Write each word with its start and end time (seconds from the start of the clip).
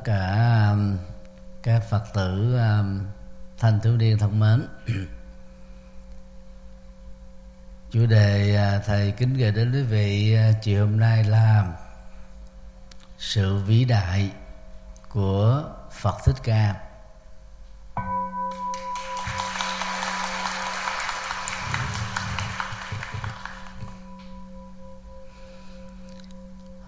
tất 0.00 0.12
cả 0.12 0.68
um, 0.70 0.96
các 1.62 1.82
phật 1.90 2.04
tử 2.14 2.58
um, 2.58 3.06
thanh 3.58 3.80
thiếu 3.80 3.96
niên 3.96 4.18
thân 4.18 4.40
mến. 4.40 4.66
Chủ 7.90 8.06
đề 8.06 8.56
à, 8.56 8.80
thầy 8.86 9.10
kính 9.10 9.34
gửi 9.34 9.52
đến 9.52 9.72
quý 9.72 9.82
vị 9.82 10.34
à, 10.34 10.52
chiều 10.62 10.86
hôm 10.86 11.00
nay 11.00 11.24
là 11.24 11.72
sự 13.18 13.56
vĩ 13.56 13.84
đại 13.84 14.30
của 15.08 15.64
phật 15.92 16.14
thích 16.24 16.36
ca. 16.42 16.74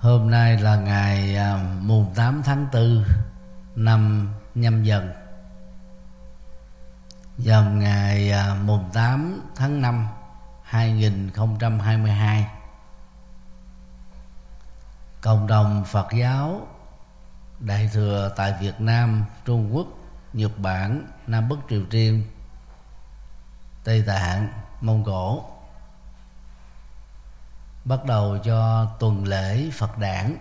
Hôm 0.02 0.30
nay 0.30 0.58
là 0.58 0.76
ngày 0.76 1.36
à, 1.36 1.64
mùng 1.80 2.14
8 2.14 2.42
tháng 2.44 2.66
4 2.72 3.04
năm 3.74 4.28
nhâm 4.54 4.82
dần. 4.82 5.12
Dòng 7.38 7.78
ngày 7.78 8.30
à, 8.30 8.54
mùng 8.64 8.90
8 8.92 9.40
tháng 9.56 9.82
5 9.82 10.08
2022 10.62 12.46
Cộng 15.20 15.46
đồng 15.46 15.84
Phật 15.84 16.08
giáo 16.12 16.66
Đại 17.60 17.90
thừa 17.92 18.32
tại 18.36 18.54
Việt 18.60 18.80
Nam, 18.80 19.24
Trung 19.44 19.76
Quốc, 19.76 19.86
Nhật 20.32 20.58
Bản, 20.58 21.06
Nam 21.26 21.48
Bắc 21.48 21.56
Triều 21.70 21.82
Tiên, 21.90 22.24
Tây 23.84 24.04
Tạng, 24.06 24.48
Mông 24.80 25.04
Cổ 25.04 25.51
bắt 27.84 28.04
đầu 28.04 28.38
cho 28.44 28.86
tuần 29.00 29.24
lễ 29.24 29.70
Phật 29.78 29.98
đản, 29.98 30.38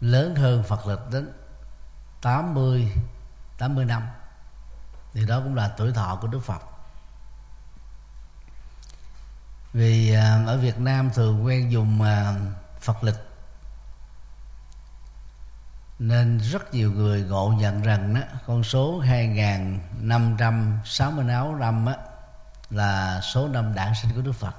lớn 0.00 0.34
hơn 0.34 0.62
phật 0.62 0.86
lịch 0.86 1.10
đến 1.10 1.32
80 2.22 2.92
80 3.58 3.84
năm. 3.84 4.08
Thì 5.12 5.26
đó 5.26 5.40
cũng 5.40 5.54
là 5.54 5.68
tuổi 5.68 5.92
thọ 5.92 6.18
của 6.20 6.26
Đức 6.26 6.40
Phật. 6.40 6.62
Vì 9.72 10.14
à, 10.14 10.44
ở 10.46 10.58
Việt 10.58 10.78
Nam 10.78 11.10
thường 11.14 11.44
quen 11.44 11.72
dùng 11.72 12.02
à, 12.02 12.34
Phật 12.80 13.04
lịch 13.04 13.28
nên 15.98 16.38
rất 16.38 16.74
nhiều 16.74 16.92
người 16.92 17.22
ngộ 17.22 17.54
nhận 17.58 17.82
rằng 17.82 18.14
đó, 18.14 18.20
con 18.46 18.64
số 18.64 18.98
2566 18.98 21.56
năm 21.56 21.86
á, 21.86 21.96
là 22.74 23.20
số 23.20 23.48
năm 23.48 23.74
đản 23.74 23.92
sinh 23.94 24.10
của 24.14 24.22
Đức 24.22 24.32
Phật. 24.32 24.54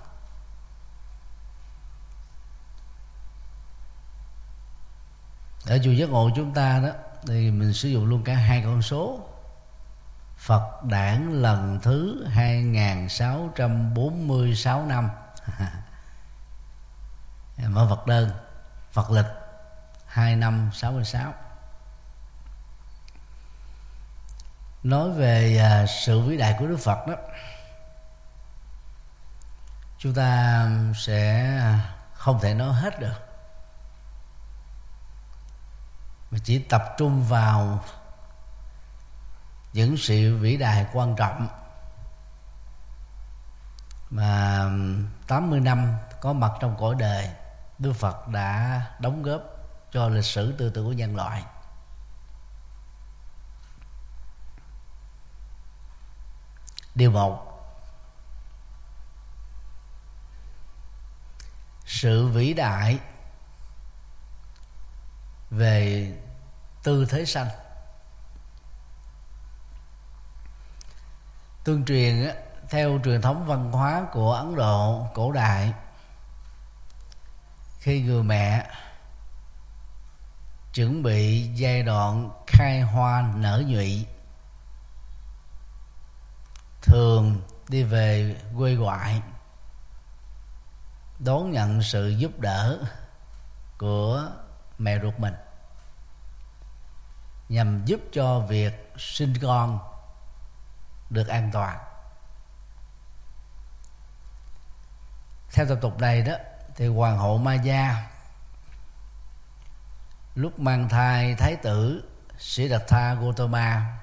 Ở 5.67 5.77
chùa 5.83 5.91
giác 5.91 6.09
ngộ 6.09 6.29
chúng 6.35 6.53
ta 6.53 6.79
đó, 6.79 6.89
thì 7.27 7.51
mình 7.51 7.73
sử 7.73 7.89
dụng 7.89 8.05
luôn 8.05 8.23
cả 8.23 8.33
hai 8.33 8.61
con 8.61 8.81
số. 8.81 9.19
Phật 10.37 10.83
đản 10.83 11.41
lần 11.41 11.79
thứ 11.83 12.25
2646 12.27 14.85
năm. 14.85 15.09
Mở 17.67 17.87
Phật 17.89 18.07
đơn, 18.07 18.31
Phật 18.91 19.11
lịch 19.11 19.25
2 20.05 20.35
năm 20.35 20.69
66 20.73 21.33
Nói 24.83 25.11
về 25.11 25.57
à, 25.57 25.85
sự 25.85 26.19
vĩ 26.19 26.37
đại 26.37 26.55
của 26.59 26.67
Đức 26.67 26.77
Phật 26.77 27.07
đó 27.07 27.15
chúng 30.05 30.13
ta 30.13 30.69
sẽ 30.95 31.59
không 32.13 32.39
thể 32.39 32.53
nói 32.53 32.73
hết 32.73 32.99
được. 32.99 33.13
Mà 36.31 36.37
chỉ 36.43 36.59
tập 36.59 36.95
trung 36.97 37.23
vào 37.23 37.83
những 39.73 39.97
sự 39.97 40.37
vĩ 40.37 40.57
đại 40.57 40.85
quan 40.93 41.15
trọng. 41.15 41.47
Mà 44.09 44.65
80 45.27 45.59
năm 45.59 45.95
có 46.21 46.33
mặt 46.33 46.51
trong 46.59 46.77
cõi 46.79 46.95
đời, 46.99 47.29
Đức 47.79 47.93
Phật 47.93 48.27
đã 48.27 48.81
đóng 48.99 49.23
góp 49.23 49.41
cho 49.91 50.07
lịch 50.07 50.25
sử 50.25 50.55
tư 50.57 50.69
tưởng 50.69 50.85
của 50.85 50.93
nhân 50.93 51.15
loại. 51.15 51.43
Điều 56.95 57.11
một 57.11 57.54
sự 61.85 62.27
vĩ 62.27 62.53
đại 62.53 62.99
về 65.49 66.11
tư 66.83 67.05
thế 67.09 67.25
sanh. 67.25 67.47
Tương 71.63 71.85
truyền 71.85 72.35
theo 72.69 72.99
truyền 73.03 73.21
thống 73.21 73.45
văn 73.45 73.71
hóa 73.71 74.05
của 74.11 74.33
ấn 74.33 74.55
độ 74.55 75.07
cổ 75.13 75.31
đại, 75.31 75.73
khi 77.79 78.01
người 78.01 78.23
mẹ 78.23 78.69
chuẩn 80.73 81.03
bị 81.03 81.49
giai 81.55 81.83
đoạn 81.83 82.29
khai 82.47 82.81
hoa 82.81 83.33
nở 83.35 83.63
nhụy, 83.67 84.05
thường 86.81 87.41
đi 87.67 87.83
về 87.83 88.35
quê 88.57 88.75
ngoại 88.75 89.21
đón 91.19 91.51
nhận 91.51 91.81
sự 91.81 92.09
giúp 92.09 92.39
đỡ 92.39 92.79
của 93.77 94.31
mẹ 94.77 94.99
ruột 95.01 95.19
mình, 95.19 95.33
nhằm 97.49 97.85
giúp 97.85 97.99
cho 98.13 98.39
việc 98.39 98.93
sinh 98.97 99.33
con 99.41 99.79
được 101.09 101.27
an 101.27 101.49
toàn. 101.53 101.79
Theo 105.51 105.65
tập 105.65 105.77
tục 105.81 105.99
này 105.99 106.21
đó, 106.21 106.33
thì 106.75 106.87
hoàng 106.87 107.17
hậu 107.17 107.37
ma 107.37 107.53
gia 107.53 108.09
lúc 110.35 110.59
mang 110.59 110.89
thai 110.89 111.35
thái 111.35 111.55
tử 111.55 112.09
sĩ 112.37 112.69
đạt 112.69 112.81
tha 112.87 113.13
gotama 113.13 113.97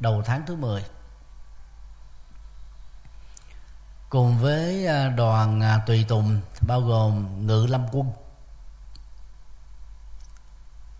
đầu 0.00 0.22
tháng 0.26 0.46
thứ 0.46 0.56
10 0.56 0.84
cùng 4.16 4.38
với 4.38 4.86
à, 4.86 5.08
đoàn 5.08 5.60
à, 5.60 5.82
tùy 5.86 6.04
tùng 6.08 6.40
bao 6.60 6.80
gồm 6.80 7.46
ngự 7.46 7.66
lâm 7.66 7.86
quân 7.92 8.12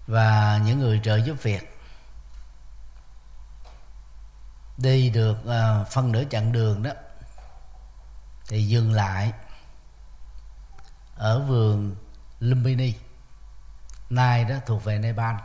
và 0.07 0.61
những 0.65 0.79
người 0.79 1.01
trợ 1.05 1.17
giúp 1.17 1.43
việc. 1.43 1.79
Đi 4.77 5.11
được 5.11 5.47
à, 5.47 5.85
phân 5.85 6.13
nửa 6.13 6.25
chặng 6.31 6.53
đường 6.53 6.83
đó, 6.83 6.91
thì 8.49 8.67
dừng 8.67 8.93
lại 8.93 9.33
ở 11.15 11.41
vườn 11.41 11.97
Lumbini. 12.41 12.95
Nay 14.11 14.45
đó 14.45 14.57
thuộc 14.67 14.85
về 14.85 14.99
Nepal. 14.99 15.37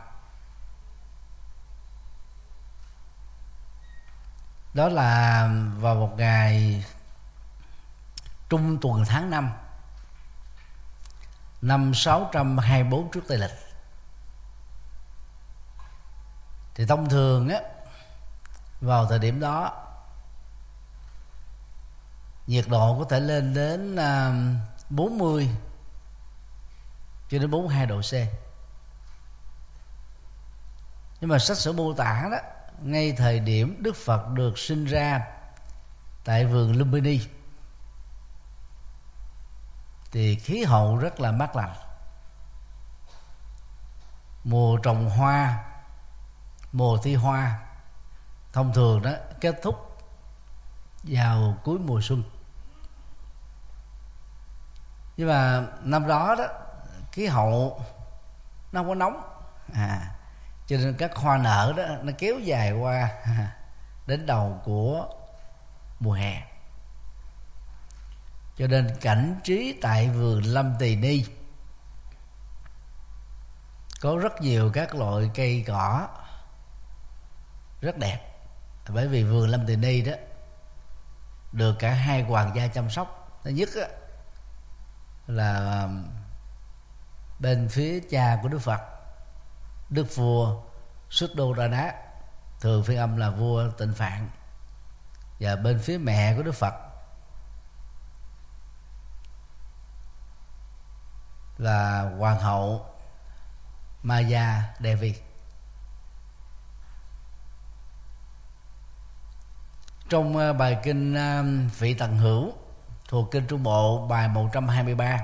Đó 4.74 4.88
là 4.88 5.48
vào 5.78 5.94
một 5.94 6.14
ngày 6.16 6.84
trung 8.52 8.78
tuần 8.80 9.04
tháng 9.04 9.30
5 9.30 9.52
năm 11.62 11.94
624 11.94 13.10
trước 13.10 13.20
Tây 13.28 13.38
lịch. 13.38 13.50
Thì 16.74 16.86
thông 16.86 17.08
thường 17.08 17.48
á, 17.48 17.60
vào 18.80 19.06
thời 19.06 19.18
điểm 19.18 19.40
đó, 19.40 19.86
nhiệt 22.46 22.64
độ 22.68 22.98
có 22.98 23.04
thể 23.10 23.20
lên 23.20 23.54
đến 23.54 23.96
à, 23.96 24.32
40 24.90 25.48
cho 27.30 27.38
đến 27.38 27.50
42 27.50 27.86
độ 27.86 28.00
C. 28.00 28.12
Nhưng 31.20 31.30
mà 31.30 31.38
sách 31.38 31.58
sử 31.58 31.72
mô 31.72 31.92
tả 31.94 32.28
đó, 32.30 32.38
ngay 32.82 33.12
thời 33.12 33.40
điểm 33.40 33.76
Đức 33.82 33.96
Phật 33.96 34.28
được 34.28 34.58
sinh 34.58 34.84
ra 34.84 35.20
tại 36.24 36.46
vườn 36.46 36.76
Lumbini 36.76 37.20
thì 40.12 40.36
khí 40.36 40.64
hậu 40.64 40.96
rất 40.96 41.20
là 41.20 41.32
mát 41.32 41.56
lạnh. 41.56 41.74
Mùa 44.44 44.76
trồng 44.76 45.10
hoa, 45.10 45.64
mùa 46.72 46.98
thi 47.02 47.14
hoa, 47.14 47.58
thông 48.52 48.72
thường 48.72 49.02
đó, 49.02 49.10
kết 49.40 49.60
thúc 49.62 49.98
vào 51.02 51.56
cuối 51.64 51.78
mùa 51.78 52.00
xuân. 52.00 52.22
Nhưng 55.16 55.28
mà 55.28 55.66
năm 55.82 56.06
đó 56.06 56.34
đó, 56.38 56.46
khí 57.12 57.26
hậu 57.26 57.80
nó 58.72 58.80
không 58.80 58.88
có 58.88 58.94
nóng. 58.94 59.22
À 59.74 60.12
cho 60.66 60.78
nên 60.78 60.94
các 60.94 61.16
hoa 61.16 61.38
nở 61.38 61.74
đó, 61.76 61.84
nó 62.02 62.12
kéo 62.18 62.38
dài 62.38 62.72
qua 62.72 63.08
đến 64.06 64.26
đầu 64.26 64.60
của 64.64 65.06
mùa 66.00 66.12
hè 66.12 66.42
cho 68.56 68.66
nên 68.66 68.96
cảnh 69.00 69.40
trí 69.44 69.78
tại 69.82 70.08
vườn 70.08 70.42
lâm 70.42 70.74
tỳ 70.78 70.96
ni. 70.96 71.24
Có 74.00 74.16
rất 74.16 74.40
nhiều 74.40 74.70
các 74.74 74.94
loại 74.94 75.30
cây 75.34 75.64
cỏ 75.66 76.08
rất 77.80 77.98
đẹp. 77.98 78.20
Bởi 78.88 79.08
vì 79.08 79.24
vườn 79.24 79.48
lâm 79.48 79.66
tỳ 79.66 79.76
ni 79.76 80.02
đó 80.02 80.12
được 81.52 81.76
cả 81.78 81.90
hai 81.92 82.22
hoàng 82.22 82.56
gia 82.56 82.66
chăm 82.66 82.90
sóc. 82.90 83.40
Thứ 83.44 83.50
nhất 83.50 83.68
á, 83.80 83.88
là 85.26 85.88
bên 87.38 87.68
phía 87.68 88.00
cha 88.10 88.38
của 88.42 88.48
đức 88.48 88.58
phật 88.58 88.80
đức 89.90 90.16
vua 90.16 90.62
xuất 91.10 91.34
đô 91.34 91.52
ra 91.52 91.68
đá 91.68 91.94
thường 92.60 92.84
phiên 92.84 92.98
âm 92.98 93.16
là 93.16 93.30
vua 93.30 93.70
tịnh 93.70 93.94
phạn. 93.94 94.30
Và 95.40 95.56
bên 95.56 95.78
phía 95.78 95.98
mẹ 95.98 96.34
của 96.36 96.42
đức 96.42 96.52
phật 96.52 96.74
là 101.62 102.10
hoàng 102.18 102.40
hậu 102.40 102.86
Maya 104.02 104.62
Devi 104.80 105.14
trong 110.08 110.36
ờ, 110.36 110.52
bài 110.52 110.78
kinh 110.82 111.14
ờ, 111.14 111.44
vị 111.78 111.94
tần 111.94 112.18
hữu 112.18 112.52
thuộc 113.08 113.30
kinh 113.30 113.46
trung 113.46 113.62
bộ, 113.62 114.06
bài 114.06 114.28
123 114.28 115.20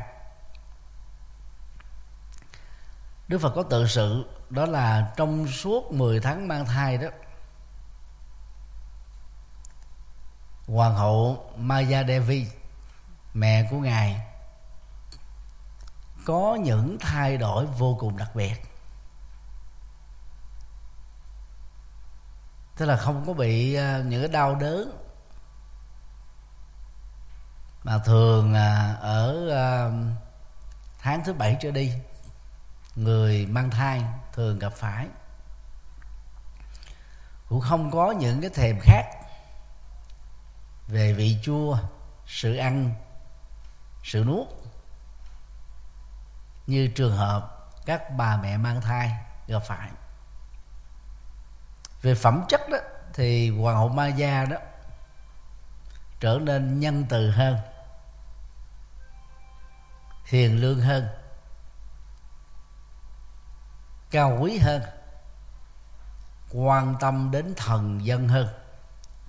Đức 3.28 3.38
Phật 3.38 3.52
có 3.54 3.62
tự 3.62 3.86
sự, 3.86 4.26
đó 4.50 4.66
là 4.66 5.12
trong 5.16 5.48
suốt 5.48 5.92
10 5.92 6.20
tháng 6.20 6.48
mang 6.48 6.66
thai 6.66 6.98
đó, 6.98 7.08
Hoàng 10.66 10.94
hậu 10.94 11.50
Maya 11.56 12.04
Devi 12.04 12.46
mẹ 13.34 13.68
của 13.70 13.78
ngài 13.78 14.27
có 16.28 16.58
những 16.60 16.96
thay 17.00 17.36
đổi 17.36 17.66
vô 17.66 17.96
cùng 18.00 18.16
đặc 18.16 18.30
biệt. 18.34 18.54
Tức 22.76 22.86
là 22.86 22.96
không 22.96 23.26
có 23.26 23.32
bị 23.32 23.74
à, 23.74 24.02
những 24.06 24.20
cái 24.22 24.28
đau 24.28 24.54
đớn. 24.54 24.90
Mà 27.84 27.98
thường 27.98 28.54
à, 28.54 28.96
ở 29.00 29.50
à, 29.50 29.90
tháng 30.98 31.24
thứ 31.24 31.32
bảy 31.32 31.56
trở 31.60 31.70
đi, 31.70 31.92
người 32.96 33.46
mang 33.46 33.70
thai 33.70 34.02
thường 34.32 34.58
gặp 34.58 34.72
phải. 34.72 35.06
Cũng 37.48 37.60
không 37.60 37.90
có 37.90 38.10
những 38.10 38.40
cái 38.40 38.50
thèm 38.54 38.78
khác 38.80 39.04
về 40.88 41.12
vị 41.12 41.38
chua, 41.42 41.78
sự 42.26 42.56
ăn, 42.56 42.94
sự 44.04 44.24
nuốt 44.24 44.57
như 46.68 46.88
trường 46.88 47.16
hợp 47.16 47.68
các 47.86 48.02
bà 48.16 48.36
mẹ 48.36 48.56
mang 48.56 48.80
thai, 48.80 49.12
gặp 49.46 49.62
phải. 49.66 49.90
Về 52.02 52.14
phẩm 52.14 52.44
chất 52.48 52.60
đó, 52.70 52.78
thì 53.14 53.50
hoàng 53.50 53.76
hậu 53.76 53.88
ma 53.88 54.06
gia 54.06 54.44
đó 54.44 54.56
trở 56.20 56.38
nên 56.42 56.80
nhân 56.80 57.04
từ 57.08 57.30
hơn, 57.30 57.56
hiền 60.24 60.60
lương 60.60 60.80
hơn, 60.80 61.08
cao 64.10 64.38
quý 64.40 64.58
hơn, 64.58 64.82
quan 66.52 66.94
tâm 67.00 67.30
đến 67.30 67.54
thần 67.56 68.06
dân 68.06 68.28
hơn. 68.28 68.48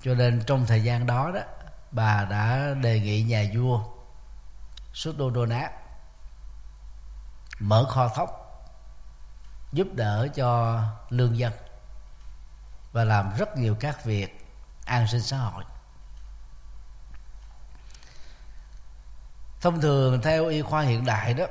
Cho 0.02 0.14
nên 0.14 0.44
trong 0.48 0.66
thời 0.66 0.84
gian 0.84 1.06
đó 1.06 1.32
đó, 1.36 1.42
bà 1.92 2.26
đã 2.26 2.74
đề 2.82 3.00
nghị 3.00 3.24
nhà 3.24 3.44
vua 3.56 3.84
Suddhodana 4.94 5.72
mở 7.60 7.86
kho 7.90 8.10
thóc 8.10 8.46
giúp 9.72 9.88
đỡ 9.94 10.28
cho 10.36 10.82
lương 11.10 11.38
dân 11.38 11.54
và 12.92 13.04
làm 13.04 13.34
rất 13.38 13.58
nhiều 13.58 13.76
các 13.80 14.06
việc 14.06 14.48
an 14.86 15.08
sinh 15.08 15.22
xã 15.22 15.38
hội. 15.38 15.64
Thông 19.62 19.82
thường 19.82 20.22
theo 20.22 20.48
y 20.48 20.62
khoa 20.62 20.82
hiện 20.82 21.06
đại 21.06 21.34
đó 21.34 21.46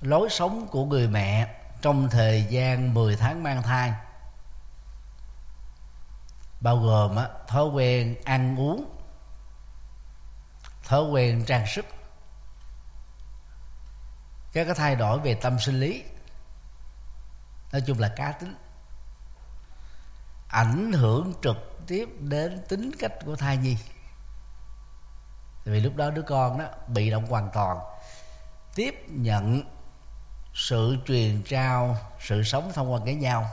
lối 0.00 0.28
sống 0.30 0.68
của 0.70 0.84
người 0.84 1.08
mẹ 1.08 1.54
trong 1.82 2.08
thời 2.10 2.44
gian 2.44 2.94
10 2.94 3.16
tháng 3.16 3.42
mang 3.42 3.62
thai 3.62 3.92
bao 6.60 6.76
gồm 6.76 7.16
á, 7.16 7.28
thói 7.48 7.64
quen 7.64 8.16
ăn 8.24 8.56
uống 8.60 8.96
thói 10.84 11.02
quen 11.02 11.44
trang 11.44 11.66
sức 11.66 11.86
các 14.52 14.64
cái 14.64 14.74
thay 14.74 14.96
đổi 14.96 15.20
về 15.20 15.34
tâm 15.34 15.58
sinh 15.58 15.80
lý. 15.80 16.04
Nói 17.72 17.82
chung 17.86 17.98
là 17.98 18.08
cá 18.08 18.32
tính. 18.32 18.56
Ảnh 20.48 20.92
hưởng 20.92 21.34
trực 21.42 21.56
tiếp 21.86 22.08
đến 22.18 22.62
tính 22.68 22.90
cách 22.98 23.12
của 23.26 23.36
thai 23.36 23.56
nhi. 23.56 23.76
Vì 25.64 25.80
lúc 25.80 25.96
đó 25.96 26.10
đứa 26.10 26.22
con 26.22 26.58
đó 26.58 26.64
bị 26.86 27.10
động 27.10 27.26
hoàn 27.26 27.50
toàn. 27.50 27.78
Tiếp 28.74 28.94
nhận 29.08 29.62
sự 30.54 30.96
truyền 31.06 31.42
trao 31.42 31.96
sự 32.20 32.42
sống 32.42 32.72
thông 32.74 32.92
qua 32.92 33.00
cái 33.04 33.14
nhau 33.14 33.50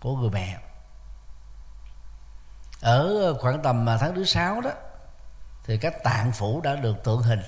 của 0.00 0.16
người 0.16 0.30
mẹ. 0.30 0.58
Ở 2.80 3.34
khoảng 3.40 3.62
tầm 3.62 3.88
à, 3.88 3.96
tháng 3.96 4.14
thứ 4.14 4.24
sáu 4.24 4.60
đó 4.60 4.70
thì 5.64 5.78
các 5.78 5.94
tạng 6.04 6.32
phủ 6.32 6.60
đã 6.60 6.74
được 6.74 7.04
tượng 7.04 7.22
hình. 7.22 7.42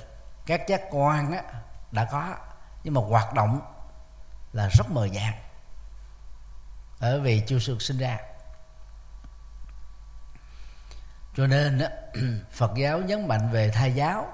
Các 0.46 0.68
giác 0.68 0.82
quan 0.90 1.32
á, 1.32 1.42
đã 1.92 2.04
có, 2.04 2.34
nhưng 2.84 2.94
mà 2.94 3.00
hoạt 3.00 3.34
động 3.34 3.60
là 4.52 4.68
rất 4.68 4.90
mờ 4.90 5.04
nhạt 5.04 5.34
bởi 7.00 7.20
vì 7.20 7.42
chưa 7.46 7.58
được 7.66 7.82
sinh 7.82 7.98
ra. 7.98 8.18
Cho 11.36 11.46
nên 11.46 11.82
Phật 12.52 12.70
giáo 12.76 12.98
nhấn 13.00 13.28
mạnh 13.28 13.50
về 13.50 13.70
thai 13.70 13.94
giáo, 13.94 14.26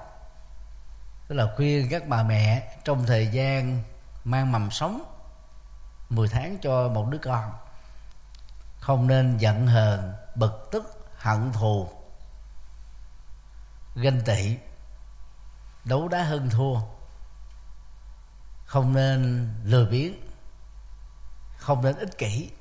tức 1.27 1.35
là 1.35 1.53
khuyên 1.55 1.87
các 1.91 2.07
bà 2.07 2.23
mẹ 2.23 2.77
trong 2.83 3.05
thời 3.05 3.27
gian 3.27 3.83
mang 4.23 4.51
mầm 4.51 4.71
sống 4.71 5.03
10 6.09 6.27
tháng 6.27 6.57
cho 6.61 6.87
một 6.87 7.07
đứa 7.09 7.17
con, 7.17 7.51
không 8.79 9.07
nên 9.07 9.37
giận 9.37 9.67
hờn, 9.67 10.13
bực 10.35 10.69
tức, 10.71 11.09
hận 11.17 11.51
thù, 11.53 11.89
ganh 13.95 14.21
tị, 14.21 14.57
đấu 15.85 16.07
đá 16.07 16.23
hơn 16.23 16.49
thua 16.49 16.79
không 18.69 18.93
nên 18.93 19.49
lười 19.63 19.85
biếng. 19.85 20.13
Không 21.57 21.83
nên 21.83 21.95
ích 21.95 22.17
kỷ. 22.17 22.51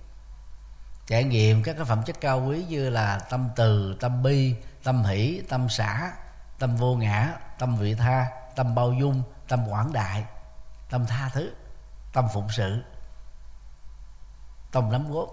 Trải 1.06 1.24
nghiệm 1.24 1.62
các 1.62 1.72
cái 1.76 1.84
phẩm 1.84 2.02
chất 2.02 2.16
cao 2.20 2.44
quý 2.46 2.64
như 2.68 2.90
là 2.90 3.18
tâm 3.18 3.48
từ, 3.56 3.96
tâm 4.00 4.22
bi, 4.22 4.56
tâm 4.82 5.04
hỷ, 5.04 5.42
tâm 5.48 5.68
xã 5.68 6.12
tâm 6.58 6.76
vô 6.76 6.94
ngã, 6.94 7.34
tâm 7.58 7.76
vị 7.76 7.94
tha, 7.94 8.26
tâm 8.56 8.74
bao 8.74 8.92
dung, 8.92 9.22
tâm 9.48 9.68
quảng 9.68 9.92
đại, 9.92 10.24
tâm 10.90 11.06
tha 11.06 11.30
thứ, 11.34 11.50
tâm 12.12 12.28
phụng 12.34 12.48
sự, 12.50 12.82
tâm 14.72 14.92
nắm 14.92 15.12
gót 15.12 15.28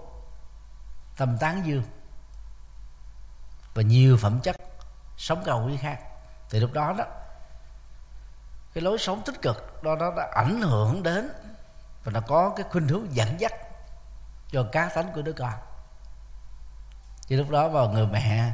tâm 1.16 1.38
tán 1.38 1.62
dương. 1.66 1.84
Và 3.74 3.82
nhiều 3.82 4.16
phẩm 4.16 4.40
chất 4.42 4.56
sống 5.16 5.42
cao 5.46 5.64
quý 5.66 5.76
khác. 5.76 6.00
Thì 6.50 6.60
lúc 6.60 6.72
đó 6.72 6.94
đó 6.98 7.04
cái 8.76 8.82
lối 8.82 8.98
sống 8.98 9.22
tích 9.24 9.42
cực 9.42 9.82
đó 9.82 9.96
nó 9.96 10.10
đã 10.16 10.28
ảnh 10.34 10.62
hưởng 10.62 11.02
đến 11.02 11.30
và 12.04 12.12
nó 12.12 12.20
có 12.20 12.52
cái 12.56 12.66
khuynh 12.70 12.88
hướng 12.88 13.16
dẫn 13.16 13.40
dắt 13.40 13.52
cho 14.50 14.66
cá 14.72 14.88
tánh 14.88 15.12
của 15.14 15.22
đứa 15.22 15.32
con. 15.32 15.52
Chứ 17.26 17.36
lúc 17.36 17.50
đó 17.50 17.68
vào 17.68 17.88
người 17.88 18.06
mẹ 18.06 18.52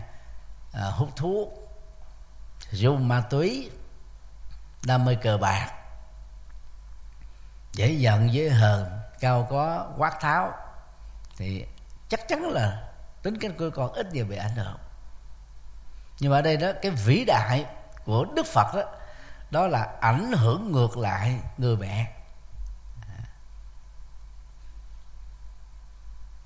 à, 0.73 0.83
hút 0.91 1.09
thuốc 1.17 1.49
dùng 2.71 3.09
ma 3.09 3.21
túy 3.31 3.71
đam 4.87 5.05
mê 5.05 5.15
cờ 5.15 5.39
bạc 5.39 5.71
dễ 7.73 7.93
giận 7.93 8.33
dễ 8.33 8.49
hờn 8.49 8.99
cao 9.21 9.47
có 9.51 9.87
quát 9.99 10.21
tháo 10.21 10.53
thì 11.37 11.67
chắc 12.09 12.29
chắn 12.29 12.43
là 12.43 12.91
tính 13.23 13.39
cách 13.39 13.53
của 13.59 13.71
con 13.75 13.93
ít 13.93 14.13
nhiều 14.13 14.27
bị 14.27 14.37
ảnh 14.37 14.57
hưởng. 14.57 14.79
Nhưng 16.21 16.31
mà 16.31 16.39
ở 16.39 16.43
đây 16.43 16.57
đó 16.57 16.73
cái 16.83 16.91
vĩ 16.91 17.25
đại 17.25 17.67
của 18.05 18.25
đức 18.35 18.47
phật 18.47 18.75
đó 18.75 18.83
đó 19.53 19.67
là 19.67 19.89
ảnh 20.01 20.33
hưởng 20.33 20.73
ngược 20.73 20.97
lại 20.97 21.41
người 21.59 21.77
mẹ. 21.77 22.13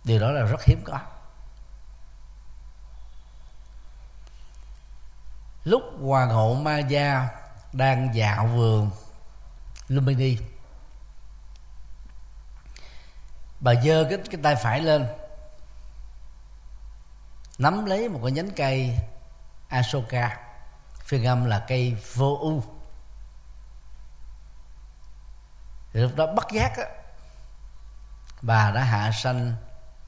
Điều 0.04 0.20
đó 0.20 0.30
là 0.30 0.42
rất 0.42 0.64
hiếm 0.64 0.82
có. 0.84 1.00
Lúc 5.64 5.82
hoàng 6.02 6.30
hậu 6.30 6.54
ma 6.54 6.78
gia 6.78 7.28
đang 7.72 8.14
dạo 8.14 8.46
vườn 8.46 8.90
lumini, 9.88 10.38
bà 13.60 13.75
giơ 13.75 14.06
cái 14.10 14.18
cái 14.30 14.40
tay 14.42 14.56
phải 14.56 14.80
lên, 14.80 15.06
nắm 17.58 17.86
lấy 17.86 18.08
một 18.08 18.20
cái 18.22 18.32
nhánh 18.32 18.50
cây 18.56 18.98
Asoka 19.68 20.38
phiên 20.98 21.25
âm 21.25 21.44
là 21.44 21.64
cây 21.68 21.96
vô 22.14 22.38
u 22.40 22.75
thì 25.96 26.02
lúc 26.02 26.16
đó 26.16 26.26
bất 26.26 26.52
giác 26.52 26.76
á, 26.76 26.84
bà 28.42 28.70
đã 28.70 28.84
hạ 28.84 29.10
sanh 29.12 29.54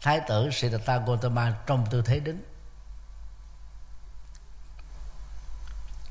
thái 0.00 0.20
tử 0.28 0.50
Siddhartha 0.52 0.98
Gautama 0.98 1.56
trong 1.66 1.86
tư 1.90 2.02
thế 2.02 2.20
đứng. 2.20 2.42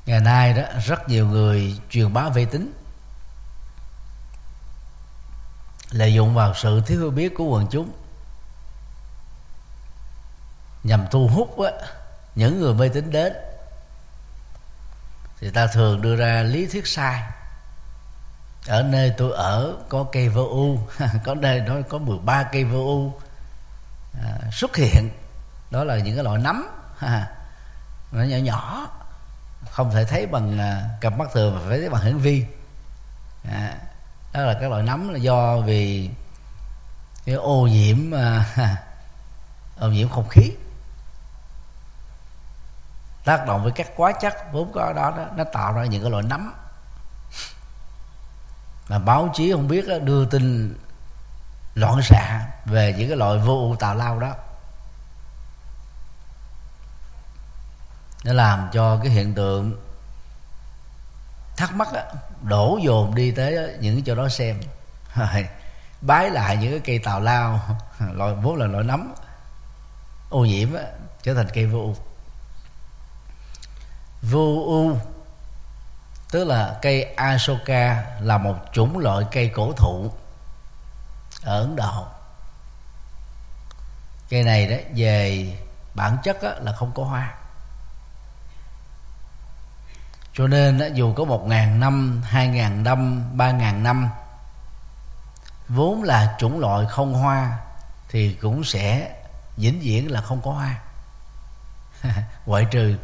Ngày 0.06 0.20
nay 0.20 0.52
đó 0.52 0.62
rất 0.84 1.08
nhiều 1.08 1.26
người 1.26 1.80
truyền 1.90 2.12
bá 2.12 2.28
vệ 2.28 2.44
tín 2.44 2.72
lợi 5.90 6.14
dụng 6.14 6.34
vào 6.34 6.54
sự 6.54 6.82
thiếu 6.86 6.98
hiểu 7.00 7.10
biết 7.10 7.34
của 7.36 7.44
quần 7.44 7.66
chúng 7.70 7.92
nhằm 10.82 11.06
thu 11.10 11.28
hút 11.28 11.60
á, 11.60 11.70
những 12.34 12.60
người 12.60 12.74
mê 12.74 12.88
tín 12.88 13.10
đến. 13.10 13.32
Thì 15.40 15.50
ta 15.50 15.66
thường 15.66 16.02
đưa 16.02 16.16
ra 16.16 16.42
lý 16.42 16.66
thuyết 16.66 16.86
sai 16.86 17.37
ở 18.68 18.82
nơi 18.82 19.14
tôi 19.16 19.32
ở 19.32 19.76
có 19.88 20.04
cây 20.12 20.28
vô 20.28 20.42
u 20.42 20.78
có 21.24 21.34
nơi 21.34 21.60
nó 21.60 21.74
có 21.88 21.98
13 21.98 22.42
cây 22.42 22.64
vô 22.64 22.78
u 22.78 23.12
à, 24.22 24.50
xuất 24.52 24.76
hiện. 24.76 25.10
Đó 25.70 25.84
là 25.84 25.98
những 25.98 26.14
cái 26.14 26.24
loại 26.24 26.38
nấm 26.38 26.68
nó 28.12 28.22
nhỏ 28.22 28.36
nhỏ 28.36 28.88
không 29.70 29.90
thể 29.90 30.04
thấy 30.04 30.26
bằng 30.26 30.58
à, 30.58 30.88
cặp 31.00 31.18
mắt 31.18 31.28
thường 31.32 31.54
mà 31.54 31.60
phải 31.68 31.78
thấy 31.78 31.88
bằng 31.88 32.02
hiển 32.02 32.18
vi. 32.18 32.44
À, 33.50 33.74
đó 34.32 34.40
là 34.40 34.58
các 34.60 34.70
loại 34.70 34.82
nấm 34.82 35.08
là 35.08 35.18
do 35.18 35.56
vì 35.56 36.10
cái 37.24 37.34
ô 37.34 37.66
nhiễm 37.66 38.14
à, 38.14 38.44
ô 39.80 39.88
nhiễm 39.88 40.08
không 40.08 40.28
khí. 40.28 40.52
Tác 43.24 43.46
động 43.46 43.62
với 43.62 43.72
các 43.72 43.88
quá 43.96 44.12
chất 44.12 44.52
vốn 44.52 44.72
có 44.74 44.92
đó, 44.96 45.14
đó 45.16 45.26
nó 45.36 45.44
tạo 45.44 45.72
ra 45.72 45.84
những 45.84 46.02
cái 46.02 46.10
loại 46.10 46.22
nấm 46.22 46.52
mà 48.88 48.98
báo 48.98 49.30
chí 49.34 49.52
không 49.52 49.68
biết 49.68 49.84
đưa 50.04 50.26
tin 50.26 50.78
loạn 51.74 52.02
xạ 52.02 52.46
về 52.64 52.94
những 52.98 53.08
cái 53.08 53.16
loại 53.16 53.38
vô 53.38 53.58
ưu 53.58 53.76
tào 53.76 53.94
lao 53.94 54.20
đó. 54.20 54.34
Nó 58.24 58.32
làm 58.32 58.68
cho 58.72 59.00
cái 59.02 59.12
hiện 59.12 59.34
tượng 59.34 59.80
thắc 61.56 61.74
mắc 61.74 61.88
đó, 61.92 62.00
đổ 62.42 62.78
dồn 62.82 63.14
đi 63.14 63.30
tới 63.30 63.76
những 63.80 64.04
chỗ 64.04 64.14
đó 64.14 64.28
xem. 64.28 64.60
Bái 66.00 66.30
lại 66.30 66.56
những 66.56 66.70
cái 66.70 66.80
cây 66.80 66.98
tào 66.98 67.20
lao 67.20 67.60
loại 68.12 68.34
vốn 68.34 68.56
là 68.56 68.66
loại 68.66 68.84
nấm 68.84 69.14
ô 70.30 70.44
nhiễm 70.44 70.72
đó, 70.72 70.80
trở 71.22 71.34
thành 71.34 71.48
cây 71.54 71.66
vô 71.66 71.78
ưu. 71.78 71.96
Vô 74.22 74.64
ưu 74.66 74.98
tức 76.30 76.44
là 76.44 76.78
cây 76.82 77.02
Asoka 77.02 78.04
là 78.20 78.38
một 78.38 78.56
chủng 78.72 78.98
loại 78.98 79.24
cây 79.32 79.48
cổ 79.48 79.72
thụ 79.72 80.12
ở 81.42 81.60
Ấn 81.60 81.76
Độ. 81.76 82.06
Cây 84.28 84.42
này 84.42 84.66
đó 84.66 84.76
về 84.94 85.46
bản 85.94 86.16
chất 86.22 86.42
đó, 86.42 86.50
là 86.60 86.72
không 86.72 86.92
có 86.94 87.04
hoa. 87.04 87.34
Cho 90.34 90.46
nên 90.46 90.78
đó, 90.78 90.86
dù 90.94 91.14
có 91.14 91.24
một 91.24 91.46
ngàn 91.46 91.80
năm 91.80 92.22
hai 92.24 92.48
ngàn 92.48 92.82
năm 92.82 93.30
ba 93.36 93.50
ngàn 93.50 93.82
năm 93.82 94.10
vốn 95.68 96.02
là 96.02 96.36
chủng 96.38 96.60
loại 96.60 96.86
không 96.86 97.14
hoa 97.14 97.58
thì 98.08 98.32
cũng 98.32 98.64
sẽ 98.64 99.14
vĩnh 99.56 99.80
viễn 99.80 100.10
là 100.10 100.20
không 100.20 100.40
có 100.42 100.52
hoa. 100.52 100.78
Ngoại 102.46 102.66
trừ 102.70 102.96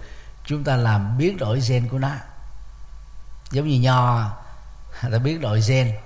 chúng 0.44 0.64
ta 0.64 0.76
làm 0.76 1.18
biến 1.18 1.36
đổi 1.36 1.60
gen 1.68 1.88
của 1.88 1.98
nó 1.98 2.10
giống 3.54 3.66
như 3.68 3.80
nho, 3.80 4.30
ta 5.02 5.18
biết 5.18 5.40
đổi 5.40 5.62
gen. 5.68 5.96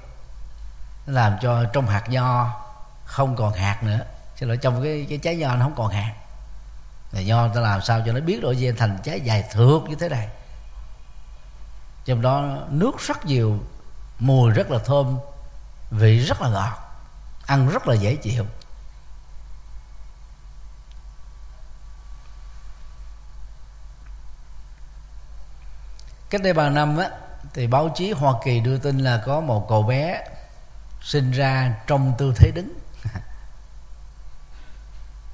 Nó 1.06 1.12
làm 1.12 1.36
cho 1.42 1.64
trong 1.64 1.86
hạt 1.86 2.08
nho 2.08 2.60
không 3.04 3.36
còn 3.36 3.52
hạt 3.52 3.82
nữa. 3.82 4.00
Chứ 4.40 4.46
là 4.46 4.56
trong 4.56 4.82
cái 4.82 5.06
cái 5.08 5.18
trái 5.18 5.36
nho 5.36 5.56
nó 5.56 5.64
không 5.64 5.74
còn 5.76 5.92
hạt. 5.92 6.14
Là 7.12 7.20
nho 7.20 7.48
ta 7.48 7.60
làm 7.60 7.82
sao 7.82 8.02
cho 8.06 8.12
nó 8.12 8.20
biết 8.20 8.40
đổi 8.42 8.56
gen 8.56 8.76
thành 8.76 8.98
trái 9.04 9.20
dài 9.20 9.44
thượt 9.52 9.82
như 9.88 9.94
thế 9.94 10.08
này. 10.08 10.28
Trong 12.04 12.22
đó 12.22 12.58
nước 12.68 12.92
rất 13.06 13.24
nhiều, 13.26 13.58
mùi 14.18 14.50
rất 14.50 14.70
là 14.70 14.78
thơm, 14.78 15.18
vị 15.90 16.18
rất 16.18 16.42
là 16.42 16.48
ngọt, 16.48 16.78
ăn 17.46 17.68
rất 17.68 17.88
là 17.88 17.94
dễ 17.94 18.16
chịu. 18.16 18.46
Cách 26.30 26.42
đây 26.42 26.52
ba 26.52 26.68
năm 26.68 26.96
á 26.96 27.10
thì 27.54 27.66
báo 27.66 27.88
chí 27.94 28.12
Hoa 28.12 28.32
Kỳ 28.44 28.60
đưa 28.60 28.78
tin 28.78 28.98
là 28.98 29.22
có 29.26 29.40
một 29.40 29.66
cậu 29.68 29.82
bé 29.82 30.24
sinh 31.02 31.30
ra 31.30 31.74
trong 31.86 32.14
tư 32.18 32.34
thế 32.36 32.50
đứng. 32.54 32.78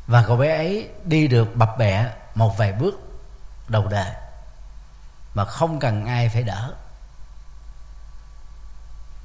Và 0.06 0.24
cậu 0.26 0.36
bé 0.36 0.56
ấy 0.56 0.88
đi 1.04 1.28
được 1.28 1.56
bập 1.56 1.78
bẹ 1.78 2.12
một 2.34 2.58
vài 2.58 2.72
bước 2.72 2.94
đầu 3.68 3.86
đời 3.86 4.12
mà 5.34 5.44
không 5.44 5.80
cần 5.80 6.06
ai 6.06 6.28
phải 6.28 6.42
đỡ. 6.42 6.74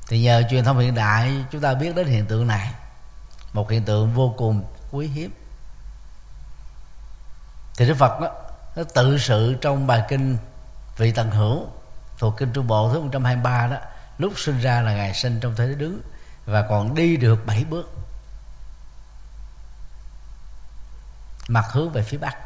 Thì 0.08 0.22
nhờ 0.22 0.44
truyền 0.50 0.64
thông 0.64 0.80
hiện 0.80 0.96
đại 0.96 1.46
chúng 1.52 1.62
ta 1.62 1.74
biết 1.74 1.96
đến 1.96 2.08
hiện 2.08 2.26
tượng 2.26 2.48
này 2.48 2.74
một 3.54 3.70
hiện 3.70 3.84
tượng 3.86 4.14
vô 4.14 4.34
cùng 4.38 4.64
quý 4.92 5.08
hiếm. 5.08 5.32
Thì 7.78 7.88
đức 7.88 7.96
phật 8.00 8.20
đó, 8.22 8.30
nó 8.76 8.84
tự 8.94 9.18
sự 9.18 9.58
trong 9.62 9.88
bài 9.88 10.04
kinh 10.10 10.38
vị 10.98 11.12
tần 11.12 11.32
hữu 11.32 11.68
thuộc 12.20 12.38
kinh 12.38 12.54
trung 12.54 12.68
bộ 12.68 12.90
thứ 12.94 13.02
123 13.02 13.68
đó 13.68 13.78
lúc 14.18 14.34
sinh 14.40 14.60
ra 14.60 14.82
là 14.82 14.94
ngài 14.94 15.14
sinh 15.14 15.40
trong 15.40 15.56
thế 15.56 15.76
đứng 15.78 16.02
và 16.46 16.66
còn 16.70 16.96
đi 16.96 17.18
được 17.18 17.46
bảy 17.46 17.64
bước. 17.64 17.90
Mặt 21.48 21.66
hướng 21.72 21.92
về 21.92 22.04
phía 22.04 22.18
bắc. 22.18 22.38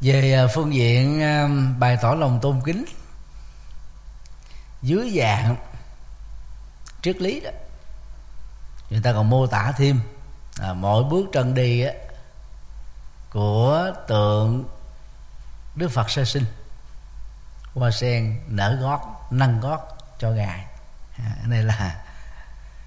Về 0.00 0.34
à, 0.34 0.46
phương 0.54 0.74
diện 0.74 1.22
à, 1.22 1.48
bày 1.78 1.98
tỏ 2.02 2.14
lòng 2.14 2.38
tôn 2.42 2.60
kính 2.64 2.84
dưới 4.82 5.14
dạng 5.16 5.56
triết 7.02 7.20
lý 7.20 7.40
đó 7.40 7.50
người 8.90 9.00
ta 9.02 9.12
còn 9.12 9.30
mô 9.30 9.46
tả 9.46 9.72
thêm 9.76 10.00
à, 10.60 10.72
mỗi 10.72 11.04
bước 11.04 11.26
chân 11.32 11.54
đi 11.54 11.80
á, 11.80 11.92
của 13.34 13.92
tượng 14.06 14.64
đức 15.74 15.88
phật 15.88 16.10
sơ 16.10 16.24
sinh. 16.24 16.44
Hoa 17.74 17.90
sen 17.90 18.40
nở 18.48 18.76
gót 18.80 19.00
nâng 19.30 19.60
gót 19.60 19.80
cho 20.18 20.30
ngài. 20.30 20.64
À, 21.18 21.36
này 21.46 21.62
là 21.62 22.04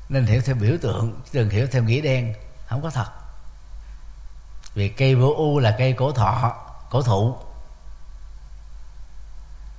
nên 0.10 0.26
hiểu 0.26 0.42
theo 0.46 0.56
biểu 0.56 0.78
tượng 0.82 1.22
đừng 1.34 1.50
hiểu 1.50 1.68
theo 1.72 1.84
nghĩa 1.84 2.02
đen 2.02 2.34
không 2.68 2.82
có 2.82 2.90
thật. 2.90 3.08
Vì 4.74 4.90
cây 4.90 5.16
vô 5.16 5.34
u 5.38 5.60
là 5.60 5.76
cây 5.78 5.94
cổ 5.94 6.12
thọ 6.12 6.54
cổ 6.90 7.02
thụ. 7.02 7.38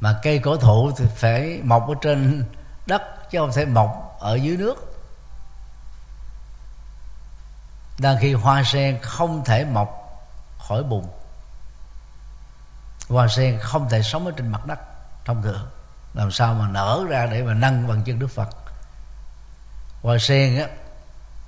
Mà 0.00 0.18
cây 0.22 0.38
cổ 0.38 0.56
thụ 0.56 0.92
thì 0.98 1.04
phải 1.16 1.60
mọc 1.62 1.88
ở 1.88 1.94
trên 2.02 2.44
đất 2.86 3.02
chứ 3.30 3.38
không 3.38 3.52
thể 3.52 3.64
mọc 3.64 4.16
ở 4.20 4.34
dưới 4.34 4.56
nước. 4.56 4.94
Đang 7.98 8.16
khi 8.20 8.34
hoa 8.34 8.62
sen 8.64 8.98
không 9.02 9.44
thể 9.44 9.64
mọc 9.64 9.97
khỏi 10.68 10.82
bùn. 10.82 11.06
Hoa 13.08 13.28
sen 13.28 13.58
không 13.62 13.88
thể 13.88 14.02
sống 14.02 14.26
ở 14.26 14.32
trên 14.36 14.48
mặt 14.48 14.66
đất 14.66 14.78
thông 15.24 15.42
thường 15.42 15.68
làm 16.14 16.30
sao 16.30 16.54
mà 16.54 16.68
nở 16.68 17.04
ra 17.08 17.26
để 17.26 17.42
mà 17.42 17.54
nâng 17.54 17.88
bằng 17.88 18.02
chân 18.04 18.18
đức 18.18 18.26
phật? 18.26 18.48
Hoa 20.02 20.18
sen 20.18 20.58
á 20.58 20.66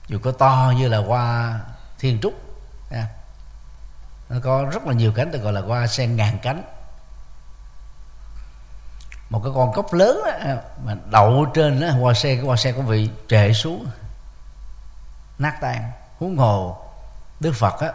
dù 0.06 0.18
có 0.22 0.32
to 0.32 0.72
như 0.76 0.88
là 0.88 0.98
hoa 0.98 1.60
thiên 1.98 2.20
trúc 2.20 2.34
nó 4.28 4.36
có 4.42 4.64
rất 4.72 4.86
là 4.86 4.92
nhiều 4.92 5.12
cánh 5.16 5.28
tôi 5.32 5.40
gọi 5.40 5.52
là 5.52 5.60
hoa 5.60 5.86
sen 5.86 6.16
ngàn 6.16 6.38
cánh. 6.42 6.62
Một 9.30 9.40
cái 9.44 9.52
con 9.54 9.72
cốc 9.72 9.92
lớn 9.92 10.20
đó, 10.26 10.54
mà 10.84 10.94
đậu 11.10 11.46
trên 11.54 11.80
đó, 11.80 11.88
hoa 11.90 12.14
sen 12.14 12.36
cái 12.36 12.46
hoa 12.46 12.56
sen 12.56 12.76
có 12.76 12.82
bị 12.82 13.10
trệ 13.28 13.52
xuống 13.52 13.86
nát 15.38 15.58
tan. 15.60 15.90
Huống 16.18 16.36
hồ 16.36 16.86
đức 17.40 17.52
phật 17.52 17.80
á 17.80 17.92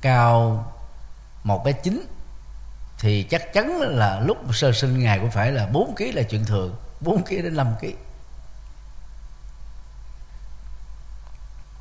cao 0.00 0.66
một 1.44 1.62
cái 1.64 1.72
chín, 1.72 2.06
thì 2.98 3.22
chắc 3.22 3.52
chắn 3.52 3.80
là 3.80 4.20
lúc 4.20 4.38
sơ 4.52 4.72
sinh 4.72 4.98
ngài 4.98 5.18
cũng 5.18 5.30
phải 5.30 5.52
là 5.52 5.66
4 5.66 5.96
kg 5.96 6.02
là 6.14 6.22
chuyện 6.22 6.44
thường 6.44 6.76
4 7.00 7.24
kg 7.24 7.30
đến 7.30 7.56
5 7.56 7.74
kg 7.80 7.86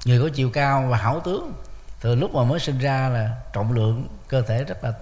người 0.05 0.21
có 0.21 0.29
chiều 0.35 0.49
cao 0.53 0.85
và 0.89 0.97
hảo 0.97 1.21
tướng, 1.25 1.53
từ 2.01 2.15
lúc 2.15 2.33
mà 2.33 2.43
mới 2.43 2.59
sinh 2.59 2.77
ra 2.77 3.09
là 3.09 3.35
trọng 3.53 3.71
lượng, 3.71 4.07
cơ 4.27 4.41
thể 4.41 4.63
rất 4.63 4.83
là 4.83 4.93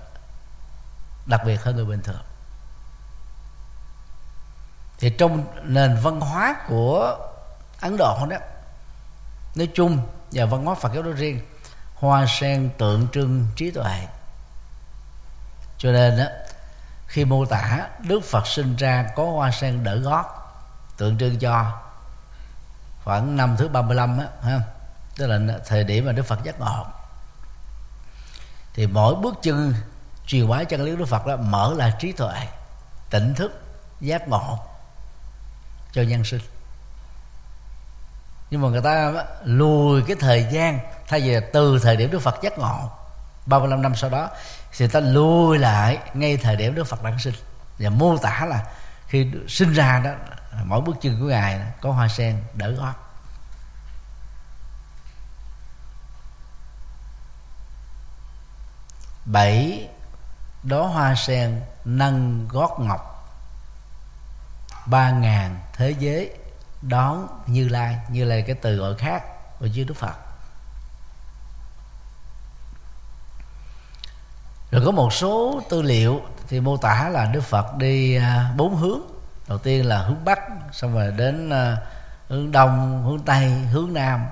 đặc 1.26 1.42
biệt 1.46 1.64
hơn 1.64 1.76
người 1.76 1.86
bình 1.86 2.02
thường. 2.02 2.22
Thì 5.00 5.10
trong 5.10 5.46
nền 5.64 5.98
văn 6.04 6.20
hóa 6.22 6.56
của 6.68 7.18
ấn 7.82 7.98
độ 7.98 8.28
đó, 8.30 8.38
nói 9.56 9.70
chung 9.74 10.00
và 10.32 10.46
văn 10.46 10.66
hóa 10.66 10.76
phật 10.76 10.94
giáo 10.94 11.04
nói 11.04 11.14
riêng 11.14 11.40
hoa 12.00 12.26
sen 12.40 12.70
tượng 12.78 13.08
trưng 13.14 13.48
trí 13.56 13.72
tuệ. 13.72 14.08
Cho 15.78 15.92
nên 15.92 16.18
đó 16.18 16.26
khi 17.08 17.26
mô 17.26 17.46
tả 17.46 17.88
đức 18.00 18.20
phật 18.24 18.48
sinh 18.48 18.76
ra 18.76 19.10
có 19.16 19.24
hoa 19.24 19.52
sen 19.52 19.84
đỡ 19.84 19.96
gót, 19.96 20.26
tượng 20.98 21.18
trưng 21.18 21.40
cho 21.40 21.80
khoảng 23.04 23.38
năm 23.38 23.56
thứ 23.58 23.68
35 23.68 24.20
á, 24.20 24.26
ha, 24.44 24.60
tức 25.18 25.28
là 25.28 25.60
thời 25.66 25.84
điểm 25.84 26.06
mà 26.06 26.12
đức 26.12 26.24
phật 26.24 26.44
giác 26.44 26.60
ngộ. 26.60 26.86
Thì 28.74 28.88
mỗi 28.88 29.16
bước 29.16 29.36
chân 29.42 29.74
truyền 30.28 30.50
bá 30.50 30.64
chân 30.64 30.82
lý 30.82 30.96
đức 30.96 31.06
phật 31.06 31.26
đó 31.26 31.36
mở 31.36 31.74
là 31.78 31.90
trí 32.00 32.12
tuệ, 32.12 32.48
tỉnh 33.10 33.34
thức, 33.36 33.62
giác 34.02 34.28
ngộ 34.28 34.60
cho 35.92 36.02
nhân 36.02 36.24
sinh 36.24 36.42
nhưng 38.50 38.62
mà 38.62 38.68
người 38.70 38.82
ta 38.82 39.14
lùi 39.44 40.02
cái 40.02 40.16
thời 40.20 40.48
gian, 40.52 40.80
thay 41.08 41.22
vì 41.22 41.36
từ 41.54 41.80
thời 41.84 41.98
điểm 41.98 42.12
đức 42.12 42.20
phật 42.20 42.42
giác 42.42 42.60
ngộ 42.60 42.92
35 43.46 43.82
năm 43.82 43.96
sau 43.96 44.10
đó, 44.10 44.30
thì 44.78 44.88
ta 44.88 45.00
lùi 45.00 45.58
lại 45.58 45.98
ngay 46.14 46.38
thời 46.38 46.56
điểm 46.56 46.76
đức 46.76 46.84
phật 46.84 47.04
đản 47.04 47.20
sinh. 47.20 47.34
Và 47.80 47.90
mô 47.90 48.18
tả 48.18 48.46
là 48.46 48.64
khi 49.08 49.32
sinh 49.48 49.74
ra 49.74 50.00
đó, 50.00 50.12
mỗi 50.66 50.82
bước 50.82 50.96
chân 51.02 51.20
của 51.20 51.26
ngài 51.26 51.62
có 51.82 51.92
hoa 51.92 52.08
sen 52.08 52.44
đỡ 52.54 52.72
gót. 52.72 52.94
Bảy, 59.26 59.88
đó 60.64 60.88
hoa 60.88 61.16
sen 61.16 61.62
nâng 61.86 62.48
gót 62.48 62.80
ngọc 62.80 63.14
ba 64.86 65.10
ngàn 65.10 65.60
thế 65.74 65.96
giới 66.00 66.38
đón 66.82 67.28
như 67.48 67.70
lai 67.70 67.98
như 68.10 68.26
lai 68.26 68.42
cái 68.42 68.56
từ 68.62 68.76
gọi 68.76 68.96
khác 68.96 69.24
của 69.60 69.68
chư 69.76 69.84
đức 69.84 69.94
phật. 69.94 70.16
Rồi 74.72 74.82
có 74.86 74.92
một 74.92 75.14
số 75.14 75.62
tư 75.70 75.82
liệu 75.82 76.22
thì 76.48 76.60
mô 76.60 76.78
tả 76.78 77.10
là 77.10 77.26
đức 77.26 77.42
phật 77.42 77.78
đi 77.78 78.16
à, 78.16 78.54
bốn 78.58 78.76
hướng. 78.76 79.02
Đầu 79.48 79.58
tiên 79.58 79.86
là 79.86 79.98
hướng 79.98 80.26
bắc, 80.26 80.40
xong 80.72 80.94
rồi 80.94 81.12
đến 81.12 81.50
à, 81.50 81.78
hướng 82.28 82.52
đông, 82.52 83.04
hướng 83.04 83.20
tây, 83.20 83.50
hướng 83.50 83.94
nam. 83.94 84.26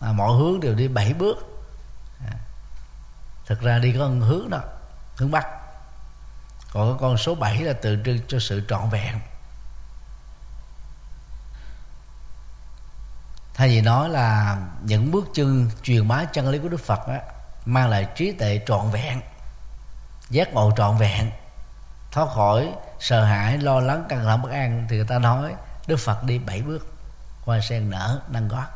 Mà 0.00 0.12
mọi 0.12 0.38
hướng 0.38 0.60
đều 0.60 0.74
đi 0.74 0.88
bảy 0.88 1.14
bước. 1.14 1.66
À, 2.26 2.32
thực 3.46 3.60
ra 3.60 3.78
đi 3.78 3.92
có 3.98 4.06
hướng 4.06 4.50
đó, 4.50 4.60
hướng 5.16 5.30
bắc. 5.30 5.46
Còn 6.72 6.88
cái 6.88 6.98
con 7.00 7.16
số 7.16 7.34
7 7.34 7.62
là 7.62 7.72
tượng 7.72 8.02
trưng 8.02 8.18
cho 8.28 8.38
sự 8.38 8.62
trọn 8.68 8.88
vẹn. 8.90 9.20
Thay 13.54 13.68
vì 13.68 13.80
nói 13.80 14.08
là 14.08 14.56
những 14.82 15.10
bước 15.10 15.24
chân 15.34 15.70
truyền 15.82 16.08
bá 16.08 16.24
chân 16.24 16.48
lý 16.48 16.58
của 16.58 16.68
đức 16.68 16.80
phật 16.80 17.06
á, 17.06 17.20
mang 17.64 17.88
lại 17.88 18.08
trí 18.16 18.32
tuệ 18.32 18.60
trọn 18.66 18.90
vẹn 18.90 19.20
giác 20.30 20.52
ngộ 20.52 20.72
trọn 20.76 20.96
vẹn 20.96 21.30
thoát 22.12 22.28
khỏi 22.34 22.72
sợ 23.00 23.24
hãi 23.24 23.58
lo 23.58 23.80
lắng 23.80 24.04
căng 24.08 24.24
thẳng 24.24 24.42
bất 24.42 24.50
an. 24.50 24.86
Thì 24.90 24.96
người 24.96 25.06
ta 25.06 25.18
nói 25.18 25.54
đức 25.86 25.96
phật 25.96 26.24
đi 26.24 26.38
bảy 26.38 26.62
bước 26.62 26.86
hoa 27.44 27.60
sen 27.60 27.90
nở 27.90 28.20
nâng 28.28 28.48
gót. 28.48 28.66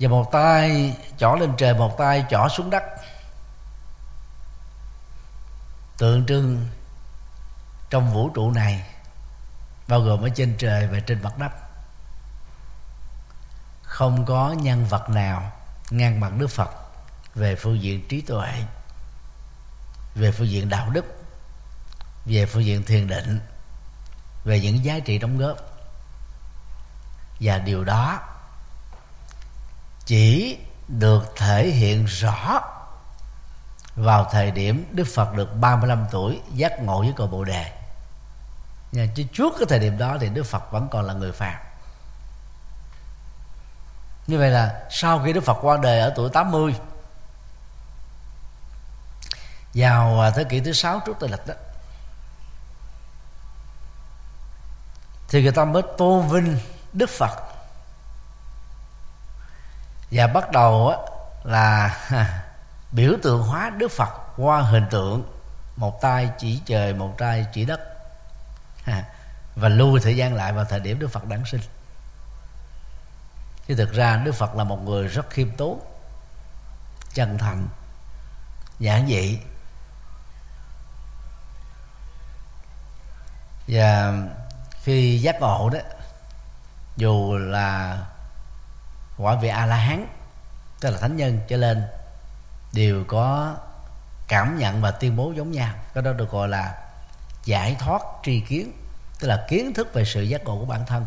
Và 0.00 0.08
một 0.08 0.32
tay 0.32 0.96
chỏ 1.18 1.34
lên 1.40 1.52
trời 1.56 1.74
một 1.74 1.98
tay 1.98 2.24
chỏ 2.30 2.48
xuống 2.48 2.70
đất. 2.70 2.82
Tượng 5.98 6.26
trưng 6.26 6.68
trong 7.92 8.12
vũ 8.12 8.30
trụ 8.30 8.50
này, 8.50 8.84
bao 9.88 10.00
gồm 10.00 10.22
ở 10.22 10.28
trên 10.28 10.54
trời 10.58 10.86
và 10.86 11.00
trên 11.00 11.22
mặt 11.22 11.38
đất 11.38 11.52
không 13.82 14.24
có 14.24 14.54
nhân 14.62 14.86
vật 14.86 15.08
nào 15.08 15.52
ngang 15.90 16.20
bằng 16.20 16.38
đức 16.38 16.46
phật 16.46 16.70
về 17.34 17.56
phương 17.56 17.82
diện 17.82 18.08
trí 18.08 18.20
tuệ, 18.20 18.52
về 20.14 20.32
phương 20.32 20.48
diện 20.48 20.68
đạo 20.68 20.90
đức, 20.90 21.04
về 22.24 22.46
phương 22.46 22.64
diện 22.64 22.84
thiền 22.84 23.06
định, 23.06 23.40
về 24.44 24.60
những 24.60 24.84
giá 24.84 24.98
trị 24.98 25.18
đóng 25.18 25.38
góp 25.38 25.56
và 27.40 27.58
điều 27.58 27.84
đó 27.84 28.20
chỉ 30.06 30.58
được 30.88 31.32
thể 31.36 31.66
hiện 31.66 32.04
rõ 32.04 32.60
vào 33.96 34.28
thời 34.32 34.50
điểm 34.50 34.84
Đức 34.92 35.06
Phật 35.14 35.34
được 35.34 35.56
35 35.60 36.06
tuổi 36.10 36.40
giác 36.54 36.82
ngộ 36.82 37.00
với 37.00 37.12
cội 37.16 37.28
Bồ 37.28 37.44
đề. 37.44 37.81
Nhưng 38.92 39.08
chứ 39.14 39.22
trước 39.32 39.52
cái 39.58 39.66
thời 39.68 39.78
điểm 39.78 39.98
đó 39.98 40.16
thì 40.20 40.28
Đức 40.28 40.42
Phật 40.42 40.70
vẫn 40.70 40.88
còn 40.90 41.04
là 41.04 41.14
người 41.14 41.32
phàm. 41.32 41.54
Như 44.26 44.38
vậy 44.38 44.50
là 44.50 44.82
sau 44.90 45.22
khi 45.24 45.32
Đức 45.32 45.44
Phật 45.44 45.58
qua 45.62 45.76
đời 45.82 46.00
ở 46.00 46.12
tuổi 46.16 46.30
80 46.30 46.74
vào 49.74 50.30
thế 50.34 50.44
kỷ 50.44 50.60
thứ 50.60 50.72
sáu 50.72 51.00
trước 51.06 51.16
Tây 51.20 51.30
lịch 51.30 51.46
đó 51.46 51.54
thì 55.28 55.42
người 55.42 55.52
ta 55.52 55.64
mới 55.64 55.82
tôn 55.98 56.28
vinh 56.28 56.58
Đức 56.92 57.10
Phật 57.10 57.52
và 60.12 60.26
bắt 60.26 60.50
đầu 60.50 60.88
á, 60.88 60.96
là 61.44 61.98
biểu 62.92 63.12
tượng 63.22 63.42
hóa 63.42 63.70
đức 63.70 63.90
phật 63.90 64.10
qua 64.36 64.60
hình 64.60 64.86
tượng 64.90 65.22
một 65.76 66.00
tay 66.00 66.30
chỉ 66.38 66.60
trời 66.66 66.94
một 66.94 67.14
tay 67.18 67.46
chỉ 67.52 67.64
đất 67.64 67.80
và 69.56 69.68
lui 69.68 70.00
thời 70.00 70.16
gian 70.16 70.34
lại 70.34 70.52
vào 70.52 70.64
thời 70.64 70.80
điểm 70.80 70.98
đức 70.98 71.08
phật 71.08 71.24
đản 71.24 71.42
sinh. 71.46 71.60
Chứ 73.66 73.74
thực 73.74 73.92
ra 73.92 74.16
đức 74.16 74.32
phật 74.32 74.54
là 74.54 74.64
một 74.64 74.82
người 74.84 75.08
rất 75.08 75.30
khiêm 75.30 75.50
tốn, 75.50 75.80
chân 77.14 77.38
thành, 77.38 77.68
giản 78.78 79.06
dị. 79.06 79.40
Và 83.68 84.12
khi 84.82 85.18
giác 85.18 85.40
ngộ 85.40 85.70
đó, 85.70 85.78
dù 86.96 87.36
là 87.36 87.98
quả 89.16 89.34
vị 89.34 89.48
a 89.48 89.66
la 89.66 89.76
hán 89.76 90.06
tức 90.80 90.90
là 90.90 90.98
thánh 90.98 91.16
nhân 91.16 91.40
trở 91.48 91.56
lên, 91.56 91.86
đều 92.72 93.04
có 93.08 93.56
cảm 94.28 94.58
nhận 94.58 94.80
và 94.80 94.90
tuyên 94.90 95.16
bố 95.16 95.32
giống 95.36 95.52
nhau. 95.52 95.74
Cái 95.94 96.02
đó 96.02 96.12
được 96.12 96.30
gọi 96.30 96.48
là 96.48 96.81
giải 97.44 97.76
thoát 97.78 98.02
tri 98.22 98.40
kiến, 98.40 98.72
tức 99.20 99.28
là 99.28 99.44
kiến 99.48 99.74
thức 99.74 99.94
về 99.94 100.04
sự 100.04 100.22
giác 100.22 100.44
ngộ 100.44 100.58
của 100.58 100.64
bản 100.64 100.86
thân. 100.86 101.06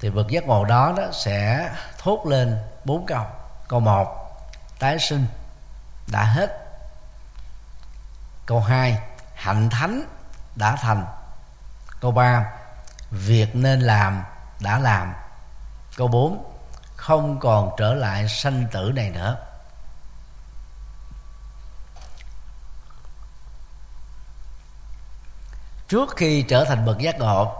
Thì 0.00 0.10
bậc 0.10 0.28
giác 0.28 0.44
ngộ 0.44 0.64
đó 0.64 0.94
đó 0.96 1.04
sẽ 1.12 1.70
thốt 1.98 2.26
lên 2.26 2.58
bốn 2.84 3.06
câu. 3.06 3.24
Câu 3.68 3.80
một, 3.80 4.36
tái 4.78 4.98
sinh, 4.98 5.26
đã 6.06 6.24
hết. 6.24 6.50
Câu 8.46 8.60
hai, 8.60 8.98
hạnh 9.34 9.70
thánh, 9.70 10.02
đã 10.56 10.76
thành. 10.76 11.06
Câu 12.00 12.10
ba, 12.10 12.52
việc 13.10 13.56
nên 13.56 13.80
làm, 13.80 14.24
đã 14.60 14.78
làm. 14.78 15.14
Câu 15.96 16.08
bốn, 16.08 16.52
không 16.96 17.40
còn 17.40 17.70
trở 17.78 17.94
lại 17.94 18.28
sanh 18.28 18.66
tử 18.72 18.92
này 18.94 19.10
nữa. 19.10 19.36
Trước 25.88 26.16
khi 26.16 26.42
trở 26.42 26.64
thành 26.64 26.84
bậc 26.84 26.98
giác 26.98 27.18
ngộ, 27.18 27.56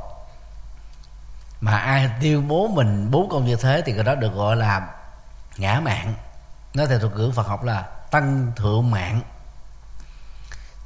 mà 1.60 1.78
ai 1.78 2.10
tuyên 2.20 2.48
bố 2.48 2.68
mình 2.68 3.10
bốn 3.10 3.28
công 3.28 3.44
như 3.44 3.56
thế 3.56 3.82
thì 3.86 3.92
cái 3.92 4.04
đó 4.04 4.14
được 4.14 4.34
gọi 4.34 4.56
là 4.56 4.88
ngã 5.56 5.80
mạng. 5.84 6.14
Nói 6.74 6.86
theo 6.86 6.98
thuật 6.98 7.12
ngữ 7.12 7.32
Phật 7.34 7.46
học 7.46 7.64
là 7.64 7.82
tăng 8.10 8.52
thượng 8.56 8.90
mạng. 8.90 9.20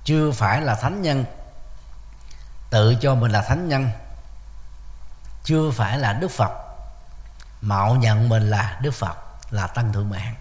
Chưa 0.04 0.32
phải 0.32 0.60
là 0.60 0.74
thánh 0.74 1.02
nhân, 1.02 1.24
tự 2.70 2.94
cho 3.00 3.14
mình 3.14 3.30
là 3.30 3.42
thánh 3.42 3.68
nhân. 3.68 3.90
Chưa 5.44 5.70
phải 5.70 5.98
là 5.98 6.12
đức 6.12 6.30
phật 6.30 6.52
mạo 7.60 7.94
nhận 7.94 8.28
mình 8.28 8.50
là 8.50 8.78
đức 8.82 8.90
phật, 8.90 9.16
là 9.50 9.66
tăng 9.66 9.92
thượng 9.92 10.10
mạng. 10.10 10.34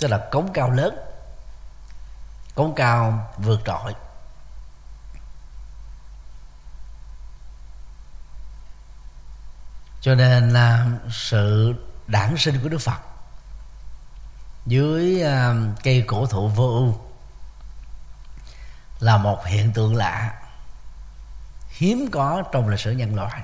Tức 0.00 0.08
là 0.08 0.18
cống 0.30 0.52
cao 0.52 0.70
lớn, 0.70 0.98
cống 2.54 2.74
cao 2.74 3.28
vượt 3.38 3.60
trội. 3.66 3.94
Cho 10.06 10.14
nên 10.14 10.52
là 10.52 10.86
sự 11.10 11.74
đản 12.06 12.34
sinh 12.38 12.60
của 12.62 12.68
đức 12.68 12.78
phật 12.78 13.00
dưới 14.66 15.22
à, 15.22 15.54
cây 15.82 16.04
cổ 16.06 16.26
thụ 16.26 16.48
vô 16.48 16.68
ưu 16.68 17.00
là 19.00 19.16
một 19.16 19.46
hiện 19.46 19.72
tượng 19.72 19.96
lạ, 19.96 20.32
hiếm 21.68 22.08
có 22.12 22.42
trong 22.52 22.68
lịch 22.68 22.80
sử 22.80 22.90
nhân 22.90 23.14
loại. 23.16 23.42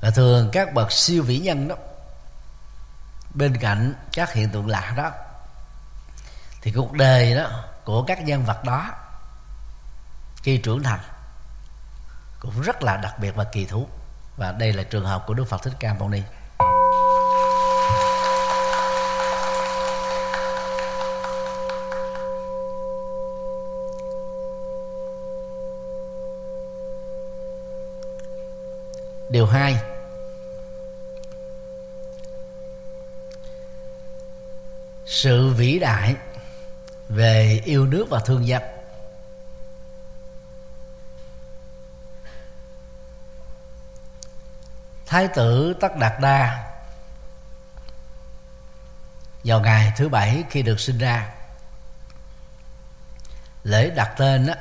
Và 0.00 0.10
thường 0.10 0.48
các 0.52 0.74
bậc 0.74 0.92
siêu 0.92 1.22
vĩ 1.22 1.38
nhân 1.38 1.68
đó, 1.68 1.76
bên 3.34 3.56
cạnh 3.56 3.94
các 4.12 4.32
hiện 4.32 4.50
tượng 4.50 4.66
lạ 4.66 4.94
đó, 4.96 5.10
thì 6.62 6.72
cuộc 6.72 6.92
đời 6.92 7.34
đó 7.34 7.64
của 7.84 8.02
các 8.02 8.24
nhân 8.24 8.44
vật 8.44 8.64
đó, 8.64 8.90
khi 10.36 10.58
trưởng 10.58 10.82
thành 10.82 11.00
cũng 12.40 12.60
rất 12.60 12.82
là 12.82 12.96
đặc 12.96 13.18
biệt 13.18 13.30
và 13.36 13.44
kỳ 13.44 13.66
thú 13.66 13.88
và 14.36 14.52
đây 14.52 14.72
là 14.72 14.82
trường 14.82 15.04
hợp 15.04 15.24
của 15.26 15.34
đức 15.34 15.44
phật 15.44 15.62
thích 15.62 15.74
ca 15.80 15.94
mâu 15.94 16.08
ni. 16.08 16.22
Điều 29.28 29.46
hai. 29.46 29.76
Sự 35.06 35.48
vĩ 35.48 35.78
đại 35.78 36.16
về 37.08 37.60
yêu 37.64 37.86
nước 37.86 38.06
và 38.10 38.20
thương 38.20 38.46
dân. 38.46 38.62
Thái 45.16 45.28
tử 45.28 45.76
tất 45.80 45.96
đạt 45.96 46.20
đa. 46.20 46.64
Vào 49.44 49.60
ngày 49.60 49.92
thứ 49.96 50.08
bảy 50.08 50.44
khi 50.50 50.62
được 50.62 50.80
sinh 50.80 50.98
ra 50.98 51.28
lễ 53.64 53.90
đặt 53.90 54.14
tên 54.16 54.46
đó, 54.46 54.54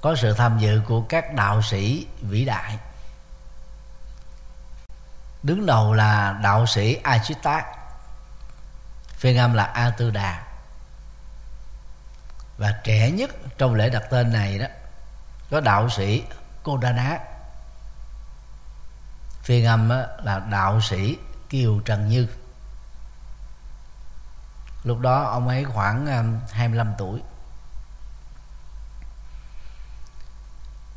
có 0.00 0.16
sự 0.16 0.34
tham 0.34 0.58
dự 0.58 0.82
của 0.86 1.02
các 1.08 1.34
đạo 1.34 1.62
sĩ 1.62 2.06
vĩ 2.20 2.44
đại. 2.44 2.78
Đứng 5.42 5.66
đầu 5.66 5.92
là 5.92 6.38
đạo 6.42 6.66
sĩ 6.66 6.98
Achitat 7.02 7.64
phiên 9.16 9.38
âm 9.38 9.54
là 9.54 9.64
A 9.64 9.90
Tư 9.90 10.10
Đà 10.10 10.42
và 12.58 12.80
trẻ 12.84 13.10
nhất 13.10 13.30
trong 13.58 13.74
lễ 13.74 13.90
đặt 13.90 14.02
tên 14.10 14.32
này 14.32 14.58
đó 14.58 14.66
có 15.50 15.60
đạo 15.60 15.88
sĩ 15.88 16.24
Cô 16.62 16.76
Đa 16.76 16.92
Ná 16.92 17.18
phiên 19.42 19.66
âm 19.66 19.88
là 20.22 20.38
đạo 20.50 20.80
sĩ 20.80 21.18
Kiều 21.48 21.80
Trần 21.84 22.08
Như. 22.08 22.26
Lúc 24.84 24.98
đó 24.98 25.22
ông 25.22 25.48
ấy 25.48 25.64
khoảng 25.64 26.06
ờ, 26.06 26.22
25 26.52 26.94
tuổi. 26.98 27.20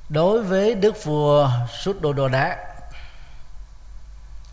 Đối 0.10 0.44
với 0.44 0.76
đức 0.76 0.96
vua 1.04 1.52
Sút 1.84 2.02
Đô 2.02 2.14
Đô 2.14 2.28
Đá 2.28 2.58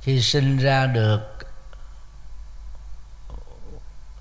khi 0.00 0.22
sinh 0.22 0.58
ra 0.58 0.86
được 0.86 1.20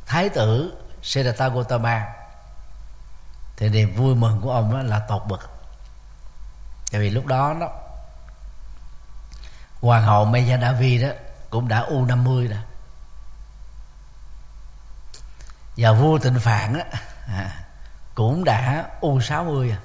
thái 0.05 0.29
tử 0.29 0.77
Siddhartha 1.01 1.49
Gautama 1.49 2.07
thì 3.57 3.69
niềm 3.69 3.95
vui 3.95 4.15
mừng 4.15 4.41
của 4.41 4.51
ông 4.51 4.87
là 4.87 4.99
tột 4.99 5.21
bực. 5.27 5.49
Tại 6.91 7.01
vì 7.01 7.09
lúc 7.09 7.25
đó 7.25 7.55
đó 7.59 7.80
hoàng 9.81 10.03
hậu 10.03 10.25
Mejadavi 10.25 11.07
đó 11.07 11.13
cũng 11.49 11.67
đã 11.67 11.79
u 11.79 12.05
50 12.05 12.47
rồi. 12.47 12.59
Và 15.77 15.91
vua 15.91 16.19
tịnh 16.19 16.39
phạn 16.39 16.79
á 16.79 16.99
à, 17.27 17.65
cũng 18.15 18.43
đã 18.43 18.89
u 19.01 19.21
60 19.21 19.67
rồi. 19.67 19.77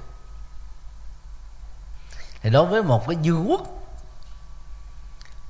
Thì 2.43 2.51
đối 2.51 2.67
với 2.67 2.83
một 2.83 3.09
cái 3.09 3.17
vương 3.23 3.51
quốc 3.51 3.61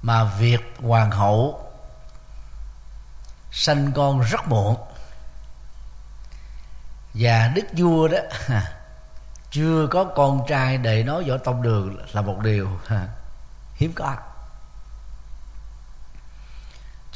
mà 0.02 0.24
việc 0.24 0.74
hoàng 0.82 1.11
hậu 1.11 1.70
sanh 3.52 3.92
con 3.92 4.20
rất 4.20 4.48
muộn 4.48 4.76
và 7.14 7.48
đức 7.54 7.66
vua 7.72 8.09
đó 8.09 8.18
à, 8.48 8.72
chưa 9.50 9.87
có 9.90 10.04
con 10.04 10.46
trai 10.48 10.78
để 10.78 11.02
nói 11.02 11.24
võ 11.28 11.37
tông 11.37 11.62
đường 11.62 11.96
là 12.12 12.22
một 12.22 12.38
điều 12.38 12.68
à, 12.88 13.09
hiếm 13.74 13.92
có 13.94 14.16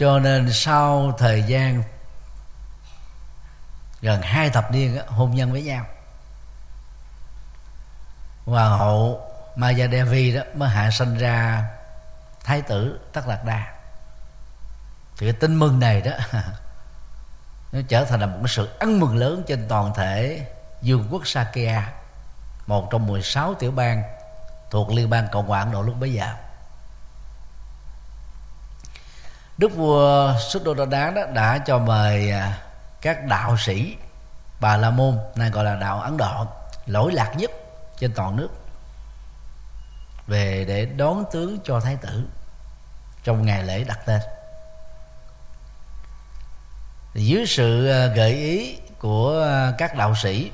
cho 0.01 0.19
nên 0.19 0.53
sau 0.53 1.13
thời 1.19 1.43
gian 1.43 1.83
gần 4.01 4.23
hai 4.23 4.51
thập 4.51 4.73
niên 4.73 4.99
hôn 5.07 5.35
nhân 5.35 5.53
với 5.53 5.63
nhau 5.63 5.87
hoàng 8.45 8.79
hậu 8.79 9.21
Maya 9.57 9.89
Devi 9.89 10.35
đó 10.35 10.43
mới 10.55 10.69
hạ 10.69 10.91
sinh 10.91 11.19
ra 11.19 11.71
thái 12.45 12.63
tử 12.63 13.01
tất 13.13 13.29
lạc 13.29 13.45
đa 13.45 13.73
thì 15.19 15.27
cái 15.27 15.33
tin 15.33 15.55
mừng 15.55 15.81
này 15.81 16.01
đó 16.01 16.13
nó 17.73 17.81
trở 17.89 18.05
thành 18.05 18.21
là 18.21 18.27
một 18.27 18.39
cái 18.41 18.49
sự 18.49 18.69
ăn 18.79 19.01
mừng 19.01 19.17
lớn 19.17 19.43
trên 19.47 19.69
toàn 19.69 19.95
thể 19.95 20.47
vương 20.83 21.09
quốc 21.11 21.27
Sakya, 21.27 21.93
một 22.67 22.89
trong 22.91 23.07
16 23.07 23.55
tiểu 23.55 23.71
bang 23.71 24.03
thuộc 24.71 24.91
liên 24.91 25.11
bang 25.11 25.29
cộng 25.33 25.47
hòa 25.47 25.61
ấn 25.61 25.73
độ 25.73 25.83
lúc 25.83 25.95
bấy 26.01 26.13
giờ. 26.13 26.35
Đức 29.61 29.77
vua 29.77 30.35
Suddhodana 30.39 31.11
đó 31.11 31.23
đã 31.35 31.59
cho 31.59 31.79
mời 31.79 32.31
à, 32.31 32.59
các 33.01 33.27
đạo 33.27 33.57
sĩ 33.57 33.97
bà 34.61 34.77
la 34.77 34.91
môn, 34.91 35.19
nay 35.35 35.51
gọi 35.51 35.65
là 35.65 35.75
đạo 35.75 36.01
ấn 36.01 36.17
độ, 36.17 36.47
lỗi 36.87 37.13
lạc 37.13 37.33
nhất 37.37 37.51
trên 37.99 38.13
toàn 38.15 38.37
nước 38.37 38.49
về 40.27 40.65
để 40.69 40.85
đón 40.85 41.25
tướng 41.33 41.59
cho 41.65 41.81
thái 41.81 41.97
tử 41.97 42.29
trong 43.25 43.47
ngày 43.47 43.65
lễ 43.65 43.85
đặt 43.85 43.99
tên. 44.07 44.21
Dưới 47.15 47.47
sự 47.47 47.89
à, 47.89 48.07
gợi 48.07 48.35
ý 48.35 48.79
của 48.99 49.43
à, 49.49 49.73
các 49.79 49.97
đạo 49.97 50.15
sĩ, 50.15 50.51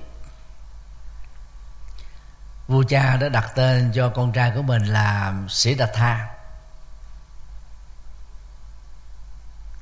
vua 2.68 2.82
cha 2.88 3.16
đã 3.16 3.28
đặt 3.28 3.52
tên 3.54 3.92
cho 3.94 4.08
con 4.08 4.32
trai 4.32 4.52
của 4.54 4.62
mình 4.62 4.84
là 4.84 5.34
sĩ 5.48 5.74
đạt 5.74 5.90
tha. 5.94 6.35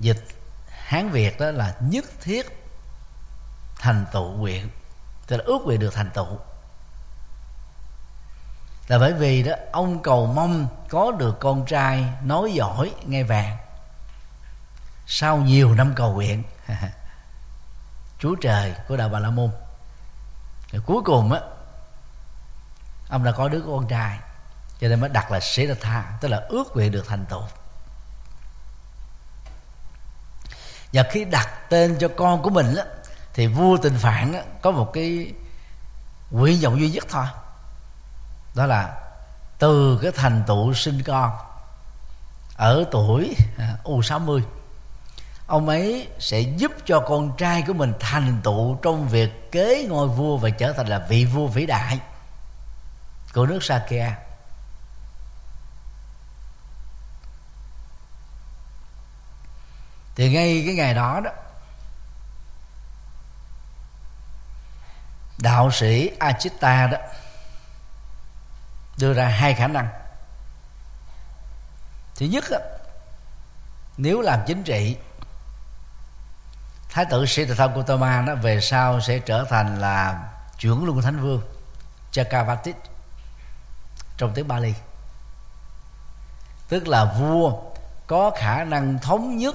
Dịch 0.05 0.25
hán 0.69 1.11
việt 1.11 1.41
đó 1.41 1.51
là 1.51 1.75
nhất 1.81 2.05
thiết 2.21 2.67
thành 3.79 4.07
tựu 4.13 4.31
nguyện 4.31 4.71
tức 5.27 5.37
là 5.37 5.45
ước 5.47 5.59
nguyện 5.65 5.81
được 5.81 5.95
thành 5.95 6.11
tựu. 6.11 6.39
Là 8.89 8.99
bởi 8.99 9.13
vì 9.13 9.43
đó, 9.43 9.53
ông 9.73 10.03
cầu 10.03 10.27
mong 10.27 10.69
có 10.89 11.11
được 11.11 11.41
con 11.41 11.67
trai 11.67 12.05
nói 12.23 12.53
giỏi, 12.53 12.95
nghe 13.07 13.23
vàng. 13.23 13.57
Sau 15.07 15.37
nhiều 15.37 15.75
năm 15.75 15.93
cầu 15.97 16.13
nguyện, 16.13 16.43
chúa 18.19 18.35
trời 18.35 18.75
của 18.89 18.97
đạo 18.97 19.09
bà 19.09 19.19
la 19.19 19.31
môn. 19.31 19.51
Rồi 20.73 20.83
cuối 20.87 21.03
cùng 21.05 21.33
á, 21.33 21.41
ông 23.09 23.25
đã 23.25 23.33
có 23.33 23.49
đứa 23.49 23.61
con 23.67 23.89
trai, 23.89 24.19
cho 24.81 24.89
nên 24.89 25.01
mới 25.01 25.09
đặt 25.09 25.31
là 25.31 25.41
sĩ 25.41 25.67
đa 25.67 25.75
tha 25.81 26.19
tức 26.21 26.29
là 26.29 26.47
ước 26.49 26.65
nguyện 26.75 26.93
được 26.93 27.05
thành 27.09 27.27
tựu. 27.27 27.43
Và 30.95 31.03
khi 31.03 31.25
đặt 31.25 31.49
tên 31.69 31.97
cho 32.01 32.09
con 32.17 32.43
của 32.43 32.51
mình 32.51 32.75
đó, 32.75 32.83
thì 33.35 33.47
vua 33.47 33.77
tình 33.77 33.99
phạn 33.99 34.35
có 34.63 34.71
một 34.71 34.93
cái 34.93 35.33
nguyện 36.31 36.61
vọng 36.63 36.81
duy 36.81 36.91
nhất 36.91 37.07
thôi. 37.11 37.27
Đó 38.55 38.67
là 38.67 38.95
từ 39.59 39.99
cái 40.03 40.13
thành 40.15 40.43
tựu 40.47 40.75
sinh 40.75 41.03
con 41.03 41.33
ở 42.57 42.85
tuổi 42.91 43.37
à, 43.59 43.77
u 43.85 44.03
60 44.03 44.43
ông 45.47 45.69
ấy 45.69 46.09
sẽ 46.19 46.41
giúp 46.41 46.73
cho 46.87 47.01
con 47.01 47.37
trai 47.37 47.63
của 47.63 47.73
mình 47.73 47.93
thành 48.01 48.41
tựu 48.43 48.79
trong 48.83 49.09
việc 49.09 49.53
kế 49.53 49.87
ngôi 49.89 50.09
vua 50.09 50.37
và 50.37 50.51
trở 50.51 50.73
thành 50.73 50.87
là 50.87 50.99
vị 51.09 51.25
vua 51.25 51.47
vĩ 51.47 51.67
đại 51.67 51.99
của 53.35 53.47
nước 53.47 53.65
Sakya. 53.65 54.24
Thì 60.17 60.31
ngay 60.31 60.63
cái 60.67 60.75
ngày 60.75 60.95
đó 60.95 61.21
đó, 61.21 61.31
đạo 65.39 65.71
sĩ 65.71 66.11
Achita 66.19 66.87
đó 66.87 66.99
đưa 68.99 69.13
ra 69.13 69.29
hai 69.29 69.55
khả 69.55 69.67
năng. 69.67 69.89
Thứ 72.17 72.27
nhất 72.27 72.45
nếu 73.97 74.21
làm 74.21 74.41
chính 74.47 74.63
trị, 74.63 74.97
thái 76.91 77.05
tử 77.05 77.27
sĩ 77.27 77.35
Siddhartha 77.35 77.67
Gautama 77.67 78.21
nó 78.21 78.35
về 78.35 78.61
sau 78.61 79.01
sẽ 79.01 79.19
trở 79.19 79.45
thành 79.45 79.79
là 79.79 80.29
trưởng 80.59 80.85
luân 80.85 81.03
thánh 81.03 81.21
vương 81.21 81.43
Chakravarti 82.13 82.73
trong 84.17 84.33
tiếng 84.35 84.49
Bali. 84.49 84.75
Tức 86.69 86.89
là 86.89 87.05
vua 87.05 87.63
có 88.07 88.31
khả 88.37 88.65
năng 88.65 88.99
thống 88.99 89.37
nhất 89.37 89.55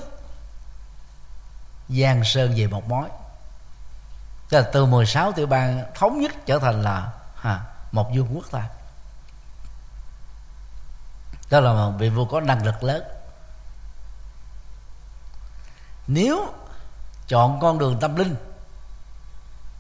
giang 1.89 2.23
sơn 2.23 2.53
về 2.57 2.67
một 2.67 2.89
mối. 2.89 3.09
Tức 4.49 4.57
là 4.57 4.69
từ 4.73 4.85
16 4.85 5.31
tiểu 5.31 5.47
bang 5.47 5.83
thống 5.95 6.21
nhất 6.21 6.31
trở 6.45 6.59
thành 6.59 6.81
là 6.83 7.11
ha, 7.35 7.61
một 7.91 8.11
vương 8.15 8.35
quốc 8.35 8.45
ta. 8.51 8.63
Đó 11.49 11.59
là 11.59 11.73
một 11.73 11.93
vị 11.97 12.09
vua 12.09 12.25
có 12.25 12.41
năng 12.41 12.65
lực 12.65 12.83
lớn. 12.83 13.03
Nếu 16.07 16.53
chọn 17.27 17.59
con 17.59 17.79
đường 17.79 17.97
tâm 17.99 18.15
linh 18.15 18.35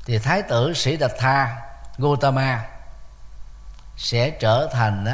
thì 0.05 0.19
thái 0.19 0.41
tử 0.41 0.73
sĩ 0.73 0.97
đạt 0.97 1.11
tha 1.19 1.61
gotama 1.97 2.65
sẽ 3.97 4.29
trở 4.29 4.69
thành 4.71 5.05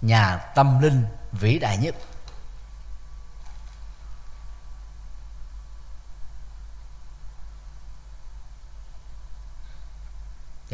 nhà 0.00 0.36
tâm 0.36 0.80
linh 0.80 1.06
vĩ 1.32 1.58
đại 1.58 1.76
nhất. 1.76 1.94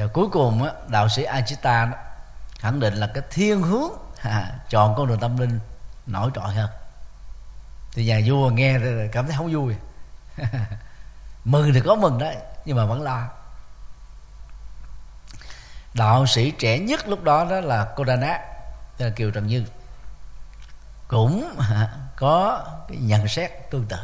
Rồi 0.07 0.13
cuối 0.13 0.29
cùng 0.33 0.69
đạo 0.89 1.09
sĩ 1.09 1.25
Ajita 1.25 1.89
khẳng 2.59 2.81
định 2.81 2.95
là 2.95 3.07
cái 3.15 3.23
thiên 3.31 3.63
hướng 3.63 3.91
à, 4.23 4.59
chọn 4.71 4.95
con 4.97 5.07
đường 5.07 5.21
tâm 5.21 5.37
linh 5.37 5.61
nổi 6.07 6.31
trội 6.35 6.55
hơn. 6.55 6.71
Thì 7.93 8.05
nhà 8.05 8.21
vua 8.27 8.51
nghe 8.51 8.79
cảm 9.13 9.27
thấy 9.27 9.37
không 9.37 9.53
vui. 9.53 9.75
Mừng 11.45 11.73
thì 11.75 11.81
có 11.81 11.95
mừng 11.95 12.19
đấy 12.19 12.37
nhưng 12.65 12.77
mà 12.77 12.85
vẫn 12.85 13.03
lo. 13.03 13.29
Đạo 15.95 16.27
sĩ 16.27 16.51
trẻ 16.51 16.79
nhất 16.79 17.09
lúc 17.09 17.23
đó 17.23 17.45
đó 17.51 17.61
là 17.61 17.93
cô 17.97 18.05
đà 18.05 18.17
nát 18.17 18.41
là 18.99 19.11
kiều 19.11 19.31
trần 19.31 19.47
như. 19.47 19.65
Cũng 21.09 21.57
có 22.17 22.65
cái 22.89 22.99
nhận 22.99 23.29
xét 23.29 23.51
tương 23.71 23.87
tự. 23.87 23.99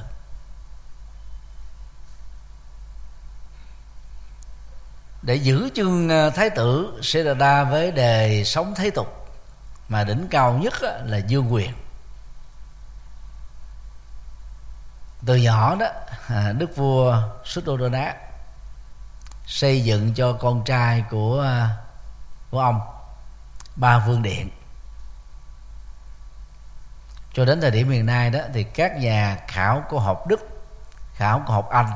Để 5.22 5.34
giữ 5.34 5.70
chương 5.74 6.08
ờ, 6.08 6.30
thái 6.30 6.50
tử 6.50 7.00
Siddhartha 7.02 7.64
với 7.64 7.92
đề 7.92 8.44
sống 8.44 8.74
thế 8.76 8.90
tục, 8.90 9.28
mà 9.88 10.04
đỉnh 10.04 10.26
cao 10.30 10.52
nhất 10.52 10.74
là 11.04 11.16
dương 11.16 11.52
quyền. 11.52 11.72
Từ 15.26 15.36
nhỏ 15.36 15.76
đó 15.76 15.86
à, 16.28 16.52
đức 16.52 16.76
vua 16.76 17.22
Suddhodana 17.44 18.14
xây 19.46 19.84
dựng 19.84 20.14
cho 20.14 20.32
con 20.32 20.64
trai 20.64 21.04
của 21.10 21.40
à, 21.40 21.76
của 22.50 22.60
ông 22.60 22.80
ba 23.76 23.98
vương 23.98 24.22
điện. 24.22 24.50
Cho 27.32 27.44
đến 27.44 27.60
thời 27.60 27.70
điểm 27.70 27.90
hiện 27.90 28.06
nay 28.06 28.30
đó, 28.30 28.40
thì 28.54 28.64
các 28.64 28.96
nhà 28.96 29.38
khảo 29.48 29.84
cổ 29.88 29.98
học 29.98 30.26
đức, 30.26 30.40
khảo 31.14 31.42
cổ 31.46 31.52
học 31.52 31.70
anh 31.70 31.92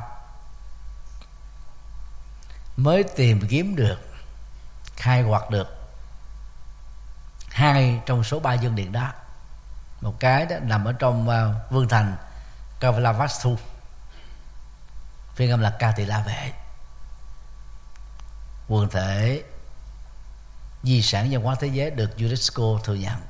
mới 2.77 3.03
tìm 3.03 3.47
kiếm 3.49 3.77
được 3.77 3.99
khai 4.97 5.25
quật 5.29 5.51
được 5.51 5.77
hai 7.51 8.01
trong 8.07 8.25
số 8.25 8.41
ba 8.41 8.55
dương 8.55 8.75
điện 8.75 8.93
đó. 8.93 9.13
Một 10.01 10.21
cái 10.21 10.47
đó 10.47 10.57
nằm 10.63 10.85
ở 10.85 10.93
trong 10.93 11.29
uh, 11.29 11.73
vương 11.73 11.89
thành 11.89 12.17
Kavalavastu 12.81 13.57
phiên 15.35 15.51
âm 15.51 15.61
là 15.61 15.71
ca 15.79 15.93
tỳ 15.93 16.05
la 16.05 16.21
vệ 16.21 16.53
quần 18.69 18.89
thể 18.89 19.43
di 20.83 21.03
sản 21.03 21.29
văn 21.31 21.43
hóa 21.43 21.57
thế 21.61 21.67
giới 21.67 21.91
được 21.91 22.17
UNESCO 22.17 22.63
thừa 22.85 22.95
nhận. 22.95 23.21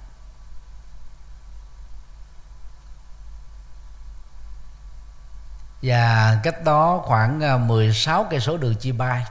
Và 5.82 6.40
cách 6.42 6.64
đó 6.64 7.02
khoảng 7.04 7.40
ờ, 7.40 7.58
16 7.58 8.26
cây 8.30 8.40
số 8.40 8.56
đường 8.56 8.74
chi 8.74 8.92
bay 8.92 9.24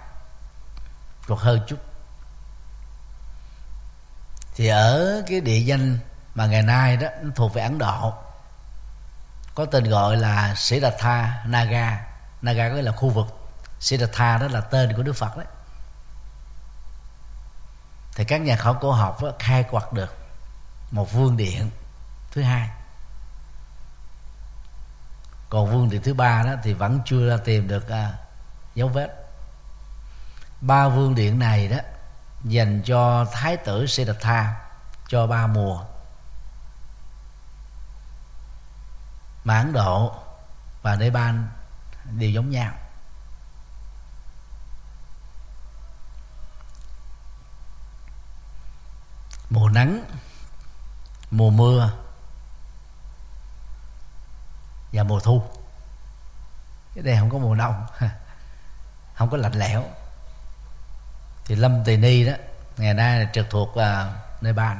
còn 1.27 1.37
hơn 1.37 1.61
chút. 1.67 1.79
Thì 4.55 4.67
ở 4.67 5.23
cái 5.27 5.41
địa 5.41 5.59
danh 5.59 5.99
mà 6.35 6.45
ngày 6.45 6.61
nay 6.61 6.97
đó 6.97 7.07
nó 7.21 7.29
thuộc 7.35 7.53
về 7.53 7.61
Ấn 7.61 7.77
Độ. 7.77 8.13
Có 9.55 9.65
tên 9.65 9.83
gọi 9.83 10.17
là 10.17 10.55
Siddhartha 10.55 11.43
Naga. 11.45 12.05
Naga 12.41 12.69
có 12.69 12.75
nghĩa 12.75 12.81
là 12.81 12.91
khu 12.91 13.09
vực. 13.09 13.27
Siddhartha 13.79 14.37
đó 14.37 14.47
là 14.47 14.61
tên 14.61 14.93
của 14.95 15.03
Đức 15.03 15.13
Phật 15.13 15.37
đấy. 15.37 15.45
Thì 18.15 18.25
các 18.25 18.37
nhà 18.41 18.55
khảo 18.55 18.73
cổ 18.73 18.91
học 18.91 19.23
đó, 19.23 19.31
khai 19.39 19.63
quật 19.63 19.93
được 19.93 20.15
một 20.91 21.13
vương 21.13 21.37
điện 21.37 21.69
thứ 22.31 22.41
hai. 22.41 22.69
Còn 25.49 25.71
vương 25.71 25.89
điện 25.89 26.01
thứ 26.03 26.13
ba 26.13 26.43
đó 26.43 26.51
thì 26.63 26.73
vẫn 26.73 26.99
chưa 27.05 27.29
ra 27.29 27.37
tìm 27.45 27.67
được 27.67 27.85
uh, 27.85 28.15
dấu 28.75 28.87
vết 28.87 29.24
ba 30.61 30.87
vương 30.87 31.15
điện 31.15 31.39
này 31.39 31.67
đó 31.67 31.77
dành 32.43 32.81
cho 32.85 33.25
thái 33.31 33.57
tử 33.57 33.87
Siddhartha 33.87 34.67
cho 35.07 35.27
ba 35.27 35.47
mùa. 35.47 35.85
Mãn 39.43 39.73
Độ 39.73 40.15
và 40.81 40.95
Nepal 40.95 41.35
đều 42.11 42.29
giống 42.29 42.49
nhau. 42.49 42.73
Mùa 49.49 49.69
nắng, 49.69 50.05
mùa 51.31 51.49
mưa 51.49 51.91
và 54.93 55.03
mùa 55.03 55.19
thu. 55.19 55.43
Cái 56.95 57.03
đây 57.03 57.17
không 57.19 57.29
có 57.29 57.37
mùa 57.37 57.55
đông 57.55 57.85
không 59.15 59.29
có 59.29 59.37
lạnh 59.37 59.53
lẽo 59.53 59.83
thì 61.45 61.55
lâm 61.55 61.83
tỳ 61.83 61.97
ni 61.97 62.25
đó 62.25 62.33
ngày 62.77 62.93
nay 62.93 63.19
là 63.19 63.29
trực 63.33 63.49
thuộc 63.49 63.69
uh, 63.69 64.41
nepal 64.41 64.77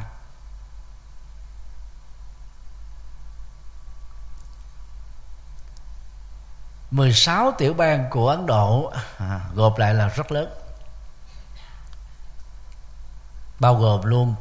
16 6.91 7.51
tiểu 7.57 7.73
bang 7.73 8.07
của 8.09 8.29
Ấn 8.29 8.45
Độ 8.45 8.93
à, 9.17 9.41
gộp 9.53 9.77
lại 9.77 9.93
là 9.93 10.07
rất 10.07 10.31
lớn. 10.31 10.49
Bao 13.59 13.75
gồm 13.75 14.01
luôn 14.03 14.35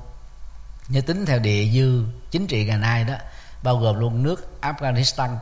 như 0.88 1.00
tính 1.00 1.26
theo 1.26 1.38
địa 1.38 1.70
dư 1.74 2.04
chính 2.30 2.46
trị 2.46 2.64
ngày 2.64 2.78
nay 2.78 3.04
đó 3.04 3.14
bao 3.62 3.76
gồm 3.76 4.00
luôn 4.00 4.22
nước 4.22 4.60
Afghanistan 4.60 5.36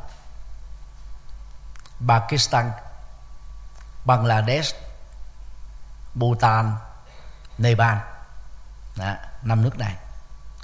Pakistan 2.09 2.71
Bangladesh 4.05 4.77
Bhutan 6.15 6.73
Nepal. 7.59 7.97
Đó, 8.97 9.15
năm 9.43 9.63
nước 9.63 9.79
này 9.79 9.97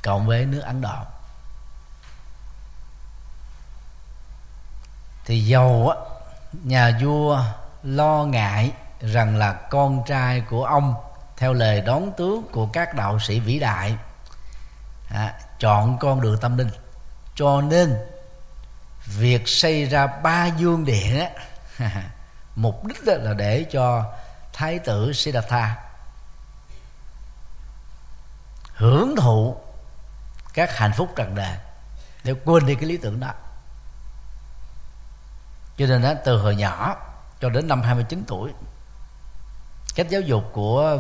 cộng 0.03 0.27
với 0.27 0.47
nước 0.47 0.61
Ấn 0.61 0.81
Độ. 0.81 0.97
Thì 5.25 5.41
dầu 5.41 5.89
á 5.89 5.97
nhà 6.53 6.99
vua 7.03 7.45
lo 7.83 8.25
ngại 8.25 8.73
rằng 9.01 9.37
là 9.37 9.53
con 9.53 10.03
trai 10.07 10.41
của 10.41 10.65
ông 10.65 10.95
theo 11.37 11.53
lời 11.53 11.81
đón 11.81 12.13
tướng 12.17 12.45
của 12.53 12.67
các 12.67 12.95
đạo 12.95 13.19
sĩ 13.19 13.41
vĩ 13.41 13.59
đại 13.59 13.97
à, 15.11 15.35
chọn 15.59 15.99
con 15.99 16.21
đường 16.21 16.39
tâm 16.41 16.57
linh. 16.57 16.71
Cho 17.35 17.61
nên 17.61 17.97
việc 19.07 19.49
xây 19.49 19.85
ra 19.85 20.07
ba 20.07 20.47
dương 20.47 20.85
điện 20.85 21.21
á 21.21 21.31
mục 22.55 22.85
đích 22.85 22.99
là 23.05 23.35
để 23.35 23.67
cho 23.73 24.05
thái 24.59 24.79
tử 24.79 25.13
Siddhartha 25.13 25.77
hưởng 28.75 29.17
thụ 29.17 29.57
các 30.55 30.77
hạnh 30.77 30.93
phúc 30.97 31.09
trần 31.17 31.35
đời 31.35 31.57
để 32.25 32.35
quên 32.45 32.67
đi 32.67 32.75
cái 32.75 32.85
lý 32.85 32.97
tưởng 32.97 33.21
đó. 33.21 33.33
Cho 35.77 35.87
nên 35.87 36.03
đó, 36.03 36.13
từ 36.25 36.39
hồi 36.39 36.57
nhỏ 36.57 36.97
cho 37.41 37.49
đến 37.49 37.69
năm 37.69 37.83
29 37.83 38.25
tuổi 38.27 38.53
cách 39.95 40.07
giáo 40.09 40.21
dục 40.21 40.45
của 40.53 40.99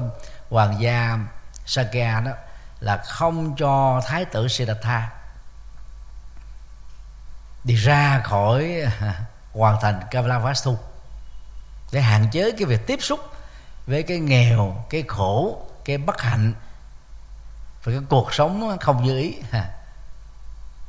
hoàng 0.50 0.80
gia 0.80 1.18
Sakya 1.66 2.20
đó 2.20 2.32
là 2.80 2.96
không 2.96 3.56
cho 3.56 4.00
thái 4.06 4.24
tử 4.24 4.48
Siddhartha 4.48 5.10
đi 7.64 7.74
ra 7.74 8.22
khỏi 8.24 8.82
hoàn 9.52 9.80
thành 9.80 10.00
Kavalavastu 10.10 10.78
để 11.92 12.00
hạn 12.00 12.28
chế 12.32 12.50
cái 12.50 12.64
việc 12.64 12.86
tiếp 12.86 12.98
xúc 13.02 13.20
với 13.88 14.03
cái 14.03 14.18
nghèo 14.18 14.85
cái 14.90 15.05
khổ 15.09 15.62
cái 15.85 15.98
bất 15.98 16.20
hạnh 16.20 16.53
và 17.85 17.92
cái 17.92 18.01
cuộc 18.09 18.35
sống 18.35 18.79
không 18.81 19.05
như 19.05 19.18
ý 19.18 19.37
ha, 19.51 19.70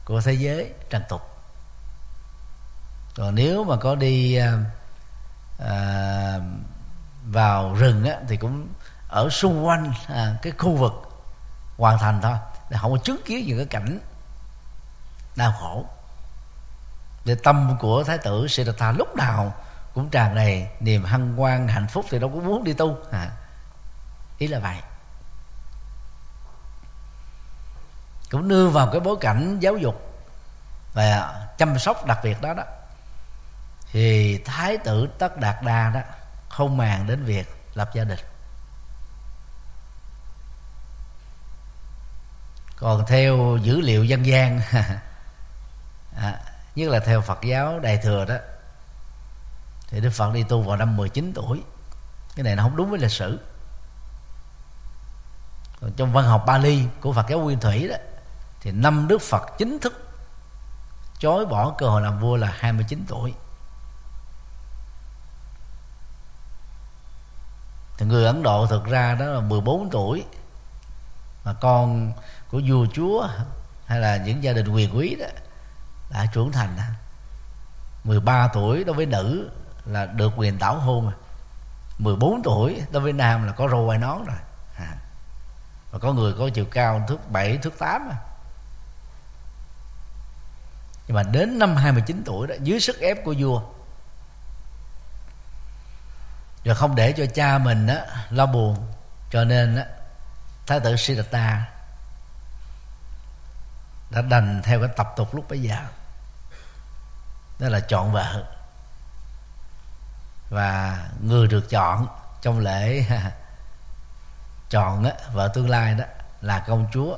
của 0.05 0.21
thế 0.21 0.33
giới 0.33 0.73
trần 0.89 1.03
tục. 1.09 1.21
Còn 3.15 3.35
nếu 3.35 3.63
mà 3.63 3.75
có 3.75 3.95
đi 3.95 4.35
à, 4.35 4.57
à, 5.59 6.39
vào 7.25 7.73
rừng 7.73 8.05
á, 8.05 8.15
thì 8.27 8.37
cũng 8.37 8.67
ở 9.07 9.29
xung 9.29 9.67
quanh 9.67 9.91
à, 10.07 10.35
cái 10.41 10.53
khu 10.57 10.75
vực 10.75 10.93
hoàn 11.77 11.99
thành 11.99 12.19
thôi 12.21 12.35
để 12.69 12.77
không 12.81 12.91
có 12.91 12.97
chứng 13.03 13.21
kiến 13.25 13.45
những 13.47 13.57
cái 13.57 13.65
cảnh 13.65 13.99
đau 15.35 15.53
khổ. 15.59 15.85
Để 17.25 17.35
tâm 17.43 17.77
của 17.79 18.03
thái 18.03 18.17
tử 18.17 18.47
Siddhartha 18.47 18.91
lúc 18.91 19.15
nào 19.15 19.53
cũng 19.93 20.09
tràn 20.09 20.35
đầy 20.35 20.67
niềm 20.79 21.03
hân 21.03 21.35
hoan 21.37 21.67
hạnh 21.67 21.87
phúc 21.87 22.05
thì 22.09 22.19
đâu 22.19 22.29
có 22.29 22.39
muốn 22.39 22.63
đi 22.63 22.73
tu. 22.73 22.97
À, 23.11 23.31
ý 24.37 24.47
là 24.47 24.59
vậy. 24.59 24.77
Cũng 28.31 28.47
nương 28.47 28.71
vào 28.71 28.89
cái 28.91 28.99
bối 28.99 29.17
cảnh 29.21 29.59
giáo 29.59 29.77
dục 29.77 30.23
và 30.93 31.47
chăm 31.57 31.79
sóc 31.79 32.05
đặc 32.05 32.19
biệt 32.23 32.41
đó 32.41 32.53
đó 32.53 32.63
thì 33.91 34.37
thái 34.45 34.77
tử 34.77 35.09
tất 35.19 35.37
đạt 35.37 35.63
đa 35.63 35.89
đó 35.89 36.01
không 36.49 36.77
màng 36.77 37.07
đến 37.07 37.23
việc 37.23 37.47
lập 37.73 37.89
gia 37.93 38.03
đình. 38.03 38.19
Còn 42.75 43.05
theo 43.07 43.57
dữ 43.61 43.81
liệu 43.81 44.03
dân 44.03 44.25
gian 44.25 44.61
à, 46.15 46.39
nhất 46.75 46.89
là 46.89 46.99
theo 46.99 47.21
Phật 47.21 47.39
giáo 47.41 47.79
Đại 47.79 47.97
thừa 47.97 48.25
đó 48.25 48.35
thì 49.89 50.01
Đức 50.01 50.09
Phật 50.09 50.33
đi 50.33 50.43
tu 50.43 50.61
vào 50.61 50.77
năm 50.77 50.97
19 50.97 51.31
tuổi. 51.35 51.63
Cái 52.35 52.43
này 52.43 52.55
nó 52.55 52.63
không 52.63 52.75
đúng 52.75 52.89
với 52.89 52.99
lịch 52.99 53.11
sử. 53.11 53.39
Còn 55.81 55.91
trong 55.91 56.13
văn 56.13 56.25
học 56.25 56.43
Bali 56.47 56.85
của 57.01 57.13
Phật 57.13 57.25
giáo 57.29 57.39
Nguyên 57.39 57.59
Thủy 57.59 57.87
đó, 57.87 57.95
thì 58.61 58.71
năm 58.71 59.07
Đức 59.07 59.21
Phật 59.21 59.43
chính 59.57 59.79
thức 59.79 60.09
chối 61.19 61.45
bỏ 61.45 61.75
cơ 61.77 61.89
hội 61.89 62.01
làm 62.01 62.19
vua 62.19 62.35
là 62.35 62.53
29 62.59 63.05
tuổi. 63.07 63.33
Thì 67.97 68.05
người 68.05 68.25
Ấn 68.25 68.43
Độ 68.43 68.67
thực 68.67 68.85
ra 68.85 69.15
đó 69.15 69.25
là 69.25 69.41
14 69.41 69.89
tuổi, 69.89 70.25
mà 71.45 71.53
con 71.53 72.13
của 72.51 72.61
vua 72.67 72.85
chúa 72.93 73.27
hay 73.85 73.99
là 73.99 74.17
những 74.17 74.43
gia 74.43 74.53
đình 74.53 74.67
quyền 74.69 74.97
quý 74.97 75.15
đó 75.15 75.25
đã 76.09 76.25
trưởng 76.33 76.51
thành. 76.51 76.77
13 78.03 78.47
tuổi 78.47 78.83
đối 78.83 78.95
với 78.95 79.05
nữ 79.05 79.49
là 79.85 80.05
được 80.05 80.33
quyền 80.35 80.59
tảo 80.59 80.79
hôn 80.79 81.11
14 81.97 82.41
tuổi 82.43 82.83
đối 82.91 83.03
với 83.03 83.13
nam 83.13 83.47
là 83.47 83.53
có 83.53 83.67
râu 83.69 83.87
quai 83.87 83.97
nón 83.97 84.25
rồi 84.25 84.37
à. 84.77 84.95
và 85.91 85.99
có 85.99 86.13
người 86.13 86.33
có 86.39 86.49
chiều 86.53 86.65
cao 86.65 87.05
thước 87.07 87.31
7 87.31 87.57
thước 87.57 87.79
8 87.79 88.09
à. 88.09 88.17
nhưng 91.07 91.15
mà 91.15 91.23
đến 91.23 91.59
năm 91.59 91.75
29 91.75 92.23
tuổi 92.25 92.47
đó 92.47 92.55
dưới 92.61 92.79
sức 92.79 92.99
ép 92.99 93.23
của 93.23 93.35
vua 93.37 93.61
rồi 96.63 96.75
không 96.75 96.95
để 96.95 97.11
cho 97.11 97.25
cha 97.35 97.57
mình 97.57 97.87
đó 97.87 97.95
lo 98.29 98.45
buồn 98.45 98.87
cho 99.31 99.43
nên 99.43 99.75
đó, 99.75 99.81
thái 100.67 100.79
tử 100.79 100.95
Siddhartha 100.95 101.69
đã 104.09 104.21
đành 104.21 104.61
theo 104.63 104.79
cái 104.79 104.89
tập 104.97 105.13
tục 105.15 105.35
lúc 105.35 105.49
bấy 105.49 105.61
giờ 105.61 105.77
đó 107.59 107.69
là 107.69 107.79
chọn 107.79 108.11
vợ 108.11 108.58
và 110.49 110.99
người 111.21 111.47
được 111.47 111.69
chọn 111.69 112.07
trong 112.41 112.59
lễ 112.59 113.05
chọn 114.69 115.03
á, 115.03 115.11
vợ 115.33 115.47
tương 115.53 115.69
lai 115.69 115.95
đó 115.95 116.05
là 116.41 116.59
công 116.67 116.87
chúa 116.93 117.17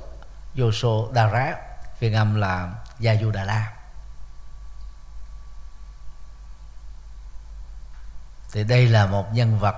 Yosodhara 0.59 1.55
phiên 1.97 2.13
âm 2.13 2.35
là 2.35 2.73
Gia 2.99 3.15
Du 3.15 3.31
Đà 3.31 3.43
La. 3.43 3.73
Thì 8.51 8.63
đây 8.63 8.87
là 8.87 9.05
một 9.05 9.33
nhân 9.33 9.59
vật 9.59 9.75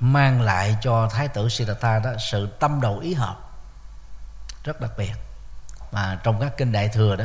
mang 0.00 0.40
lại 0.40 0.76
cho 0.80 1.08
thái 1.08 1.28
tử 1.28 1.48
Siddhartha 1.48 1.98
đó 1.98 2.10
sự 2.18 2.46
tâm 2.46 2.80
đầu 2.80 2.98
ý 2.98 3.14
hợp 3.14 3.36
rất 4.64 4.80
đặc 4.80 4.90
biệt. 4.96 5.12
Mà 5.92 6.20
trong 6.22 6.40
các 6.40 6.52
kinh 6.56 6.72
đại 6.72 6.88
thừa 6.88 7.16
đó 7.16 7.24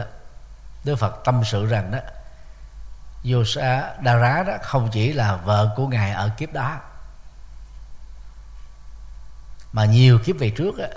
Đức 0.84 0.96
Phật 0.96 1.22
tâm 1.26 1.44
sự 1.46 1.66
rằng 1.66 1.92
đó 1.92 2.00
Yosha 3.34 3.94
đó 4.02 4.58
không 4.62 4.90
chỉ 4.92 5.14
là 5.14 5.36
vợ 5.36 5.74
của 5.76 5.88
ngài 5.88 6.12
ở 6.12 6.30
kiếp 6.38 6.54
đó 6.54 6.80
mà 9.74 9.86
nhiều 9.86 10.20
kiếp 10.20 10.36
về 10.40 10.50
trước 10.50 10.78
á 10.78 10.88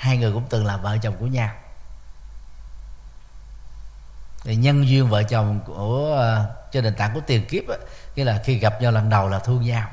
hai 0.00 0.16
người 0.16 0.32
cũng 0.32 0.46
từng 0.50 0.66
là 0.66 0.76
vợ 0.76 0.98
chồng 1.02 1.16
của 1.20 1.26
nhau. 1.26 1.54
Thì 4.42 4.56
nhân 4.56 4.88
duyên 4.88 5.08
vợ 5.08 5.22
chồng 5.22 5.60
của 5.66 6.14
ờ, 6.16 6.56
trên 6.72 6.84
nền 6.84 6.94
tảng 6.94 7.14
của 7.14 7.20
tiền 7.26 7.46
kiếp 7.46 7.68
á, 7.68 7.76
nghĩa 8.14 8.24
là 8.24 8.40
khi 8.44 8.58
gặp 8.58 8.82
nhau 8.82 8.92
lần 8.92 9.08
đầu 9.08 9.28
là 9.28 9.38
thương 9.38 9.62
nhau. 9.62 9.90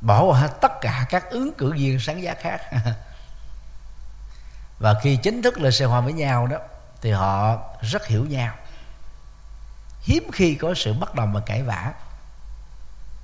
Bỏ 0.00 0.24
qua 0.24 0.40
hết 0.40 0.50
tất 0.60 0.72
cả 0.80 1.06
các 1.10 1.30
ứng 1.30 1.54
cử 1.58 1.72
viên 1.72 2.00
sáng 2.00 2.22
giá 2.22 2.34
khác. 2.34 2.60
Và 4.78 4.94
khi 5.02 5.16
chính 5.16 5.42
thức 5.42 5.58
lên 5.58 5.72
xe 5.72 5.84
hoa 5.84 6.00
với 6.00 6.12
nhau 6.12 6.46
đó 6.46 6.58
thì 7.02 7.10
họ 7.10 7.58
rất 7.80 8.06
hiểu 8.06 8.26
nhau. 8.26 8.54
Hiếm 10.00 10.30
khi 10.32 10.54
có 10.54 10.74
sự 10.76 10.92
bất 10.92 11.14
đồng 11.14 11.32
và 11.32 11.40
cãi 11.40 11.62
vã. 11.62 11.92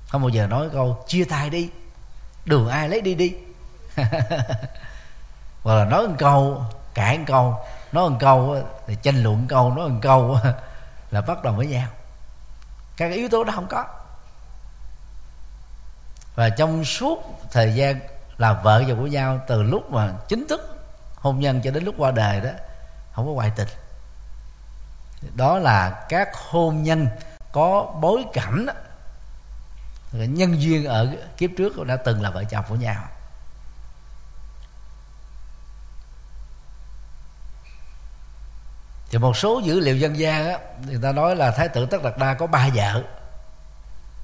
Không 0.09 0.21
bao 0.21 0.29
giờ 0.29 0.47
nói 0.47 0.69
câu, 0.73 1.03
chia 1.07 1.25
tay 1.25 1.49
đi, 1.49 1.69
đường 2.45 2.69
ai 2.69 2.89
lấy 2.89 3.01
đi 3.01 3.15
đi. 3.15 3.33
Hoặc 5.63 5.75
là 5.75 5.85
nói 5.85 6.07
một 6.07 6.15
câu, 6.17 6.63
cãi 6.93 7.17
một 7.17 7.23
câu, 7.27 7.65
nói 7.91 8.09
một 8.09 8.17
câu 8.19 8.57
thì 8.87 8.97
tranh 9.01 9.23
luận 9.23 9.37
một 9.37 9.45
câu, 9.49 9.71
nói 9.71 9.89
một 9.89 9.99
câu 10.01 10.37
là 11.11 11.21
bất 11.21 11.43
đồng 11.43 11.57
với 11.57 11.67
nhau. 11.67 11.87
Các 12.97 13.11
yếu 13.11 13.29
tố 13.29 13.43
đó 13.43 13.53
không 13.55 13.67
có. 13.67 13.85
Và 16.35 16.49
trong 16.49 16.85
suốt 16.85 17.41
thời 17.51 17.75
gian 17.75 17.99
là 18.37 18.53
vợ 18.53 18.83
chồng 18.87 18.99
của 18.99 19.07
nhau 19.07 19.39
từ 19.47 19.63
lúc 19.63 19.91
mà 19.91 20.13
chính 20.27 20.47
thức 20.47 20.79
hôn 21.15 21.39
nhân 21.39 21.61
cho 21.63 21.71
đến 21.71 21.83
lúc 21.83 21.95
qua 21.97 22.11
đời 22.11 22.41
đó 22.41 22.49
không 23.19 23.27
có 23.27 23.33
ngoại 23.33 23.51
tình. 23.55 23.67
Đó 25.35 25.59
là 25.59 26.05
các 26.09 26.29
hôn 26.35 26.83
nhân 26.83 27.07
có 27.51 27.95
bối 28.01 28.25
cảnh 28.33 28.65
nhân 30.11 30.61
duyên 30.61 30.85
ở 30.85 31.15
kiếp 31.37 31.49
trước 31.57 31.83
đã 31.87 31.95
từng 31.95 32.21
là 32.21 32.29
vợ 32.29 32.43
chồng 32.43 32.65
của 32.69 32.75
nhau. 32.75 33.03
Thì 39.11 39.17
một 39.17 39.37
số 39.37 39.59
dữ 39.59 39.79
liệu 39.79 39.95
dân 39.97 40.17
gian 40.17 40.47
á, 40.47 40.59
người 40.85 40.99
ta 41.03 41.11
nói 41.11 41.35
là 41.35 41.51
thái 41.51 41.67
tử 41.67 41.85
tất 41.85 42.03
đạt 42.03 42.17
đa 42.17 42.33
có 42.33 42.47
ba 42.47 42.69
vợ. 42.73 43.03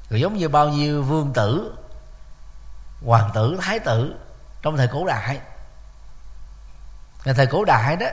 Rồi 0.09 0.21
giống 0.21 0.33
như 0.33 0.49
bao 0.49 0.69
nhiêu 0.69 1.03
vương 1.03 1.33
tử, 1.33 1.75
hoàng 3.05 3.31
tử, 3.33 3.57
thái 3.61 3.79
tử 3.79 4.15
trong 4.61 4.77
thời 4.77 4.87
cổ 4.87 5.05
đại. 5.05 5.39
Ngày 7.25 7.35
thời 7.35 7.47
cổ 7.47 7.65
đại 7.65 7.95
đó 7.95 8.07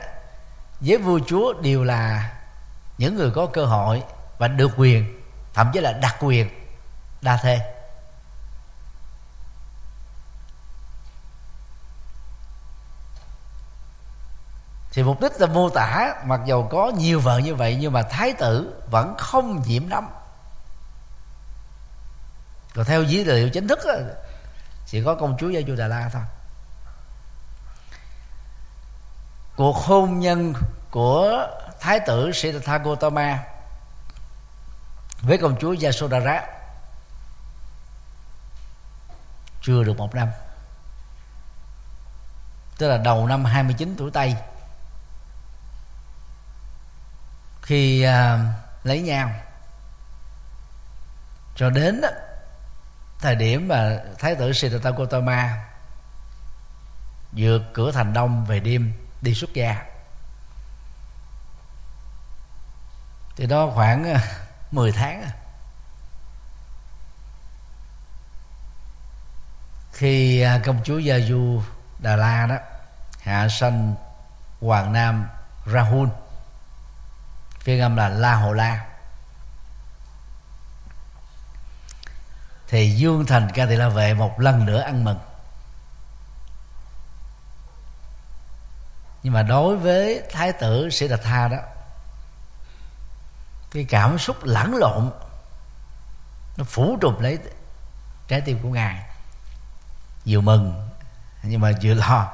với 0.85 0.97
vua 0.97 1.19
chúa 1.27 1.53
đều 1.61 1.83
là 1.83 2.31
những 2.97 3.15
người 3.15 3.31
có 3.31 3.45
cơ 3.45 3.65
hội 3.65 4.03
và 4.37 4.47
được 4.47 4.71
quyền 4.77 5.19
thậm 5.53 5.69
chí 5.73 5.79
là 5.79 5.91
đặc 5.91 6.15
quyền 6.19 6.49
đa 7.21 7.37
thê. 7.37 7.59
Thì 14.91 15.03
mục 15.03 15.21
đích 15.21 15.31
là 15.39 15.47
mô 15.47 15.69
tả 15.69 16.13
mặc 16.25 16.41
dầu 16.45 16.67
có 16.71 16.91
nhiều 16.97 17.19
vợ 17.19 17.37
như 17.37 17.55
vậy 17.55 17.77
nhưng 17.79 17.93
mà 17.93 18.03
thái 18.03 18.33
tử 18.33 18.81
vẫn 18.91 19.15
không 19.17 19.61
nhiễm 19.65 19.89
nấm 19.89 20.09
còn 22.75 22.85
theo 22.85 23.03
dữ 23.03 23.23
liệu 23.23 23.49
chính 23.49 23.67
thức 23.67 23.79
đó, 23.85 23.93
chỉ 24.85 25.03
có 25.03 25.15
công 25.15 25.37
chúa 25.39 25.49
gia 25.49 25.61
chu 25.61 25.75
đà 25.75 25.87
la 25.87 26.09
thôi. 26.13 26.21
Cuộc 29.55 29.77
hôn 29.77 30.19
nhân 30.19 30.53
của 30.91 31.47
thái 31.79 31.99
tử 31.99 32.31
Siddhartha 32.31 32.77
Gautama 32.77 33.43
với 35.21 35.37
công 35.37 35.57
chúa 35.59 35.75
Yasodhara 35.83 36.41
chưa 39.61 39.83
được 39.83 39.97
một 39.97 40.15
năm. 40.15 40.29
Tức 42.77 42.87
là 42.89 42.97
đầu 42.97 43.27
năm 43.27 43.45
29 43.45 43.95
tuổi 43.97 44.11
Tây. 44.11 44.35
Khi 47.61 48.03
à, 48.03 48.39
lấy 48.83 49.01
nhau. 49.01 49.31
Cho 51.55 51.69
đến 51.69 52.01
đó, 52.01 52.09
thời 53.19 53.35
điểm 53.35 53.67
mà 53.67 53.99
thái 54.19 54.35
tử 54.35 54.53
Siddhartha 54.53 54.89
Gautama 54.89 55.65
vượt 57.31 57.61
cửa 57.73 57.91
thành 57.91 58.13
đông 58.13 58.45
về 58.45 58.59
đêm 58.59 58.93
đi 59.23 59.33
xuất 59.33 59.53
gia. 59.53 59.85
Thì 63.35 63.45
đó 63.45 63.71
khoảng 63.75 64.03
ờ, 64.13 64.19
10 64.71 64.91
tháng 64.91 65.21
à. 65.21 65.31
khi 69.93 70.41
à, 70.41 70.61
công 70.65 70.83
chúa 70.83 70.97
gia 70.97 71.19
du 71.19 71.61
đà 71.99 72.15
la 72.15 72.45
đó, 72.45 72.55
hạ 73.21 73.47
sanh 73.49 73.95
hoàng 74.61 74.93
nam 74.93 75.29
rahul, 75.73 76.09
phiên 77.59 77.81
âm 77.81 77.95
là 77.95 78.09
la 78.09 78.35
hồ 78.35 78.53
la. 78.53 78.85
Thì 82.67 82.89
dương 82.89 83.25
thành 83.25 83.49
ca 83.53 83.65
tỳ 83.65 83.75
la 83.75 83.89
vệ 83.89 84.13
một 84.13 84.39
lần 84.39 84.65
nữa 84.65 84.81
ăn 84.81 85.03
mừng. 85.03 85.19
Nhưng 89.23 89.33
mà 89.33 89.43
đối 89.43 89.77
với 89.77 90.23
thái 90.31 90.51
tử 90.51 90.89
sĩ 90.89 91.07
đạt 91.07 91.21
tha 91.23 91.47
đó, 91.47 91.57
cái 93.71 93.85
cảm 93.89 94.17
xúc 94.17 94.37
lẫn 94.43 94.75
lộn, 94.75 95.11
nó 96.57 96.63
phủ 96.63 96.97
trùm 97.01 97.19
lấy 97.19 97.39
trái 98.27 98.41
tim 98.41 98.59
của 98.63 98.69
ngài. 98.69 99.03
Vừa 100.25 100.41
mừng, 100.41 100.89
nhưng 101.43 101.61
mà 101.61 101.71
vừa 101.81 101.93
lo. 101.93 102.31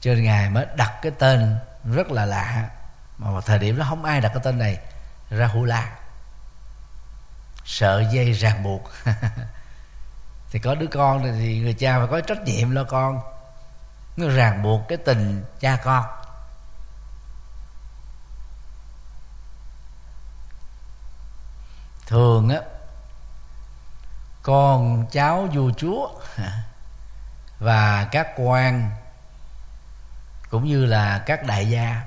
Cho 0.00 0.14
nên 0.14 0.24
ngài 0.24 0.50
mới 0.50 0.66
đặt 0.76 0.98
cái 1.02 1.12
tên 1.18 1.58
rất 1.84 2.10
là 2.10 2.24
lạ. 2.24 2.70
Mà 3.18 3.30
vào 3.30 3.40
thời 3.40 3.58
điểm 3.58 3.78
đó 3.78 3.86
không 3.88 4.04
ai 4.04 4.20
đặt 4.20 4.28
cái 4.28 4.42
tên 4.44 4.58
này, 4.58 4.78
Rahula. 5.30 5.98
Sợ 7.64 8.04
dây 8.12 8.32
ràng 8.32 8.62
buộc. 8.62 8.90
Thì 10.50 10.58
có 10.58 10.74
đứa 10.74 10.86
con 10.86 11.22
thì 11.22 11.58
người 11.60 11.74
cha 11.74 11.98
phải 11.98 12.06
có 12.10 12.20
trách 12.20 12.44
nhiệm 12.44 12.70
lo 12.70 12.84
con 12.84 13.20
nó 14.20 14.28
ràng 14.28 14.62
buộc 14.62 14.88
cái 14.88 14.98
tình 14.98 15.44
cha 15.60 15.76
con. 15.84 16.04
Thường 22.06 22.48
á 22.48 22.60
con 24.42 25.06
cháu 25.10 25.48
vua 25.52 25.70
chúa 25.76 26.08
và 27.58 28.08
các 28.12 28.28
quan 28.36 28.90
cũng 30.50 30.64
như 30.64 30.86
là 30.86 31.22
các 31.26 31.46
đại 31.46 31.68
gia 31.68 32.02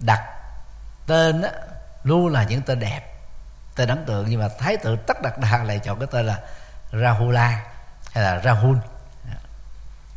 đặt 0.00 0.22
tên 1.06 1.42
á, 1.42 1.50
luôn 2.02 2.32
là 2.32 2.44
những 2.44 2.62
tên 2.62 2.80
đẹp 2.80 3.16
tên 3.76 3.88
ấn 3.88 4.04
tượng. 4.04 4.26
Nhưng 4.28 4.40
mà 4.40 4.48
thái 4.58 4.76
tử 4.76 4.96
tất 4.96 5.22
đặt 5.22 5.38
đà 5.38 5.62
lại 5.62 5.78
chọn 5.78 5.98
cái 5.98 6.08
tên 6.12 6.26
là 6.26 6.40
rahula 6.92 7.64
hay 8.12 8.24
là 8.24 8.40
rahul 8.44 8.76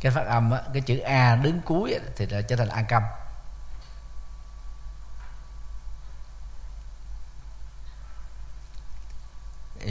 cái 0.00 0.12
phát 0.12 0.26
âm 0.26 0.50
á, 0.50 0.60
cái 0.72 0.82
chữ 0.82 0.98
a 0.98 1.36
đứng 1.36 1.60
cuối 1.60 1.92
á, 1.94 2.00
thì 2.16 2.26
là 2.26 2.42
trở 2.42 2.56
thành 2.56 2.68
a 2.68 2.82
câm 2.82 3.02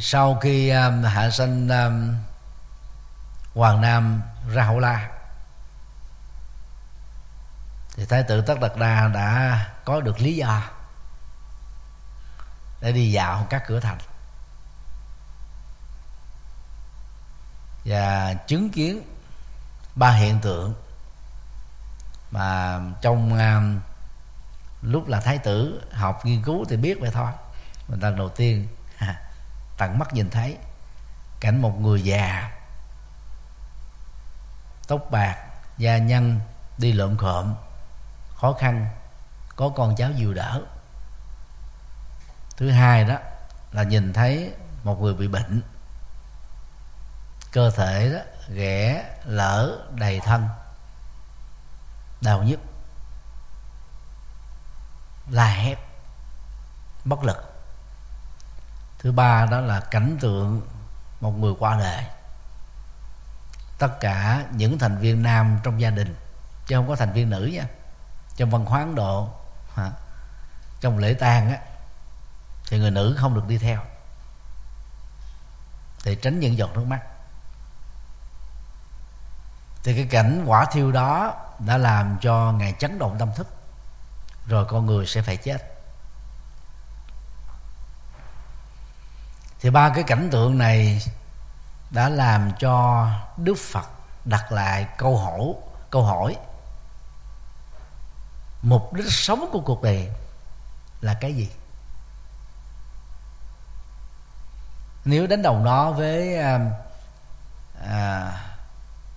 sau 0.02 0.36
khi 0.36 0.70
um, 0.70 1.04
hạ 1.04 1.30
sanh 1.30 1.70
um, 1.70 2.16
hoàng 3.54 3.82
nam 3.82 4.22
ra 4.54 4.64
hậu 4.64 4.80
la 4.80 5.10
thì 7.96 8.06
thái 8.06 8.24
tử 8.24 8.42
tất 8.42 8.60
đạt 8.62 8.72
đa 8.76 9.08
đã 9.08 9.66
có 9.86 10.02
được 10.02 10.22
lý 10.22 10.36
do 10.36 10.62
để 12.82 12.92
đi 12.92 13.12
dạo 13.12 13.48
các 13.50 13.64
cửa 13.68 13.80
thành 13.80 13.98
và 17.86 18.34
chứng 18.34 18.70
kiến 18.70 19.02
ba 20.00 20.12
hiện 20.12 20.40
tượng 20.40 20.74
mà 22.32 22.80
trong 23.02 23.34
uh, 23.34 23.84
lúc 24.82 25.08
là 25.08 25.20
thái 25.20 25.38
tử 25.38 25.82
học 25.94 26.26
nghiên 26.26 26.44
cứu 26.44 26.66
thì 26.70 26.78
biết 26.78 26.98
vậy 27.02 27.12
thôi. 27.14 27.32
Mình 27.88 28.00
lần 28.00 28.16
đầu 28.16 28.30
tiên 28.30 28.68
tận 29.78 30.00
mắt 30.00 30.14
nhìn 30.14 30.30
thấy 30.30 30.58
cảnh 31.40 31.62
một 31.62 31.80
người 31.82 32.04
già 32.04 32.52
tóc 34.88 35.02
bạc 35.12 35.36
da 35.78 35.98
nhăn 35.98 36.40
đi 36.78 36.92
lượm 36.94 37.18
khộm 37.18 37.56
khó 38.36 38.54
khăn 38.54 38.88
có 39.56 39.70
con 39.70 39.96
cháu 39.96 40.12
dìu 40.12 40.34
đỡ. 40.34 40.62
Thứ 42.58 42.72
hai 42.72 43.06
đó 43.06 43.18
là 43.72 43.84
nhìn 43.84 44.14
thấy 44.14 44.54
một 44.84 45.02
người 45.02 45.14
bị 45.14 45.28
bệnh 45.28 45.62
cơ 47.52 47.72
thể 47.72 48.12
đó 48.14 48.20
ghẻ 48.54 49.06
lỡ 49.26 49.80
đầy 49.92 50.20
thân. 50.20 50.48
Đau 52.22 52.44
nhức. 52.44 52.60
La 55.30 55.46
hét. 55.46 55.76
Bất 57.06 57.24
lực. 57.24 57.50
Thứ 59.00 59.12
ba 59.12 59.46
đó 59.46 59.60
là 59.60 59.80
cảnh 59.80 60.18
tượng 60.22 60.62
một 61.22 61.32
người 61.32 61.54
qua 61.60 61.78
đời. 61.80 62.06
Tất 63.80 64.00
cả 64.00 64.46
những 64.52 64.80
thành 64.80 64.98
viên 64.98 65.24
nam 65.24 65.60
trong 65.64 65.82
gia 65.82 65.90
đình, 65.90 66.16
chứ 66.68 66.76
không 66.76 66.88
có 66.88 66.96
thành 66.96 67.14
viên 67.14 67.30
nữ 67.30 67.52
nha, 67.54 67.68
trong 68.36 68.50
văn 68.50 68.66
hóa 68.66 68.80
ấn 68.80 68.96
độ, 68.96 69.30
hả? 69.76 69.92
trong 70.82 70.98
lễ 70.98 71.14
tang 71.14 71.50
á, 71.52 71.58
thì 72.68 72.80
người 72.80 72.92
nữ 72.92 73.16
không 73.20 73.36
được 73.36 73.48
đi 73.48 73.58
theo 73.58 73.82
để 76.06 76.16
tránh 76.16 76.40
những 76.40 76.58
giọt 76.58 76.70
nước 76.74 76.86
mắt 76.86 77.02
thì 79.84 79.94
cái 79.96 80.06
cảnh 80.06 80.44
quả 80.46 80.66
thiêu 80.66 80.92
đó 80.92 81.34
đã 81.60 81.78
làm 81.78 82.18
cho 82.22 82.52
ngài 82.52 82.74
chấn 82.80 83.00
động 83.00 83.16
tâm 83.20 83.30
thức. 83.36 83.48
Rồi 84.48 84.66
con 84.66 84.86
người 84.86 85.06
sẽ 85.06 85.22
phải 85.22 85.38
chết. 85.38 85.76
Thì 89.60 89.70
ba 89.70 89.90
cái 89.90 90.04
cảnh 90.04 90.30
tượng 90.32 90.58
này 90.58 91.02
đã 91.92 92.10
làm 92.10 92.52
cho 92.60 93.08
đức 93.38 93.56
phật 93.72 93.90
đặt 94.26 94.52
lại 94.52 94.88
câu 94.98 95.18
hỏi 95.18 95.54
câu 95.90 96.04
hỏi. 96.04 96.38
Mục 98.62 98.94
đích 98.94 99.12
sống 99.12 99.50
của 99.52 99.60
cuộc 99.60 99.84
đời 99.84 100.10
là 101.02 101.14
cái 101.14 101.34
gì? 101.34 101.50
Nếu 105.06 105.28
đánh 105.28 105.42
đồng 105.42 105.64
nó 105.64 105.92
với 105.92 106.38
à, 106.38 106.60
à, 107.88 108.32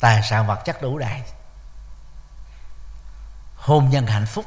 tài 0.02 0.22
sản 0.22 0.46
vật 0.46 0.60
chất 0.64 0.82
đủ 0.82 0.98
đầy. 0.98 1.22
Hôn 3.56 3.90
nhân 3.90 4.06
hạnh 4.06 4.26
phúc. 4.26 4.44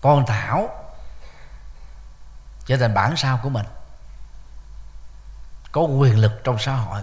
Con 0.00 0.26
thảo 0.26 0.68
trở 2.66 2.76
thành 2.76 2.94
bản 2.94 3.16
sao 3.16 3.40
của 3.42 3.48
mình. 3.48 3.66
Có 5.72 5.80
quyền 5.80 6.18
lực 6.18 6.40
trong 6.44 6.58
xã 6.58 6.72
hội. 6.72 7.02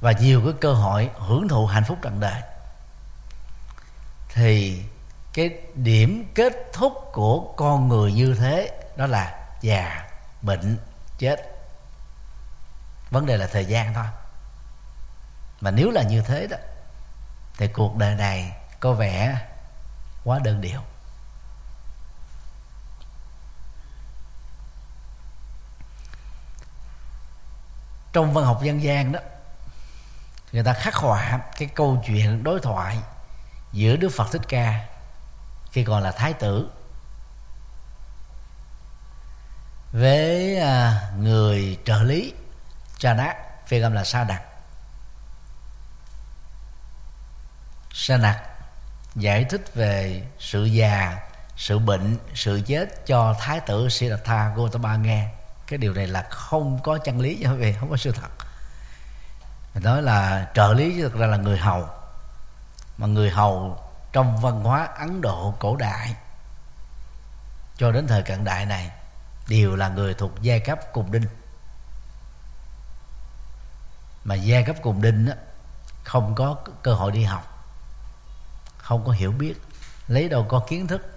Và 0.00 0.12
nhiều 0.12 0.42
cái 0.44 0.54
cơ 0.60 0.72
hội 0.72 1.10
hưởng 1.18 1.48
thụ 1.48 1.66
hạnh 1.66 1.84
phúc 1.84 1.98
trọn 2.02 2.20
đời. 2.20 2.42
Thì 4.28 4.84
cái 5.32 5.50
điểm 5.74 6.32
kết 6.34 6.52
thúc 6.72 6.92
của 7.12 7.52
con 7.56 7.88
người 7.88 8.12
như 8.12 8.34
thế 8.34 8.70
đó 8.96 9.06
là 9.06 9.48
già, 9.60 10.08
bệnh, 10.42 10.78
chết 11.18 11.57
vấn 13.10 13.26
đề 13.26 13.36
là 13.36 13.46
thời 13.46 13.64
gian 13.64 13.94
thôi. 13.94 14.06
Mà 15.60 15.70
nếu 15.70 15.90
là 15.90 16.02
như 16.02 16.22
thế 16.22 16.46
đó, 16.46 16.56
thì 17.58 17.68
cuộc 17.68 17.96
đời 17.96 18.14
này 18.14 18.56
có 18.80 18.92
vẻ 18.92 19.46
quá 20.24 20.38
đơn 20.44 20.60
điệu. 20.60 20.80
Trong 28.12 28.34
văn 28.34 28.44
học 28.44 28.62
dân 28.62 28.82
gian 28.82 29.12
đó, 29.12 29.20
người 30.52 30.64
ta 30.64 30.72
khắc 30.72 30.94
họa 30.94 31.40
cái 31.58 31.68
câu 31.74 32.02
chuyện 32.06 32.44
đối 32.44 32.60
thoại 32.60 32.98
giữa 33.72 33.96
đức 33.96 34.08
phật 34.16 34.32
thích 34.32 34.42
ca, 34.48 34.88
khi 35.72 35.84
còn 35.84 36.02
là 36.02 36.12
thái 36.12 36.32
tử, 36.32 36.70
với 39.92 40.58
à, 40.60 41.10
người 41.18 41.78
trợ 41.84 42.02
lý 42.02 42.34
cha 42.98 43.14
nát 43.14 43.36
phiên 43.66 43.82
âm 43.82 43.92
là 43.92 44.04
sa 44.04 44.24
đặc 44.24 44.42
sa 47.92 48.16
nặc 48.16 48.42
giải 49.14 49.44
thích 49.44 49.74
về 49.74 50.22
sự 50.38 50.64
già, 50.64 51.18
sự 51.56 51.78
bệnh, 51.78 52.18
sự 52.34 52.60
chết 52.66 53.06
cho 53.06 53.34
thái 53.40 53.60
tử 53.60 53.88
siddhartha 53.88 54.54
gautama 54.56 54.96
nghe. 54.96 55.28
Cái 55.66 55.78
điều 55.78 55.94
này 55.94 56.06
là 56.06 56.22
không 56.30 56.82
có 56.82 56.98
chân 56.98 57.20
lý 57.20 57.40
cho 57.42 57.52
quý 57.52 57.56
vị 57.56 57.72
không 57.80 57.90
có 57.90 57.96
sự 57.96 58.12
thật. 58.12 58.46
Mình 59.74 59.84
nói 59.84 60.02
là 60.02 60.48
trợ 60.54 60.72
lý, 60.72 60.94
chứ 60.96 61.02
thực 61.02 61.18
ra 61.18 61.26
là 61.26 61.36
người 61.36 61.58
hầu. 61.58 61.88
Mà 62.98 63.06
người 63.06 63.30
hầu 63.30 63.80
trong 64.12 64.40
văn 64.40 64.60
hóa 64.60 64.88
ấn 64.98 65.20
độ 65.20 65.54
cổ 65.58 65.76
đại, 65.76 66.14
cho 67.76 67.92
đến 67.92 68.06
thời 68.06 68.22
cận 68.22 68.44
đại 68.44 68.66
này, 68.66 68.90
đều 69.48 69.76
là 69.76 69.88
người 69.88 70.14
thuộc 70.14 70.42
giai 70.42 70.60
cấp 70.60 70.78
cùng 70.92 71.12
đinh 71.12 71.26
mà 74.28 74.34
gia 74.34 74.62
cấp 74.62 74.76
cùng 74.82 75.02
đinh 75.02 75.26
đó, 75.26 75.32
không 76.04 76.34
có 76.34 76.56
cơ 76.82 76.94
hội 76.94 77.12
đi 77.12 77.24
học. 77.24 77.64
Không 78.78 79.04
có 79.04 79.12
hiểu 79.12 79.32
biết 79.32 79.54
lấy 80.08 80.28
đâu 80.28 80.46
có 80.48 80.62
kiến 80.68 80.86
thức. 80.86 81.14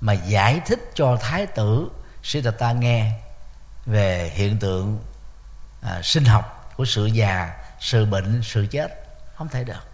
Mà 0.00 0.12
giải 0.12 0.60
thích 0.66 0.90
cho 0.94 1.16
thái 1.20 1.46
tử 1.46 1.88
Siddhartha 2.22 2.72
nghe 2.72 3.12
về 3.86 4.32
hiện 4.34 4.58
tượng 4.58 4.98
à, 5.82 6.00
sinh 6.02 6.24
học 6.24 6.72
của 6.76 6.84
sự 6.84 7.06
già 7.06 7.54
sự 7.80 8.06
bệnh 8.06 8.42
sự 8.42 8.66
chết 8.70 9.04
không 9.34 9.48
thể 9.48 9.64
được. 9.64 9.84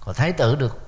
Còn 0.00 0.14
thái 0.14 0.32
tử 0.32 0.56
được 0.56 0.78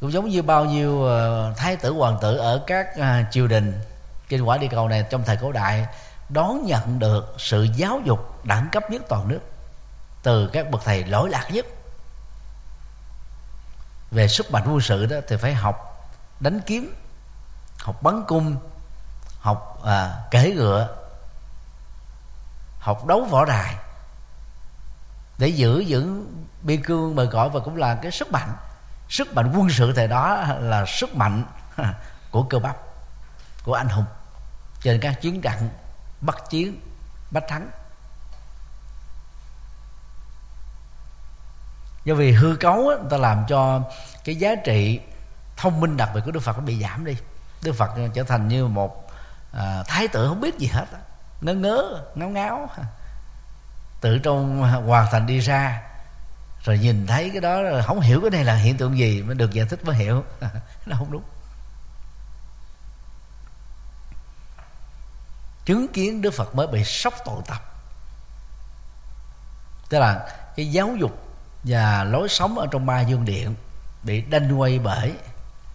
cũng 0.00 0.12
giống 0.12 0.28
như 0.28 0.42
bao 0.42 0.64
nhiêu 0.64 1.08
à, 1.08 1.52
thái 1.56 1.76
tử 1.76 1.92
hoàng 1.92 2.18
tử 2.20 2.36
ở 2.36 2.62
các 2.66 2.96
à, 2.96 3.28
triều 3.30 3.46
đình. 3.46 3.80
Trên 4.28 4.42
quả 4.42 4.58
địa 4.58 4.68
cầu 4.70 4.88
này 4.88 5.04
trong 5.10 5.24
thời 5.24 5.36
cổ 5.36 5.52
đại 5.52 5.86
đón 6.28 6.64
nhận 6.64 6.98
được 6.98 7.34
sự 7.38 7.62
giáo 7.76 8.00
dục 8.04 8.37
đẳng 8.48 8.68
cấp 8.72 8.90
nhất 8.90 9.02
toàn 9.08 9.28
nước 9.28 9.40
từ 10.22 10.50
các 10.52 10.70
bậc 10.70 10.84
thầy 10.84 11.04
lỗi 11.04 11.30
lạc 11.30 11.48
nhất. 11.50 11.66
Về 14.10 14.28
sức 14.28 14.50
mạnh 14.50 14.62
quân 14.66 14.80
sự 14.80 15.06
đó 15.06 15.16
thì 15.28 15.36
phải 15.36 15.54
học 15.54 16.08
đánh 16.40 16.60
kiếm 16.66 16.94
học 17.78 18.02
bắn 18.02 18.24
cung 18.28 18.56
học 19.40 19.80
à, 19.84 20.14
kể 20.30 20.52
ngựa 20.56 20.96
học 22.78 23.06
đấu 23.06 23.24
võ 23.30 23.44
đài 23.44 23.74
để 25.38 25.48
giữ 25.48 25.84
vững 25.88 26.34
biên 26.62 26.82
cương 26.82 27.16
bờ 27.16 27.28
cõi 27.32 27.48
và 27.48 27.60
cũng 27.60 27.76
là 27.76 27.94
cái 27.94 28.12
sức 28.12 28.32
mạnh 28.32 28.56
sức 29.08 29.34
mạnh 29.34 29.52
quân 29.56 29.70
sự 29.70 29.92
thời 29.92 30.08
đó 30.08 30.46
là 30.60 30.84
sức 30.86 31.14
mạnh 31.14 31.44
của 32.30 32.42
cơ 32.42 32.58
bắp 32.58 32.76
của 33.64 33.74
anh 33.74 33.88
hùng 33.88 34.04
trên 34.80 35.00
các 35.00 35.20
chiến 35.20 35.40
trận 35.40 35.68
bắt 36.20 36.36
chiến 36.50 36.80
bắt 37.30 37.44
thắng. 37.48 37.70
Do 42.08 42.14
vì 42.14 42.32
hư 42.32 42.56
cấu 42.56 42.88
á, 42.88 42.96
người 43.00 43.10
ta 43.10 43.16
làm 43.16 43.44
cho 43.48 43.82
cái 44.24 44.36
giá 44.36 44.54
trị 44.54 45.00
thông 45.56 45.80
minh 45.80 45.96
đặc 45.96 46.10
biệt 46.14 46.20
của 46.24 46.30
đức 46.30 46.40
phật 46.40 46.58
nó 46.58 46.64
bị 46.64 46.82
giảm 46.82 47.04
đi. 47.04 47.16
Đức 47.62 47.72
phật 47.72 47.90
trở 48.14 48.22
thành 48.22 48.48
như 48.48 48.66
một 48.66 49.10
à, 49.52 49.82
thái 49.86 50.08
tử 50.08 50.28
không 50.28 50.40
biết 50.40 50.58
gì 50.58 50.66
hết 50.66 50.86
ngớ 51.40 51.54
ngớ 51.54 52.00
ngáo 52.14 52.28
ngáo. 52.28 52.70
Tự 54.00 54.18
trong 54.18 54.62
hoàn 54.86 55.06
thành 55.10 55.26
đi 55.26 55.38
ra 55.38 55.82
rồi 56.64 56.78
nhìn 56.78 57.06
thấy 57.06 57.30
cái 57.30 57.40
đó 57.40 57.62
rồi 57.62 57.82
không 57.82 58.00
hiểu 58.00 58.20
cái 58.20 58.30
này 58.30 58.44
là 58.44 58.54
hiện 58.54 58.76
tượng 58.76 58.98
gì 58.98 59.22
mới 59.22 59.34
được 59.34 59.52
giải 59.52 59.66
thích 59.66 59.84
mới 59.84 59.96
hiểu. 59.96 60.24
Nó 60.86 60.96
không 60.98 61.12
đúng. 61.12 61.22
Chứng 65.64 65.88
kiến 65.88 66.22
đức 66.22 66.34
phật 66.34 66.54
mới 66.54 66.66
bị 66.66 66.84
sốc 66.84 67.14
tội 67.24 67.42
tập. 67.46 67.62
Tức 69.88 69.98
là 69.98 70.28
cái 70.56 70.70
giáo 70.70 70.96
dục 71.00 71.27
và 71.68 72.04
lối 72.04 72.28
sống 72.28 72.58
ở 72.58 72.66
trong 72.70 72.86
ba 72.86 73.00
dương 73.00 73.24
điện 73.24 73.54
bị 74.02 74.20
đanh 74.20 74.60
quay 74.60 74.78
bởi 74.78 75.14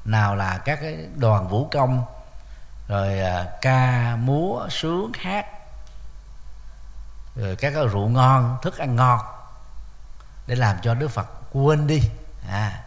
nào 0.05 0.35
là 0.35 0.57
các 0.57 0.79
cái 0.81 0.97
đoàn 1.15 1.47
vũ 1.47 1.67
công 1.71 2.05
rồi 2.87 3.19
à, 3.19 3.45
ca 3.61 4.15
múa 4.15 4.67
sướng 4.69 5.11
hát 5.19 5.45
rồi 7.35 7.55
các 7.55 7.73
cái 7.75 7.87
rượu 7.87 8.09
ngon 8.09 8.57
thức 8.61 8.77
ăn 8.77 8.95
ngon 8.95 9.19
để 10.47 10.55
làm 10.55 10.77
cho 10.81 10.93
đức 10.93 11.07
phật 11.07 11.27
quên 11.51 11.87
đi. 11.87 12.01
À 12.49 12.83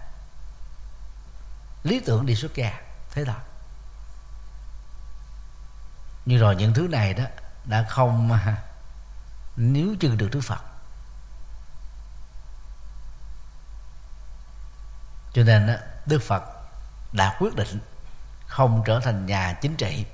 lý 1.83 2.01
tưởng 2.01 2.27
đi 2.27 2.35
xuất 2.35 2.55
gia 2.55 2.81
thế 3.11 3.25
thôi 3.25 3.35
như 6.25 6.39
rồi 6.39 6.57
những 6.57 6.75
thứ 6.75 6.89
này 6.91 7.15
đó 7.15 7.25
đã 7.65 7.83
không 7.89 8.33
à, 8.33 8.63
nếu 9.57 9.95
chưa 10.01 10.15
được 10.15 10.29
đức 10.33 10.41
phật 10.41 10.61
cho 15.37 15.43
nên 15.43 15.77
đức 16.07 16.23
phật 16.23 16.43
đã 17.13 17.37
quyết 17.41 17.55
định 17.55 17.81
không 18.47 18.83
trở 18.87 19.01
thành 19.01 19.27
nhà 19.27 19.53
chính 19.61 19.77
trị. 19.77 20.05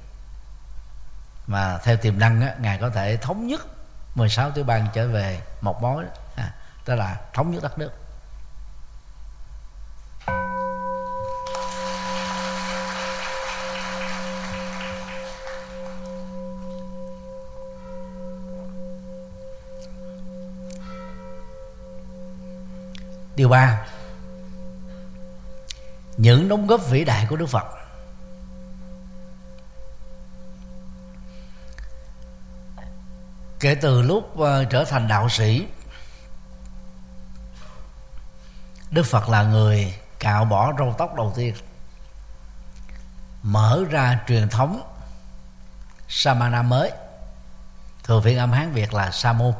Mà 1.46 1.78
theo 1.78 1.96
tiềm 1.96 2.18
năng 2.18 2.40
á, 2.40 2.54
ngài 2.60 2.78
có 2.78 2.90
thể 2.90 3.16
thống 3.16 3.46
nhất 3.46 3.66
16 4.14 4.50
tiểu 4.50 4.64
bang 4.64 4.86
trở 4.94 5.08
về 5.08 5.40
một 5.60 5.82
mối 5.82 6.04
à, 6.36 6.54
tức 6.84 6.94
là 6.94 7.20
thống 7.34 7.50
nhất 7.50 7.62
đất 7.62 7.78
nước. 7.78 7.90
Điều 23.36 23.48
ba 23.48 23.86
những 26.22 26.48
đóng 26.48 26.66
góp 26.66 26.80
vĩ 26.90 27.04
đại 27.04 27.26
của 27.30 27.36
đức 27.36 27.46
phật. 27.46 27.66
Kể 33.60 33.74
từ 33.74 34.02
lúc 34.02 34.38
ờ, 34.38 34.64
trở 34.64 34.84
thành 34.84 35.08
đạo 35.08 35.28
sĩ, 35.28 35.66
đức 38.90 39.02
phật 39.02 39.28
là 39.28 39.42
người 39.42 39.98
cạo 40.18 40.44
bỏ 40.44 40.72
râu 40.78 40.94
tóc 40.98 41.14
đầu 41.14 41.32
tiên, 41.36 41.54
mở 43.42 43.84
ra 43.90 44.20
truyền 44.28 44.48
thống 44.48 44.82
samana 46.08 46.62
mới. 46.62 46.92
Thường 48.04 48.22
phiên 48.22 48.38
âm 48.38 48.52
hán 48.52 48.72
việt 48.72 48.94
là 48.94 49.10
sa 49.10 49.32
môn. 49.32 49.54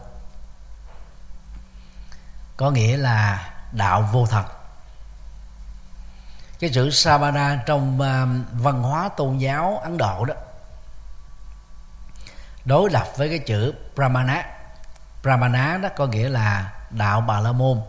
Có 2.57 2.71
nghĩa 2.71 2.97
là 2.97 3.53
đạo 3.73 4.09
vô 4.13 4.27
thần 4.27 4.45
cái 6.63 6.71
chữ 6.71 6.91
samana 6.91 7.63
trong 7.67 7.95
uh, 7.95 8.63
văn 8.63 8.83
hóa 8.83 9.09
tôn 9.17 9.39
giáo 9.39 9.81
ấn 9.83 9.99
độ 9.99 10.25
đó 10.25 10.35
đối 12.65 12.91
lập 12.91 13.07
với 13.17 13.29
cái 13.29 13.39
chữ 13.39 13.75
brahmana. 13.95 14.45
Brahmana 15.23 15.77
đó 15.77 15.89
có 15.97 16.07
nghĩa 16.07 16.29
là 16.29 16.73
đạo 16.91 17.21
bà 17.21 17.41
la 17.41 17.53
môn. 17.53 17.81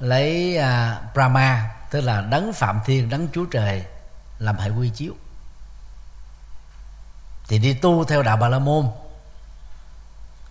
Lấy 0.00 0.58
uh, 0.58 1.14
brahma 1.14 1.70
tức 1.90 2.00
là 2.00 2.20
đấng 2.20 2.52
phạm 2.52 2.80
thiên 2.84 3.08
đấng 3.08 3.28
chúa 3.32 3.44
trời 3.44 3.84
làm 4.38 4.58
hệ 4.58 4.68
quy 4.68 4.88
chiếu. 4.88 5.12
Thì 7.48 7.58
đi 7.58 7.74
tu 7.74 8.04
theo 8.04 8.22
đạo 8.22 8.36
bà 8.36 8.48
la 8.48 8.58
môn 8.58 8.90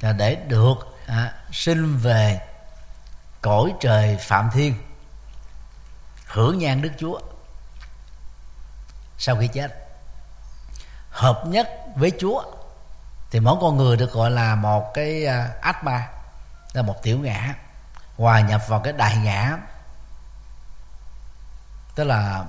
là 0.01 0.13
để 0.13 0.35
được 0.35 0.97
à, 1.07 1.33
sinh 1.51 1.97
về 1.97 2.41
cõi 3.41 3.73
trời 3.81 4.17
phạm 4.17 4.49
thiên 4.53 4.75
hưởng 6.33 6.57
nhan 6.57 6.81
đức 6.81 6.91
chúa. 6.99 7.19
Sau 9.17 9.35
khi 9.39 9.47
chết, 9.47 9.87
hợp 11.09 11.43
nhất 11.45 11.69
với 11.95 12.11
chúa, 12.19 12.43
thì 13.31 13.39
mỗi 13.39 13.57
con 13.61 13.77
người 13.77 13.97
được 13.97 14.11
gọi 14.11 14.31
là 14.31 14.55
một 14.55 14.91
cái 14.93 15.25
à, 15.25 15.49
ác 15.61 15.83
ma 15.83 16.07
là 16.73 16.81
một 16.81 17.03
tiểu 17.03 17.19
ngã, 17.19 17.55
hòa 18.17 18.39
nhập 18.39 18.61
vào 18.67 18.79
cái 18.79 18.93
đại 18.93 19.17
ngã. 19.17 19.57
Tức 21.95 22.03
là 22.03 22.45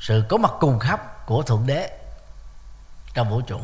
sự 0.00 0.26
có 0.28 0.36
mặt 0.36 0.52
cùng 0.60 0.78
khắp 0.78 1.26
của 1.26 1.42
thượng 1.42 1.66
đế 1.66 1.98
trong 3.14 3.30
vũ 3.30 3.40
trụ. 3.40 3.60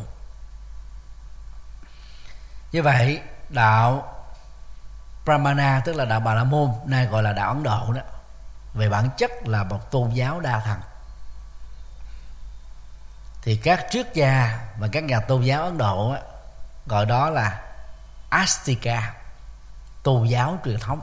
Như 2.71 2.83
vậy, 2.83 3.21
đạo 3.49 4.13
Brahmana, 5.25 5.81
tức 5.85 5.95
là 5.95 6.05
đạo 6.05 6.19
Bà 6.19 6.33
La 6.33 6.43
Môn, 6.43 6.71
nay 6.85 7.05
gọi 7.05 7.23
là 7.23 7.33
đạo 7.33 7.49
Ấn 7.49 7.63
Độ 7.63 7.93
đó 7.93 8.01
về 8.73 8.89
bản 8.89 9.09
chất 9.17 9.31
là 9.45 9.63
một 9.63 9.91
tôn 9.91 10.09
giáo 10.09 10.39
đa 10.39 10.59
thần. 10.59 10.79
Thì 13.41 13.55
các 13.55 13.85
triết 13.91 14.13
gia 14.13 14.59
và 14.79 14.87
các 14.91 15.03
nhà 15.03 15.19
tôn 15.19 15.43
giáo 15.43 15.63
Ấn 15.63 15.77
Độ 15.77 16.11
á, 16.11 16.21
gọi 16.87 17.05
đó 17.05 17.29
là 17.29 17.61
Astika 18.29 19.13
tôn 20.03 20.27
giáo 20.27 20.57
truyền 20.65 20.79
thống. 20.79 21.01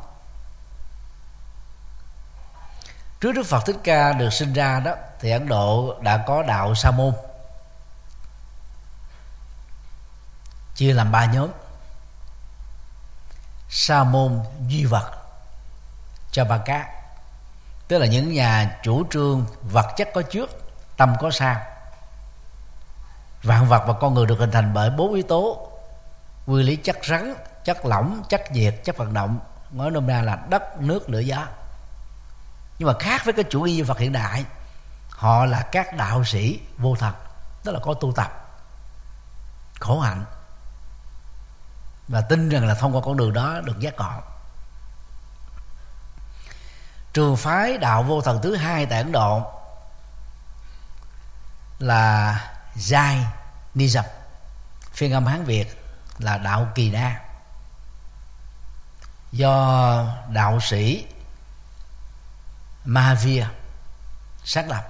Trước 3.20 3.32
Đức 3.32 3.46
Phật 3.46 3.66
Thích 3.66 3.76
Ca 3.84 4.12
được 4.12 4.30
sinh 4.32 4.52
ra 4.52 4.80
đó 4.80 4.94
thì 5.20 5.30
Ấn 5.30 5.48
Độ 5.48 5.96
đã 6.00 6.24
có 6.26 6.42
đạo 6.42 6.74
Sa 6.74 6.90
môn. 6.90 7.14
Chia 10.74 10.92
làm 10.92 11.12
ba 11.12 11.24
nhóm. 11.24 11.50
Sa 13.68 14.04
môn 14.04 14.44
duy 14.66 14.84
vật 14.84 15.12
cho 16.32 16.44
ba 16.44 16.58
cá 16.58 16.95
tức 17.88 17.98
là 17.98 18.06
những 18.06 18.32
nhà 18.32 18.78
chủ 18.82 19.04
trương 19.10 19.46
vật 19.62 19.86
chất 19.96 20.08
có 20.14 20.22
trước, 20.22 20.50
tâm 20.96 21.14
có 21.20 21.30
sau. 21.30 21.60
Vạn 23.42 23.68
vật 23.68 23.82
và 23.86 23.92
con 23.92 24.14
người 24.14 24.26
được 24.26 24.38
hình 24.38 24.50
thành 24.50 24.74
bởi 24.74 24.90
bốn 24.90 25.14
yếu 25.14 25.22
tố. 25.28 25.70
Nguyên 26.46 26.66
lý 26.66 26.76
chất 26.76 26.98
rắn, 27.08 27.34
chất 27.64 27.84
lỏng, 27.84 28.22
chất 28.28 28.52
nhiệt, 28.52 28.80
chất 28.84 28.96
vận 28.96 29.14
động. 29.14 29.38
Nói 29.70 29.90
nôm 29.90 30.06
na 30.06 30.22
là 30.22 30.38
đất, 30.48 30.80
nước, 30.80 31.10
lửa, 31.10 31.20
gió. 31.20 31.46
Nhưng 32.78 32.88
mà 32.88 32.94
khác 32.98 33.24
với 33.24 33.32
cái 33.32 33.44
chủ 33.50 33.60
nghĩa 33.60 33.84
Phật 33.84 33.98
hiện 33.98 34.12
đại, 34.12 34.44
họ 35.10 35.44
là 35.44 35.62
các 35.72 35.96
đạo 35.96 36.24
sĩ 36.24 36.60
vô 36.78 36.96
thần, 36.96 37.14
tức 37.64 37.72
là 37.72 37.80
có 37.82 37.94
tu 37.94 38.12
tập, 38.12 38.58
khổ 39.80 40.00
hạnh. 40.00 40.24
Và 42.08 42.20
tin 42.20 42.48
rằng 42.48 42.66
là 42.66 42.74
thông 42.74 42.96
qua 42.96 43.02
con 43.04 43.16
đường 43.16 43.32
đó 43.32 43.60
được 43.64 43.80
giác 43.80 43.96
ngộ 43.96 44.12
trường 47.16 47.36
phái 47.36 47.78
đạo 47.78 48.02
vô 48.02 48.20
thần 48.20 48.42
thứ 48.42 48.56
hai 48.56 48.86
tại 48.86 48.98
ấn 48.98 49.12
độ 49.12 49.42
là 51.78 52.40
giai 52.74 53.26
ni 53.74 53.88
dập 53.88 54.06
phiên 54.92 55.12
âm 55.12 55.26
hán 55.26 55.44
việt 55.44 55.82
là 56.18 56.38
đạo 56.38 56.68
kỳ 56.74 56.90
na 56.90 57.20
do 59.32 60.04
đạo 60.28 60.60
sĩ 60.60 61.06
Mahavir 62.84 63.44
xác 64.44 64.68
lập, 64.68 64.84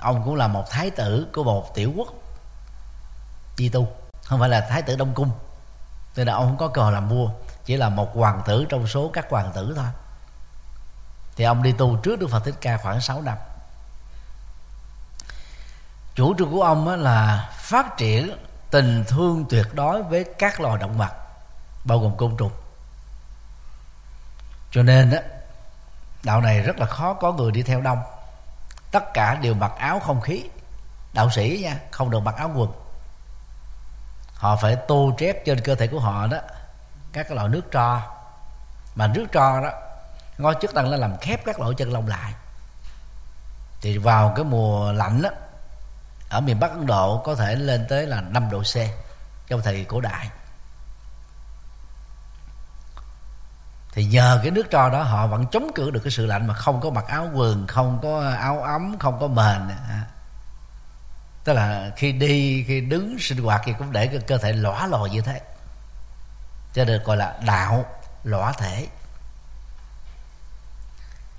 ông 0.00 0.22
cũng 0.24 0.34
là 0.34 0.48
một 0.48 0.70
thái 0.70 0.90
tử 0.90 1.28
của 1.34 1.44
một 1.44 1.74
tiểu 1.74 1.92
quốc 1.96 2.08
đi 3.56 3.68
tu, 3.68 3.88
không 4.24 4.40
phải 4.40 4.48
là 4.48 4.66
thái 4.70 4.82
tử 4.82 4.96
đông 4.96 5.14
cung. 5.14 5.30
Nên 6.16 6.26
là 6.26 6.34
ông 6.34 6.46
không 6.46 6.58
có 6.58 6.68
cờ 6.68 6.90
làm 6.90 7.08
vua, 7.08 7.30
chỉ 7.64 7.76
là 7.76 7.88
một 7.88 8.16
hoàng 8.16 8.42
tử 8.46 8.66
trong 8.68 8.86
số 8.86 9.10
các 9.12 9.26
hoàng 9.30 9.52
tử 9.54 9.72
thôi 9.76 9.86
thì 11.38 11.44
ông 11.44 11.62
đi 11.62 11.72
tu 11.72 11.96
trước 11.96 12.20
đức 12.20 12.26
phật 12.30 12.44
thích 12.44 12.54
ca 12.60 12.76
khoảng 12.76 13.00
6 13.00 13.22
năm. 13.22 13.36
Chủ 16.14 16.34
trương 16.38 16.50
của 16.50 16.62
ông 16.62 16.88
là 16.88 17.50
phát 17.54 17.96
triển 17.96 18.36
tình 18.70 19.04
thương 19.08 19.44
tuyệt 19.50 19.66
đối 19.72 20.02
với 20.02 20.24
các 20.38 20.60
loài 20.60 20.78
động 20.78 20.98
vật, 20.98 21.12
bao 21.84 21.98
gồm 21.98 22.16
côn 22.16 22.36
trùng. 22.36 22.52
Cho 24.70 24.82
nên 24.82 25.10
đó 25.10 25.18
đạo 26.22 26.40
này 26.40 26.62
rất 26.62 26.78
là 26.78 26.86
khó 26.86 27.14
có 27.14 27.32
người 27.32 27.52
đi 27.52 27.62
theo 27.62 27.80
đông. 27.80 28.02
Tất 28.90 29.14
cả 29.14 29.34
đều 29.34 29.54
mặc 29.54 29.72
áo 29.78 30.00
không 30.00 30.20
khí. 30.20 30.44
Đạo 31.12 31.30
sĩ 31.30 31.60
nha, 31.62 31.78
không 31.90 32.10
được 32.10 32.20
mặc 32.20 32.36
áo 32.36 32.50
quần. 32.54 32.72
Họ 34.34 34.56
phải 34.56 34.76
tô 34.88 35.12
trét 35.18 35.36
trên 35.44 35.60
cơ 35.60 35.74
thể 35.74 35.86
của 35.86 36.00
họ 36.00 36.26
đó, 36.26 36.38
các 37.12 37.28
cái 37.28 37.36
loại 37.36 37.48
nước 37.48 37.62
tro. 37.72 38.02
Mà 38.94 39.06
nước 39.06 39.26
tro 39.32 39.60
đó 39.60 39.70
ngôi 40.38 40.54
chức 40.60 40.74
năng 40.74 40.90
nó 40.90 40.96
làm 40.96 41.16
khép 41.16 41.40
các 41.44 41.60
lỗ 41.60 41.72
chân 41.72 41.92
lông 41.92 42.06
lại. 42.06 42.32
Thì 43.80 43.98
vào 43.98 44.32
cái 44.36 44.44
mùa 44.44 44.92
lạnh 44.92 45.22
đó 45.22 45.30
ở 46.30 46.40
miền 46.40 46.60
Bắc 46.60 46.70
Ấn 46.70 46.86
Độ 46.86 47.22
có 47.24 47.34
thể 47.34 47.54
lên 47.54 47.86
tới 47.88 48.06
là 48.06 48.20
5 48.20 48.50
độ 48.50 48.62
C, 48.62 48.76
trong 49.48 49.62
thời 49.62 49.84
cổ 49.84 50.00
đại. 50.00 50.30
Thì 53.92 54.04
nhờ 54.04 54.40
cái 54.42 54.50
nước 54.50 54.70
tro 54.70 54.88
đó, 54.88 55.02
họ 55.02 55.26
vẫn 55.26 55.46
chống 55.46 55.70
cự 55.74 55.90
được 55.90 56.00
cái 56.04 56.10
sự 56.10 56.26
lạnh 56.26 56.46
mà 56.46 56.54
không 56.54 56.80
có 56.80 56.90
mặc 56.90 57.04
áo 57.06 57.28
quần, 57.34 57.66
không 57.66 57.98
có 58.02 58.34
áo 58.38 58.62
ấm, 58.62 58.96
không 58.98 59.20
có 59.20 59.26
mền. 59.26 59.76
Tức 61.44 61.52
là 61.52 61.90
khi 61.96 62.12
đi, 62.12 62.64
khi 62.68 62.80
đứng 62.80 63.16
sinh 63.20 63.42
hoạt 63.42 63.60
thì 63.64 63.72
cũng 63.78 63.92
để 63.92 64.06
cái 64.06 64.18
cơ 64.18 64.38
thể 64.38 64.52
lõa 64.52 64.86
lò 64.86 65.06
như 65.06 65.20
thế. 65.20 65.40
Cho 66.74 66.84
nên 66.84 67.02
gọi 67.02 67.16
là 67.16 67.38
đạo 67.46 67.84
lõa 68.24 68.52
thể 68.52 68.86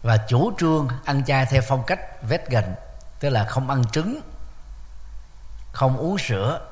và 0.02 0.18
chủ 0.18 0.52
trương 0.60 0.88
ăn 1.06 1.26
chay 1.26 1.46
theo 1.46 1.62
phong 1.68 1.84
cách 1.88 2.00
vegan 2.24 2.76
tức 3.20 3.30
là 3.30 3.46
không 3.46 3.70
ăn 3.70 3.86
trứng 3.92 4.22
không 5.72 5.98
uống 5.98 6.18
sữa. 6.18 6.68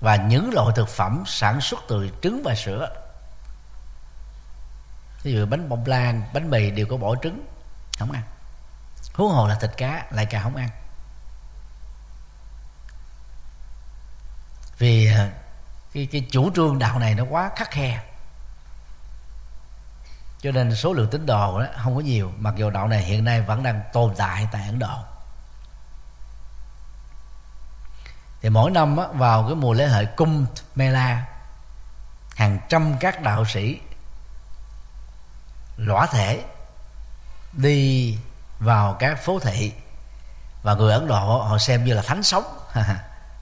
Và 0.00 0.16
những 0.16 0.50
loại 0.54 0.72
thực 0.76 0.88
phẩm 0.88 1.24
sản 1.26 1.60
xuất 1.60 1.80
từ 1.88 2.10
trứng 2.22 2.42
và 2.44 2.54
sữa. 2.54 2.88
Ví 5.22 5.32
dụ 5.32 5.46
bánh 5.46 5.68
bông 5.68 5.86
lan 5.86 6.22
bánh 6.34 6.50
mì 6.50 6.70
đều 6.70 6.86
có 6.86 6.96
bỏ 6.96 7.14
trứng 7.22 7.46
không 7.98 8.12
ăn. 8.12 8.22
Huống 9.14 9.32
hồ 9.32 9.48
là 9.48 9.54
thịt 9.54 9.70
cá 9.76 10.06
lại 10.10 10.26
càng 10.26 10.42
không 10.42 10.56
ăn. 10.56 10.68
Vì 14.78 15.12
ờ, 15.12 15.28
cái, 15.92 16.08
cái 16.12 16.26
chủ 16.30 16.50
trương 16.54 16.78
đạo 16.78 16.98
này 16.98 17.14
nó 17.14 17.24
quá 17.30 17.50
khắc 17.56 17.70
khe 17.70 18.02
cho 20.42 20.52
nên 20.52 20.76
số 20.76 20.92
lượng 20.92 21.08
tín 21.10 21.26
đồ 21.26 21.60
đó 21.60 21.66
không 21.82 21.94
có 21.94 22.00
nhiều 22.00 22.32
mặc 22.38 22.54
dù 22.56 22.70
đạo 22.70 22.88
này 22.88 23.02
hiện 23.02 23.24
nay 23.24 23.40
vẫn 23.40 23.62
đang 23.62 23.82
tồn 23.92 24.14
tại 24.16 24.48
tại 24.52 24.66
ấn 24.66 24.78
độ. 24.78 24.98
Thì 28.42 28.48
mỗi 28.48 28.70
năm 28.70 28.96
á, 28.96 29.06
vào 29.12 29.44
cái 29.46 29.54
mùa 29.54 29.72
lễ 29.72 29.86
hội 29.86 30.06
cung 30.16 30.46
mela 30.74 31.24
hàng 32.36 32.58
trăm 32.68 32.96
các 33.00 33.22
đạo 33.22 33.44
sĩ 33.44 33.80
lõa 35.76 36.06
thể 36.06 36.44
đi 37.52 38.18
vào 38.58 38.96
các 38.98 39.24
phố 39.24 39.38
thị 39.38 39.72
và 40.62 40.74
người 40.74 40.92
ấn 40.92 41.08
độ 41.08 41.42
họ 41.48 41.58
xem 41.58 41.84
như 41.84 41.94
là 41.94 42.02
thánh 42.02 42.22
sống. 42.22 42.44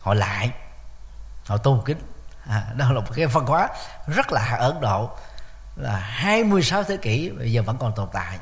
Họ 0.00 0.14
lại 0.14 0.50
họ 1.46 1.56
tôn 1.56 1.82
kính. 1.84 1.98
À, 2.48 2.66
đó 2.76 2.92
là 2.92 3.00
một 3.00 3.06
cái 3.14 3.26
văn 3.26 3.46
hóa 3.46 3.68
rất 4.06 4.32
là 4.32 4.56
ở 4.58 4.70
ấn 4.70 4.80
độ 4.80 5.10
là 5.76 5.96
26 5.96 6.84
thế 6.84 6.96
kỷ, 6.96 7.30
bây 7.30 7.52
giờ 7.52 7.62
vẫn 7.62 7.78
còn 7.78 7.94
tồn 7.94 8.08
tại. 8.12 8.38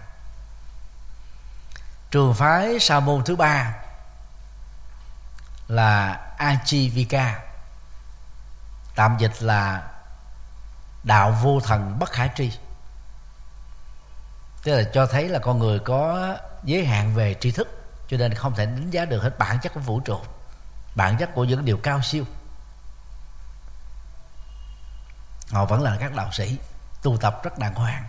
Trường 2.11 2.35
phái 2.35 2.81
sa 2.81 3.01
môn 3.01 3.25
thứ 3.25 3.37
ba 3.37 3.75
là 5.69 6.21
Ajivika, 6.39 7.33
tạm 8.95 9.17
dịch 9.19 9.43
là 9.43 9.89
đạo 11.03 11.31
vô 11.43 11.61
thần 11.61 11.99
bất 11.99 12.13
khả 12.13 12.27
tri. 12.27 12.53
Tức 14.63 14.77
là 14.77 14.91
cho 14.95 15.07
thấy 15.07 15.29
là 15.29 15.39
con 15.39 15.59
người 15.59 15.79
có 15.79 16.35
giới 16.65 16.87
hạn 16.87 17.15
về 17.15 17.35
tri 17.41 17.51
thức, 17.51 17.69
cho 18.09 18.17
nên 18.17 18.35
không 18.35 18.55
thể 18.55 18.67
đánh 18.67 18.91
giá 18.91 19.05
được 19.05 19.23
hết 19.23 19.39
bản 19.39 19.59
chất 19.63 19.75
của 19.75 19.81
vũ 19.81 20.01
trụ, 20.01 20.21
bản 20.95 21.17
chất 21.17 21.31
của 21.35 21.45
những 21.45 21.65
điều 21.65 21.77
cao 21.77 22.03
siêu. 22.03 22.25
Họ 25.51 25.65
vẫn 25.65 25.83
là 25.83 25.97
các 26.01 26.15
đạo 26.15 26.33
sĩ 26.33 26.59
tu 27.03 27.17
tập 27.17 27.41
rất 27.43 27.59
đàng 27.59 27.75
hoàng. 27.75 28.05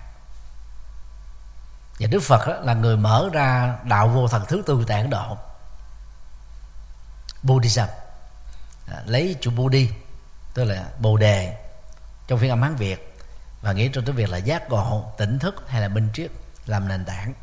Và 1.99 2.07
đức 2.07 2.19
phật 2.23 2.61
là 2.63 2.73
người 2.73 2.97
mở 2.97 3.29
ra 3.33 3.77
đạo 3.83 4.07
vô 4.07 4.27
thần 4.27 4.45
thứ 4.47 4.63
tư 4.65 4.85
tại 4.87 5.01
ấn 5.01 5.09
độ. 5.09 5.37
Buddhism. 7.43 7.81
À, 8.91 9.01
lấy 9.05 9.35
chữ 9.41 9.49
Budi 9.49 9.89
tức 10.53 10.63
là 10.63 10.85
bồ 10.99 11.17
đề 11.17 11.57
trong 12.27 12.39
phiên 12.39 12.49
âm 12.49 12.61
hán 12.61 12.75
việt 12.75 13.17
và 13.61 13.71
nghĩ 13.71 13.89
trong 13.93 14.05
tiếng 14.05 14.15
việt 14.15 14.29
là 14.29 14.37
giác 14.37 14.69
ngộ 14.69 15.13
tỉnh 15.17 15.39
thức 15.39 15.55
hay 15.67 15.81
là 15.81 15.87
minh 15.87 16.09
triết 16.13 16.31
làm 16.65 16.87
nền 16.87 17.05
tảng. 17.05 17.33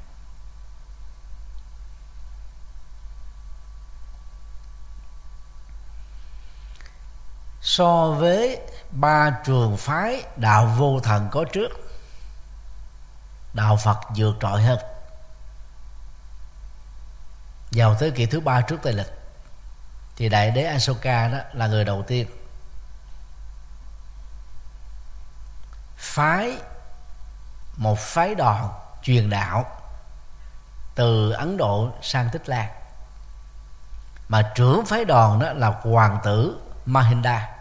So 7.67 8.11
với 8.11 8.61
ba 8.91 9.31
trường 9.45 9.77
phái 9.77 10.25
đạo 10.37 10.67
vô 10.67 11.01
thần 11.01 11.29
có 11.31 11.45
trước, 11.53 11.69
đạo 13.55 13.77
phật 13.77 13.99
vượt 14.17 14.37
trội 14.41 14.62
hơn. 14.62 14.79
Vào 17.73 17.95
thế 17.95 18.11
kỷ 18.11 18.27
thứ 18.27 18.41
ba 18.41 18.61
trước 18.61 18.77
tây 18.83 18.93
lịch, 18.93 19.12
thì 20.17 20.29
đại 20.29 20.51
đế 20.51 20.62
Asoka 20.62 21.29
đó 21.29 21.39
là 21.53 21.67
người 21.67 21.85
đầu 21.85 22.05
tiên 22.07 22.29
phái 25.97 26.59
một 27.77 27.99
phái 27.99 28.35
đoàn 28.35 28.69
truyền 29.03 29.31
đạo 29.31 29.64
từ 30.95 31.31
Ấn 31.31 31.57
Độ 31.57 31.91
sang 32.03 32.29
Tích 32.33 32.49
Lan. 32.49 32.71
Mà 34.29 34.53
trưởng 34.55 34.87
phái 34.87 35.05
đoàn 35.05 35.39
đó 35.39 35.53
là 35.53 35.81
hoàng 35.83 36.19
tử 36.25 36.61
Mahinda 36.85 37.56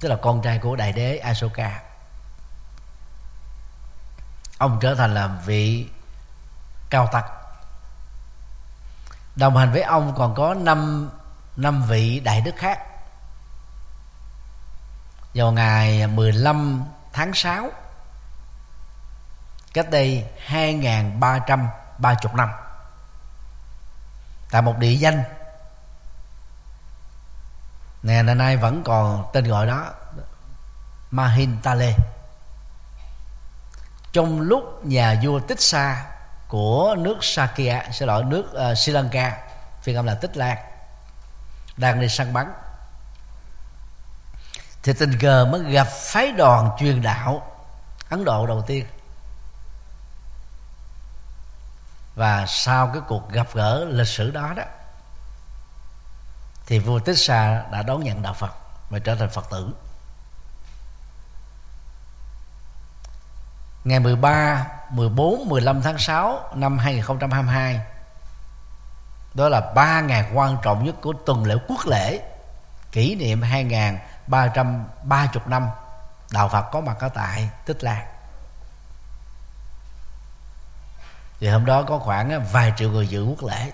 tức 0.00 0.08
là 0.08 0.16
con 0.16 0.42
trai 0.42 0.58
của 0.58 0.76
đại 0.76 0.92
đế 0.92 1.18
Asoka. 1.18 1.82
Ông 4.58 4.78
trở 4.80 4.94
thành 4.94 5.14
là 5.14 5.26
vị 5.26 5.88
cao 6.90 7.08
tăng 7.12 7.24
đồng 9.36 9.56
hành 9.56 9.72
với 9.72 9.82
ông 9.82 10.14
còn 10.16 10.34
có 10.34 10.54
năm 10.54 11.10
năm 11.56 11.82
vị 11.82 12.20
đại 12.20 12.40
đức 12.40 12.54
khác. 12.56 12.78
Vào 15.34 15.52
ngày 15.52 16.06
15 16.06 16.84
tháng 17.12 17.34
6 17.34 17.70
cách 19.74 19.90
đây 19.90 20.24
2.330 20.48 22.34
năm, 22.34 22.50
tại 24.50 24.62
một 24.62 24.78
địa 24.78 24.92
danh 24.92 25.22
ngày 28.08 28.22
nay 28.22 28.56
vẫn 28.56 28.82
còn 28.84 29.24
tên 29.32 29.44
gọi 29.44 29.66
đó 29.66 29.92
Mahintale 31.10 31.94
trong 34.12 34.40
lúc 34.40 34.84
nhà 34.84 35.20
vua 35.22 35.40
Tích 35.40 35.60
Sa 35.60 36.06
của 36.48 36.96
nước 36.98 37.18
Sakya 37.20 37.82
sẽ 37.92 38.06
lỗi 38.06 38.24
nước 38.24 38.44
uh, 38.70 38.78
Sri 38.78 38.92
Lanka 38.92 39.38
phiên 39.82 39.96
âm 39.96 40.06
là 40.06 40.14
Tích 40.14 40.36
Lan 40.36 40.58
đang 41.76 42.00
đi 42.00 42.08
săn 42.08 42.32
bắn 42.32 42.52
thì 44.82 44.92
tình 44.92 45.18
cờ 45.18 45.46
mới 45.52 45.62
gặp 45.62 45.86
phái 45.86 46.32
đoàn 46.32 46.70
truyền 46.78 47.02
đạo 47.02 47.52
Ấn 48.08 48.24
Độ 48.24 48.46
đầu 48.46 48.62
tiên. 48.66 48.86
Và 52.14 52.46
sau 52.46 52.90
cái 52.92 53.02
cuộc 53.08 53.32
gặp 53.32 53.46
gỡ 53.52 53.84
lịch 53.84 54.08
sử 54.08 54.30
đó 54.30 54.52
đó 54.56 54.62
thì 56.68 56.78
vua 56.78 56.98
Tích 56.98 57.18
Sa 57.18 57.64
đã 57.72 57.82
đón 57.82 58.04
nhận 58.04 58.22
đạo 58.22 58.32
Phật 58.32 58.54
và 58.90 58.98
trở 58.98 59.14
thành 59.14 59.30
Phật 59.30 59.50
tử. 59.50 59.74
Ngày 63.84 64.00
13, 64.00 64.66
14, 64.90 65.48
15 65.48 65.82
tháng 65.82 65.98
6 65.98 66.40
năm 66.54 66.78
2022 66.78 67.80
đó 69.34 69.48
là 69.48 69.60
ba 69.74 70.00
ngày 70.00 70.30
quan 70.34 70.56
trọng 70.62 70.84
nhất 70.84 70.94
của 71.00 71.12
tuần 71.26 71.44
lễ 71.44 71.54
quốc 71.68 71.86
lễ 71.86 72.22
kỷ 72.92 73.14
niệm 73.14 73.42
2000 73.42 73.98
330 74.26 75.42
năm 75.46 75.68
đạo 76.30 76.48
Phật 76.48 76.62
có 76.72 76.80
mặt 76.80 76.96
ở 77.00 77.08
tại 77.08 77.50
Tích 77.66 77.84
Lan. 77.84 78.06
Thì 81.40 81.48
hôm 81.48 81.64
đó 81.64 81.82
có 81.82 81.98
khoảng 81.98 82.46
vài 82.52 82.72
triệu 82.76 82.90
người 82.90 83.08
dự 83.08 83.24
quốc 83.24 83.42
lễ. 83.50 83.72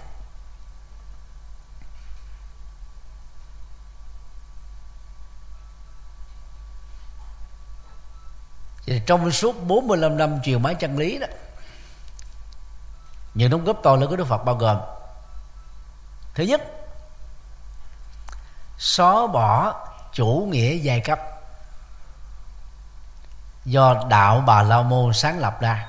Thì 8.86 9.00
trong 9.06 9.30
suốt 9.30 9.62
45 9.66 10.16
năm 10.16 10.42
truyền 10.42 10.62
bá 10.62 10.72
chân 10.72 10.98
lý 10.98 11.18
đó 11.18 11.26
những 13.34 13.50
đóng 13.50 13.64
góp 13.64 13.76
to 13.82 13.96
lớn 13.96 14.10
của 14.10 14.16
Đức 14.16 14.26
Phật 14.28 14.44
bao 14.44 14.54
gồm 14.54 14.78
thứ 16.34 16.44
nhất 16.44 16.60
xóa 18.78 19.26
bỏ 19.26 19.74
chủ 20.12 20.48
nghĩa 20.50 20.74
giai 20.74 21.00
cấp 21.00 21.18
do 23.64 24.04
đạo 24.08 24.42
bà 24.46 24.62
la 24.62 24.82
môn 24.82 25.12
sáng 25.12 25.38
lập 25.38 25.60
ra. 25.60 25.88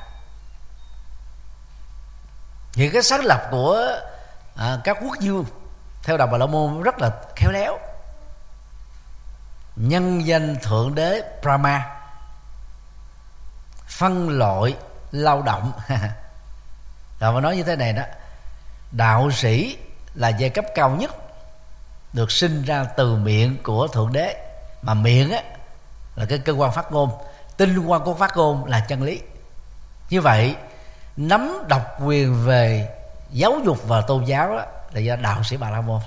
Những 2.75 2.93
cái 2.93 3.01
sáng 3.01 3.25
lập 3.25 3.47
của 3.51 3.99
à, 4.55 4.77
các 4.83 4.97
quốc 5.01 5.17
vương 5.21 5.45
theo 6.03 6.17
đạo 6.17 6.27
bà 6.27 6.37
la 6.37 6.45
môn 6.45 6.81
rất 6.81 6.99
là 6.99 7.11
khéo 7.35 7.51
léo. 7.51 7.77
Nhân 9.75 10.25
danh 10.27 10.55
thượng 10.63 10.95
đế 10.95 11.21
brahma 11.41 11.94
phân 13.87 14.29
loại 14.29 14.75
lao 15.11 15.41
động. 15.41 15.71
Rồi 17.19 17.33
mà 17.33 17.41
nói 17.41 17.55
như 17.55 17.63
thế 17.63 17.75
này 17.75 17.93
đó, 17.93 18.03
đạo 18.91 19.31
sĩ 19.31 19.77
là 20.13 20.29
giai 20.29 20.49
cấp 20.49 20.65
cao 20.75 20.89
nhất 20.89 21.15
được 22.13 22.31
sinh 22.31 22.63
ra 22.63 22.83
từ 22.83 23.15
miệng 23.15 23.57
của 23.63 23.87
thượng 23.87 24.13
đế. 24.13 24.35
Mà 24.81 24.93
miệng 24.93 25.31
á, 25.31 25.41
là 26.15 26.25
cái 26.25 26.39
cơ 26.39 26.53
quan 26.53 26.71
phát 26.71 26.91
ngôn, 26.91 27.09
tinh 27.57 27.77
quan 27.77 28.03
của 28.03 28.13
phát 28.13 28.37
ngôn 28.37 28.65
là 28.65 28.79
chân 28.79 29.03
lý. 29.03 29.21
Như 30.09 30.21
vậy, 30.21 30.55
nắm 31.17 31.63
độc 31.67 31.81
quyền 32.03 32.45
về 32.45 32.89
giáo 33.31 33.59
dục 33.65 33.77
và 33.87 34.01
tôn 34.01 34.25
giáo 34.25 34.49
đó 34.49 34.63
là 34.91 34.99
do 34.99 35.15
đạo 35.15 35.43
sĩ 35.43 35.57
bà 35.57 35.69
la 35.69 35.81
môn. 35.81 36.01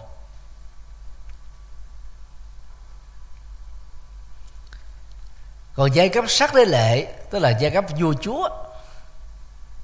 Còn 5.79 5.95
giai 5.95 6.09
cấp 6.09 6.25
sắc 6.29 6.55
đế 6.55 6.65
lệ 6.65 7.07
tức 7.31 7.39
là 7.39 7.51
giai 7.51 7.71
cấp 7.71 7.85
vua 7.99 8.15
chúa 8.21 8.49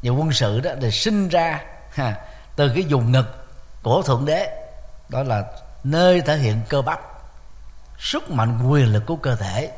và 0.03 0.11
quân 0.11 0.33
sự 0.33 0.61
đó 0.61 0.71
thì 0.81 0.91
sinh 0.91 1.29
ra 1.29 1.61
ha, 1.91 2.21
từ 2.57 2.69
cái 2.75 2.85
vùng 2.91 3.13
ngực 3.13 3.47
của 3.83 4.03
thượng 4.03 4.25
đế. 4.25 4.67
Đó 5.09 5.23
là 5.23 5.45
nơi 5.85 6.21
thể 6.21 6.37
hiện 6.37 6.61
cơ 6.69 6.83
bắp 6.83 7.01
sức 7.99 8.31
mạnh 8.31 8.69
quyền 8.71 8.93
lực 8.93 9.07
của 9.07 9.17
cơ 9.17 9.37
thể 9.37 9.73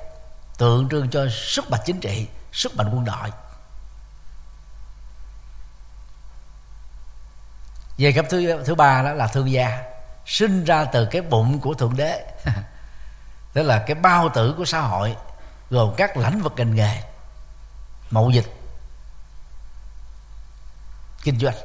tượng 0.59 0.89
trưng 0.89 1.11
cho 1.11 1.27
sức 1.31 1.71
mạnh 1.71 1.81
chính 1.85 2.01
trị 2.01 2.29
sức 2.53 2.77
mạnh 2.77 2.91
quân 2.95 3.05
đội. 3.05 3.31
Giai 7.97 8.13
cấp 8.13 8.27
thứ 8.31 8.63
thứ 8.65 8.75
ba 8.75 9.03
đó 9.03 9.13
là 9.13 9.27
thương 9.27 9.51
gia 9.51 9.83
sinh 10.27 10.65
ra 10.65 10.85
từ 10.85 11.07
cái 11.07 11.23
bụng 11.23 11.61
của 11.61 11.75
thượng 11.75 11.97
đế. 11.97 12.25
Tức 13.53 13.63
là 13.63 13.85
cái 13.87 13.95
bao 13.95 14.29
tử 14.29 14.55
của 14.59 14.65
xã 14.65 14.81
hội 14.81 15.17
gồm 15.71 15.95
các 15.97 16.17
lĩnh 16.17 16.43
vực 16.43 16.53
ngành 16.57 16.75
nghề 16.75 17.03
mậu 18.11 18.31
dịch 18.31 18.53
kinh 21.23 21.39
doanh 21.39 21.57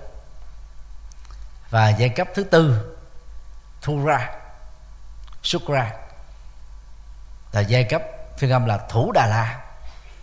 và 1.70 1.90
giai 1.90 2.10
cấp 2.10 2.28
thứ 2.36 2.44
tư 2.44 2.96
thu 3.82 4.06
ra, 4.06 4.30
xuất 5.44 5.68
ra. 5.68 5.92
Là 7.52 7.62
giai 7.62 7.84
cấp 7.84 8.02
phiên 8.38 8.52
âm 8.52 8.66
là 8.66 8.78
Thủ 8.90 9.12
Đà 9.12 9.28
La 9.28 9.62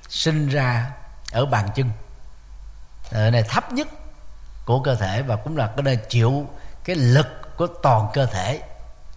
sinh 0.09 0.49
ra 0.49 0.91
ở 1.33 1.47
bàn 1.47 1.69
chân 1.75 1.91
ở 3.11 3.31
này 3.31 3.43
thấp 3.43 3.73
nhất 3.73 3.89
của 4.65 4.83
cơ 4.83 4.95
thể 4.95 5.23
và 5.23 5.37
cũng 5.37 5.57
là 5.57 5.67
cái 5.67 5.83
nơi 5.83 5.97
chịu 5.97 6.47
cái 6.85 6.97
lực 6.97 7.57
của 7.57 7.67
toàn 7.83 8.09
cơ 8.15 8.27
thể. 8.27 8.63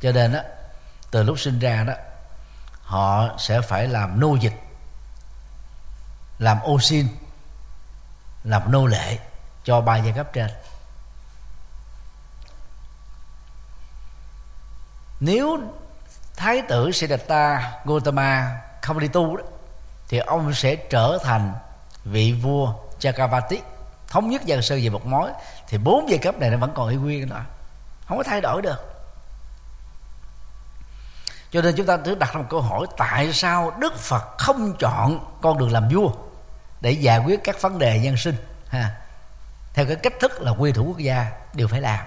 Cho 0.02 0.12
nên 0.12 0.34
đó 0.34 0.40
từ 1.12 1.24
lúc 1.24 1.40
sinh 1.40 1.60
ra 1.60 1.84
đó 1.84 1.94
họ 2.92 3.30
sẽ 3.38 3.62
phải 3.62 3.88
làm 3.88 4.20
nô 4.20 4.36
dịch, 4.36 4.54
làm 6.40 6.62
ô 6.62 6.80
xin, 6.80 7.08
làm 8.44 8.72
nô 8.72 8.86
lệ 8.86 9.18
cho 9.64 9.82
ba 9.82 9.98
giai 9.98 10.14
cấp 10.14 10.28
trên. 10.34 10.50
Nếu 15.20 15.60
thái 16.36 16.62
tử 16.62 16.92
Siddhartha 16.92 17.72
Gautama 17.86 18.62
không 18.82 19.00
đi 19.00 19.08
tu 19.08 19.38
đó, 19.38 19.44
thì 20.08 20.18
ông 20.18 20.54
sẽ 20.54 20.76
trở 20.76 21.18
thành 21.24 21.54
vị 22.06 22.34
vua 22.34 22.74
Chakravarti. 23.00 23.62
Thống 24.08 24.30
nhất 24.30 24.46
dân 24.46 24.62
sơ 24.62 24.76
về 24.76 24.90
một 24.90 25.06
mối, 25.06 25.32
thì 25.68 25.78
bốn 25.78 26.10
giai 26.10 26.20
cấp 26.20 26.36
này 26.40 26.50
nó 26.50 26.58
vẫn 26.58 26.72
còn 26.76 26.90
y 26.90 26.96
nguyên 26.96 27.30
nữa 27.30 27.46
không 28.08 28.18
có 28.18 28.24
thay 28.24 28.42
đổi 28.42 28.62
được 28.62 28.91
cho 31.52 31.62
nên 31.62 31.76
chúng 31.76 31.86
ta 31.86 31.98
cứ 31.98 32.16
đặt 32.16 32.34
ra 32.34 32.40
một 32.40 32.48
câu 32.50 32.62
hỏi, 32.62 32.88
tại 32.98 33.34
sao 33.34 33.72
đức 33.80 34.00
phật 34.00 34.38
không 34.38 34.76
chọn 34.80 35.20
con 35.42 35.58
đường 35.58 35.72
làm 35.72 35.90
vua 35.90 36.12
để 36.82 36.92
giải 36.92 37.20
quyết 37.20 37.40
các 37.44 37.62
vấn 37.62 37.80
đề 37.80 38.00
nhân 38.00 38.18
sinh, 38.18 38.36
ha? 38.68 38.96
Theo 39.74 39.86
cái 39.86 39.96
cách 39.96 40.14
thức 40.20 40.42
là 40.42 40.52
quy 40.52 40.72
thủ 40.72 40.84
quốc 40.84 40.98
gia 40.98 41.32
đều 41.54 41.68
phải 41.68 41.82
làm. 41.82 42.06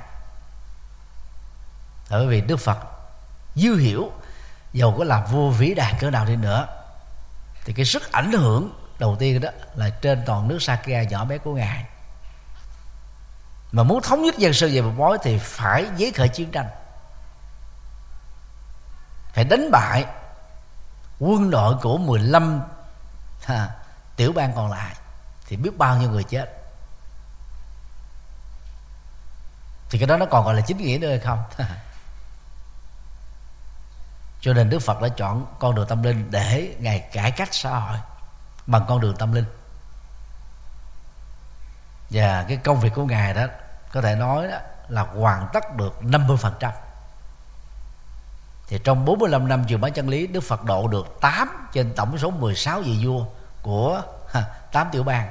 Bởi 2.11 2.27
vì 2.27 2.41
đức 2.41 2.57
phật 2.57 2.79
dư 3.55 3.77
hiểu 3.77 4.13
dầu 4.73 4.95
có 4.99 5.05
làm 5.05 5.25
vua 5.25 5.51
vĩ 5.51 5.75
đại 5.75 5.95
cỡ 6.01 6.11
nào 6.11 6.25
đi 6.25 6.37
nữa, 6.37 6.67
thì 7.65 7.73
cái 7.73 7.85
sức 7.85 8.13
ảnh 8.13 8.33
hưởng 8.33 8.71
đầu 8.99 9.17
tiên 9.19 9.41
đó 9.41 9.49
là 9.75 9.91
trên 9.91 10.23
toàn 10.27 10.49
nước 10.49 10.63
Sakya 10.63 11.03
nhỏ 11.03 11.25
bé 11.25 11.39
của 11.39 11.55
ngài. 11.55 11.85
Mà 13.73 13.83
muốn 13.83 14.03
thống 14.03 14.23
nhất 14.23 14.39
dân 14.39 14.53
sự 14.53 14.71
về 14.75 14.81
một 14.81 14.93
mối 14.97 15.19
thì 15.23 15.39
phải 15.39 15.87
giấy 15.97 16.13
khởi 16.13 16.29
chiến 16.29 16.51
tranh 16.51 16.67
phải 19.35 19.45
đánh 19.45 19.71
bại 19.71 20.05
quân 21.19 21.51
đội 21.51 21.75
của 21.83 21.99
15 21.99 22.63
ha, 23.45 23.71
tiểu 24.17 24.33
bang 24.33 24.53
còn 24.55 24.71
lại 24.71 24.95
thì 25.47 25.57
biết 25.57 25.71
bao 25.79 25.97
nhiêu 25.97 26.11
người 26.11 26.25
chết. 26.25 26.47
Thì 29.91 29.99
cái 29.99 30.07
đó 30.07 30.17
nó 30.17 30.27
còn 30.27 30.45
gọi 30.45 30.55
là 30.55 30.61
chính 30.61 30.77
nghĩa 30.77 30.99
nữa 30.99 31.09
hay 31.09 31.19
không? 31.19 31.45
Cho 34.41 34.53
nên 34.53 34.71
đức 34.71 34.79
phật 34.79 35.01
đã 35.01 35.09
chọn 35.09 35.47
con 35.59 35.75
đường 35.75 35.89
tâm 35.89 36.03
linh 36.03 36.31
để 36.31 36.77
ngài 36.79 36.99
cải 36.99 37.31
cách 37.31 37.49
xã 37.53 37.79
hội 37.79 37.99
bằng 38.67 38.85
con 38.89 39.01
đường 39.01 39.17
tâm 39.17 39.33
linh. 39.33 39.47
Và 42.11 42.45
cái 42.49 42.57
công 42.57 42.81
việc 42.81 42.93
của 42.95 43.05
ngài 43.05 43.35
đó 43.35 43.47
có 43.93 44.01
thể 44.01 44.15
nói 44.15 44.49
đó 44.49 44.59
là 44.89 45.03
hoàn 45.03 45.49
tất 45.53 45.77
được 45.77 45.99
50% 46.03 46.73
thì 48.69 48.79
trong 48.85 49.05
45 49.05 49.49
năm 49.49 49.67
truyền 49.67 49.81
bá 49.81 49.89
chân 49.89 50.09
lý, 50.09 50.27
Đức 50.27 50.41
Phật 50.41 50.65
độ 50.65 50.89
được 50.89 51.19
8 51.21 51.69
trên 51.73 51.93
tổng 51.95 52.19
số 52.19 52.31
16 52.31 52.81
vị 52.81 53.07
vua 53.07 53.25
của 53.63 54.03
8 54.73 54.89
tiểu 54.93 55.03
bang. 55.03 55.31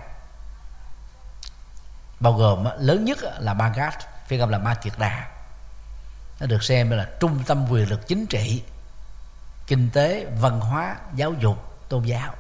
Bao 2.20 2.34
gồm 2.34 2.66
lớn 2.80 3.06
nhất 3.06 3.18
là 3.40 3.54
Bangkok 3.54 3.94
phiên 4.28 4.40
âm 4.40 4.50
là 4.50 4.58
Ma 4.58 4.74
Kiệt 4.74 4.94
Đà. 4.98 5.28
Nó 6.40 6.48
được 6.48 6.64
xem 6.64 6.90
là 6.90 7.08
trung 7.20 7.44
tâm 7.48 7.66
quyền 7.70 7.90
lực 7.90 8.08
chính 8.08 8.26
trị, 8.26 8.64
kinh 9.68 9.90
tế, 9.90 10.26
văn 10.40 10.60
hóa, 10.60 10.96
giáo 11.16 11.34
dục, 11.34 11.88
tôn 11.90 12.04
giáo. 12.04 12.34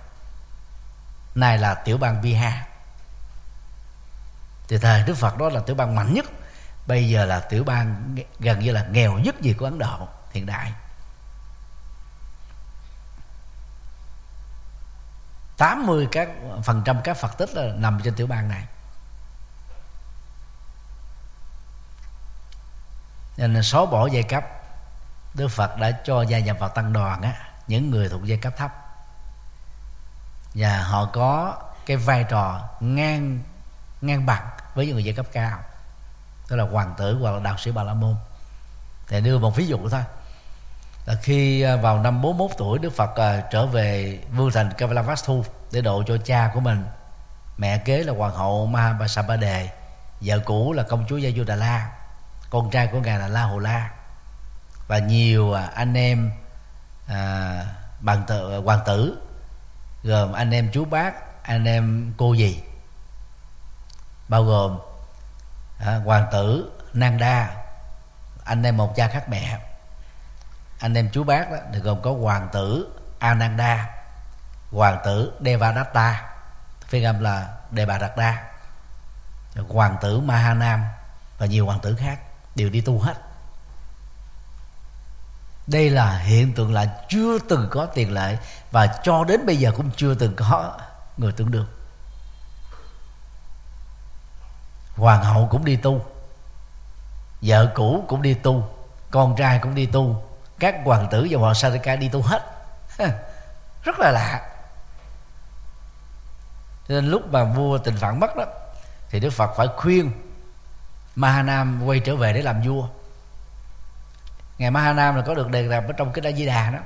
Này 1.35 1.57
là 1.57 1.73
tiểu 1.73 1.97
bang 1.97 2.21
Bihar. 2.21 2.53
Thì 4.67 4.77
thời 4.77 5.03
Đức 5.03 5.17
Phật 5.17 5.37
đó 5.37 5.49
là 5.49 5.61
tiểu 5.65 5.75
bang 5.75 5.95
mạnh 5.95 6.13
nhất. 6.13 6.25
Bây 6.87 7.09
giờ 7.09 7.25
là 7.25 7.39
tiểu 7.39 7.63
bang 7.63 8.15
gần 8.39 8.59
như 8.59 8.71
là 8.71 8.85
nghèo 8.91 9.13
nhất 9.13 9.41
gì 9.41 9.53
của 9.53 9.65
Ấn 9.65 9.79
Độ 9.79 10.07
hiện 10.31 10.45
đại. 10.45 10.71
80 15.63 16.07
các 16.11 16.29
phần 16.63 16.81
trăm 16.85 17.01
các 17.03 17.17
Phật 17.17 17.37
tích 17.37 17.53
là 17.53 17.73
nằm 17.75 18.01
trên 18.03 18.15
tiểu 18.15 18.27
bang 18.27 18.47
này. 18.47 18.65
Nên 23.37 23.63
xóa 23.63 23.85
bỏ 23.85 24.07
giai 24.07 24.23
cấp. 24.23 24.43
Đức 25.33 25.47
Phật 25.47 25.77
đã 25.77 25.91
cho 25.91 26.21
gia 26.21 26.39
nhập 26.39 26.57
vào 26.59 26.69
tăng 26.69 26.93
đoàn 26.93 27.21
á, 27.21 27.33
những 27.67 27.91
người 27.91 28.09
thuộc 28.09 28.23
giai 28.23 28.37
cấp 28.37 28.53
thấp. 28.57 28.73
Và 30.53 30.83
họ 30.83 31.05
có 31.13 31.57
cái 31.85 31.97
vai 31.97 32.23
trò 32.23 32.69
ngang 32.79 33.39
ngang 34.01 34.25
bằng 34.25 34.47
với 34.75 34.85
những 34.85 34.95
người 34.95 35.03
giai 35.03 35.15
cấp 35.15 35.25
cao. 35.33 35.59
Tức 36.47 36.55
là 36.55 36.63
hoàng 36.63 36.93
tử 36.97 37.17
hoặc 37.21 37.31
là 37.31 37.39
đạo 37.39 37.57
sĩ 37.57 37.71
bà 37.71 37.83
la 37.83 37.93
môn. 37.93 38.15
Thì 39.07 39.21
đưa 39.21 39.39
một 39.39 39.55
ví 39.55 39.67
dụ 39.67 39.89
thôi 39.89 40.03
là 41.05 41.15
khi 41.15 41.61
à, 41.61 41.75
vào 41.75 41.99
năm 41.99 42.21
41 42.21 42.51
tuổi 42.57 42.79
Đức 42.79 42.93
Phật 42.93 43.15
à, 43.15 43.43
trở 43.51 43.65
về 43.65 44.19
vương 44.31 44.51
thành 44.51 44.73
Kavalavastu 44.77 45.45
để 45.71 45.81
độ 45.81 46.03
cho 46.07 46.17
cha 46.17 46.51
của 46.53 46.59
mình. 46.59 46.85
Mẹ 47.57 47.77
kế 47.77 48.03
là 48.03 48.13
hoàng 48.13 48.35
hậu 48.35 48.65
Mahabasabade 48.65 49.71
vợ 50.21 50.39
cũ 50.39 50.73
là 50.73 50.83
công 50.83 51.05
chúa 51.09 51.17
Gia 51.17 51.43
Đà 51.47 51.55
La 51.55 51.91
con 52.49 52.69
trai 52.69 52.87
của 52.87 52.99
ngài 52.99 53.19
là 53.19 53.27
La 53.27 53.43
Hồ 53.43 53.59
La 53.59 53.89
và 54.87 54.97
nhiều 54.97 55.53
à, 55.53 55.69
anh 55.75 55.93
em 55.93 56.31
à, 57.07 57.65
bằng 57.99 58.23
tử, 58.27 58.61
hoàng 58.65 58.79
tử 58.85 59.17
gồm 60.03 60.33
anh 60.33 60.51
em 60.51 60.69
chú 60.73 60.85
bác 60.85 61.43
anh 61.43 61.65
em 61.65 62.13
cô 62.17 62.35
dì 62.35 62.63
bao 64.29 64.43
gồm 64.43 64.79
à, 65.79 66.01
hoàng 66.05 66.27
tử 66.31 66.71
Nanda 66.93 67.55
anh 68.43 68.63
em 68.63 68.77
một 68.77 68.95
cha 68.95 69.07
khác 69.07 69.29
mẹ 69.29 69.59
anh 70.83 70.93
em 70.93 71.09
chú 71.13 71.23
bác 71.23 71.51
đó 71.51 71.57
thì 71.73 71.79
gồm 71.79 72.01
có 72.01 72.11
hoàng 72.11 72.49
tử 72.53 72.87
Ananda, 73.19 73.89
hoàng 74.71 74.99
tử 75.05 75.33
Devadatta, 75.45 76.33
phiên 76.87 77.03
âm 77.03 77.19
là 77.19 77.53
Devadatta, 77.71 78.43
hoàng 79.69 79.97
tử 80.01 80.19
Mahanam 80.19 80.83
và 81.37 81.45
nhiều 81.45 81.65
hoàng 81.65 81.79
tử 81.79 81.95
khác 81.95 82.19
đều 82.55 82.69
đi 82.69 82.81
tu 82.81 82.99
hết 82.99 83.13
đây 85.67 85.89
là 85.89 86.17
hiện 86.17 86.53
tượng 86.53 86.73
là 86.73 87.01
chưa 87.09 87.39
từng 87.39 87.67
có 87.71 87.85
tiền 87.85 88.13
lệ 88.13 88.37
và 88.71 88.87
cho 89.03 89.23
đến 89.23 89.45
bây 89.45 89.57
giờ 89.57 89.71
cũng 89.77 89.91
chưa 89.95 90.15
từng 90.15 90.35
có 90.35 90.77
người 91.17 91.31
tương 91.31 91.51
đương. 91.51 91.67
hoàng 94.95 95.23
hậu 95.23 95.47
cũng 95.51 95.65
đi 95.65 95.75
tu, 95.75 96.05
vợ 97.41 97.71
cũ 97.75 98.05
cũng 98.07 98.21
đi 98.21 98.33
tu, 98.33 98.69
con 99.11 99.35
trai 99.35 99.59
cũng 99.59 99.75
đi 99.75 99.85
tu 99.85 100.23
các 100.63 100.75
hoàng 100.85 101.07
tử 101.11 101.27
và 101.29 101.39
hoàng 101.39 101.55
sarika 101.55 101.95
đi 101.95 102.09
tu 102.09 102.21
hết. 102.21 102.41
Rất 103.83 103.99
là 103.99 104.11
lạ. 104.11 104.41
Cho 106.87 106.95
nên 106.95 107.05
lúc 107.05 107.31
mà 107.31 107.43
vua 107.43 107.77
tình 107.77 107.97
phạn 107.97 108.19
mất 108.19 108.35
đó, 108.35 108.45
thì 109.09 109.19
đức 109.19 109.29
phật 109.29 109.53
phải 109.57 109.67
khuyên 109.77 110.11
mahanam 111.15 111.81
quay 111.85 111.99
trở 111.99 112.15
về 112.15 112.33
để 112.33 112.41
làm 112.41 112.61
vua. 112.61 112.87
Ngài 114.57 114.71
mahanam 114.71 115.15
là 115.15 115.21
có 115.21 115.33
được 115.33 115.49
đề 115.49 115.69
cập 115.69 115.87
ở 115.87 115.93
trong 115.97 116.11
cái 116.11 116.21
đa 116.21 116.31
di 116.31 116.45
đà 116.45 116.69
đó, 116.69 116.79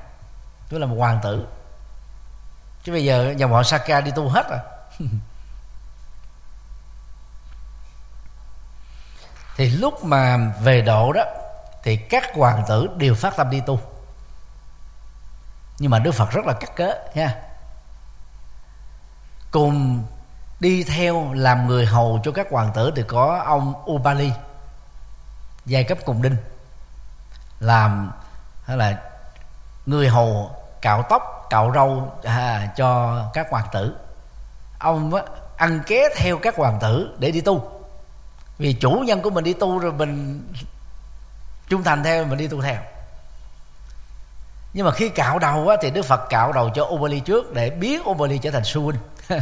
tức 0.70 0.78
là 0.78 0.86
một 0.86 0.96
hoàng 0.98 1.20
tử. 1.24 1.48
Chứ 2.84 2.92
bây 2.92 3.06
giờ 3.06 3.34
dòng 3.38 3.52
họ 3.52 3.64
saka 3.64 4.02
đi 4.02 4.12
tu 4.16 4.30
hết 4.30 4.50
rồi. 4.50 4.60
Thì 9.58 9.70
lúc 9.70 10.04
mà 10.04 10.38
về 10.62 10.82
độ 10.82 11.14
đó 11.14 11.24
thì 11.84 11.98
các 11.98 12.24
hoàng 12.36 12.64
tử 12.68 12.90
đều 12.98 13.16
phát 13.16 13.38
tâm 13.38 13.50
đi 13.50 13.62
tu. 13.66 13.80
Nhưng 15.80 15.92
mà 15.92 16.00
đức 16.00 16.12
phật 16.12 16.32
rất 16.32 16.46
là 16.46 16.54
cắt 16.54 16.76
cớ 16.76 16.92
nha. 17.16 17.36
Cùng 19.52 20.04
đi 20.60 20.84
theo 20.84 21.34
làm 21.34 21.68
người 21.68 21.86
hầu 21.86 22.22
cho 22.24 22.32
các 22.32 22.48
hoàng 22.52 22.72
tử 22.74 22.92
thì 22.96 23.04
có 23.08 23.44
ông 23.46 23.74
Ubali 23.92 24.32
giai 25.66 25.84
cấp 25.84 25.98
cùng 26.06 26.22
đinh 26.22 26.36
làm 27.60 28.12
hay 28.64 28.78
là 28.78 29.02
người 29.86 30.10
hầu 30.10 30.52
cạo 30.82 31.04
tóc 31.10 31.48
cạo 31.50 31.72
râu 31.76 32.12
à, 32.24 32.72
cho 32.76 33.22
các 33.34 33.48
hoàng 33.50 33.68
tử. 33.72 33.96
Ông 34.80 35.14
á, 35.14 35.24
ăn 35.58 35.82
ké 35.88 36.10
theo 36.16 36.38
các 36.42 36.56
hoàng 36.58 36.80
tử 36.82 37.16
để 37.20 37.32
đi 37.32 37.42
tu. 37.42 37.72
Vì 38.58 38.74
chủ 38.74 38.92
nhân 38.92 39.22
của 39.22 39.30
mình 39.30 39.44
đi 39.44 39.54
tu 39.54 39.80
rồi 39.80 39.94
mình 39.94 40.44
trung 41.70 41.84
thành 41.84 42.04
theo 42.04 42.26
mình 42.26 42.38
đi 42.38 42.48
tu 42.48 42.62
theo. 42.62 42.78
Nhưng 44.74 44.86
mà 44.86 44.92
khi 44.92 45.10
cạo 45.10 45.40
đầu 45.40 45.68
á, 45.68 45.76
thì 45.82 45.92
đức 45.92 46.06
phật 46.06 46.30
cạo 46.30 46.52
đầu 46.52 46.70
cho 46.76 46.84
Ubali 46.84 47.20
trước 47.20 47.54
để 47.54 47.70
biến 47.70 48.02
Ubali 48.10 48.38
trở 48.38 48.52
thành 48.52 48.64
su 48.64 48.82
huynh. 48.82 49.00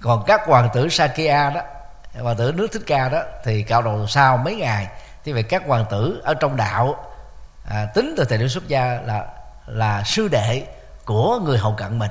Còn 0.00 0.24
các 0.26 0.40
hoàng 0.46 0.68
tử 0.74 0.88
Sakya 0.88 1.50
đó 1.50 1.60
hoàng 2.22 2.36
tử 2.36 2.52
nước 2.56 2.66
thích 2.72 2.82
ca 2.86 3.08
đó 3.08 3.22
thì 3.44 3.62
cạo 3.62 3.82
đầu 3.82 4.06
sau 4.06 4.36
mấy 4.36 4.54
ngày. 4.54 4.88
Thì 5.24 5.32
vậy 5.32 5.42
các 5.42 5.62
hoàng 5.66 5.84
tử 5.90 6.20
ở 6.24 6.34
trong 6.34 6.56
đạo 6.56 7.04
à, 7.68 7.86
tính 7.94 8.14
từ 8.16 8.24
thời 8.24 8.38
điểm 8.38 8.48
xuất 8.48 8.68
gia 8.68 9.00
là 9.04 9.26
là 9.66 10.02
sư 10.04 10.28
đệ 10.28 10.66
của 11.04 11.38
người 11.44 11.58
hầu 11.58 11.72
cận 11.72 11.98
mình. 11.98 12.10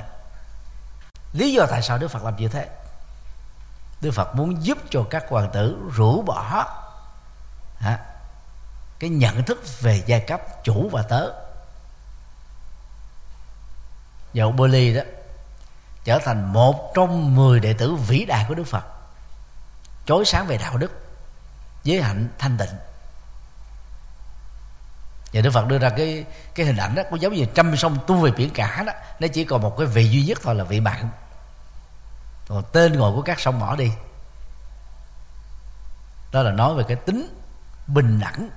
Lý 1.33 1.53
do 1.53 1.65
tại 1.65 1.81
sao 1.81 1.97
đức 1.97 2.07
phật 2.07 2.23
làm 2.23 2.35
như 2.35 2.47
thế? 2.47 2.65
Đức 4.01 4.11
phật 4.11 4.35
muốn 4.35 4.63
giúp 4.63 4.77
cho 4.89 5.03
các 5.09 5.25
hoàng 5.29 5.49
tử 5.53 5.77
rũ 5.93 6.21
bỏ. 6.21 6.65
À, 7.79 7.99
cái 8.99 9.09
nhận 9.09 9.43
thức 9.43 9.81
về 9.81 10.03
giai 10.05 10.19
cấp 10.19 10.41
chủ 10.63 10.89
và 10.91 11.01
tớ. 11.01 11.29
Dầu 14.33 14.51
bơ 14.51 14.67
ly 14.67 14.95
đó 14.95 15.01
trở 16.03 16.19
thành 16.25 16.53
một 16.53 16.91
trong 16.95 17.35
mười 17.35 17.59
đệ 17.59 17.73
tử 17.73 17.95
vĩ 17.95 18.25
đại 18.25 18.45
của 18.47 18.53
đức 18.53 18.67
phật, 18.67 18.83
chối 20.05 20.25
sáng 20.25 20.47
về 20.47 20.57
đạo 20.57 20.77
đức, 20.77 20.91
giới 21.83 22.01
hạnh 22.01 22.29
thanh 22.39 22.57
tịnh. 22.57 22.75
Và 25.33 25.41
đức 25.41 25.51
phật 25.51 25.67
đưa 25.67 25.77
ra 25.77 25.89
cái 25.89 26.25
cái 26.55 26.65
hình 26.65 26.77
ảnh 26.77 26.95
đó 26.95 27.03
cũng 27.09 27.21
giống 27.21 27.33
như 27.33 27.45
trăm 27.55 27.77
sông 27.77 27.97
tu 28.07 28.15
về 28.15 28.31
biển 28.31 28.49
cả 28.53 28.83
đó, 28.87 28.93
nó 29.19 29.27
chỉ 29.27 29.43
còn 29.43 29.61
một 29.61 29.75
cái 29.77 29.87
vị 29.87 30.09
duy 30.09 30.25
nhất 30.25 30.39
thôi 30.43 30.55
là 30.55 30.63
vị 30.63 30.79
mặn 30.79 31.09
còn 32.47 32.63
tên 32.71 32.97
gọi 32.97 33.11
của 33.11 33.21
các 33.21 33.39
sông 33.39 33.59
bỏ 33.59 33.75
đi, 33.75 33.91
đó 36.31 36.41
là 36.41 36.51
nói 36.51 36.73
về 36.73 36.83
cái 36.87 36.97
tính 36.97 37.39
bình 37.87 38.19
đẳng 38.19 38.49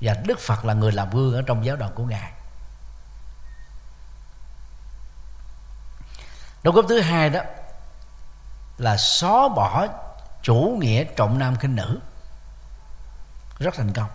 và 0.00 0.14
đức 0.24 0.38
phật 0.38 0.64
là 0.64 0.74
người 0.74 0.92
làm 0.92 1.10
gương 1.10 1.34
ở 1.34 1.42
trong 1.42 1.64
giáo 1.64 1.76
đoàn 1.76 1.92
của 1.94 2.04
ngài. 2.04 2.32
Đóng 6.62 6.74
góp 6.74 6.84
thứ 6.88 7.00
hai 7.00 7.30
đó 7.30 7.40
là 8.78 8.96
xóa 8.96 9.48
bỏ 9.48 9.86
chủ 10.42 10.76
nghĩa 10.80 11.04
trọng 11.04 11.38
nam 11.38 11.56
khinh 11.56 11.76
nữ. 11.76 12.00
Rất 13.58 13.74
thành 13.76 13.92
công. 13.92 14.08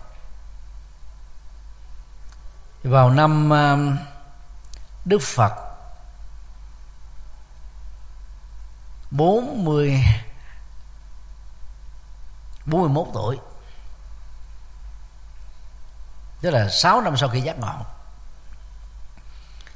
Vào 2.82 3.10
năm 3.10 3.50
um, 3.50 3.96
Đức 5.04 5.22
Phật 5.22 5.52
40 9.10 10.04
41 12.66 13.06
tuổi 13.14 13.38
Tức 16.40 16.50
là 16.50 16.68
6 16.68 17.00
năm 17.00 17.16
sau 17.16 17.28
khi 17.28 17.40
giác 17.40 17.58
ngộ. 17.58 17.74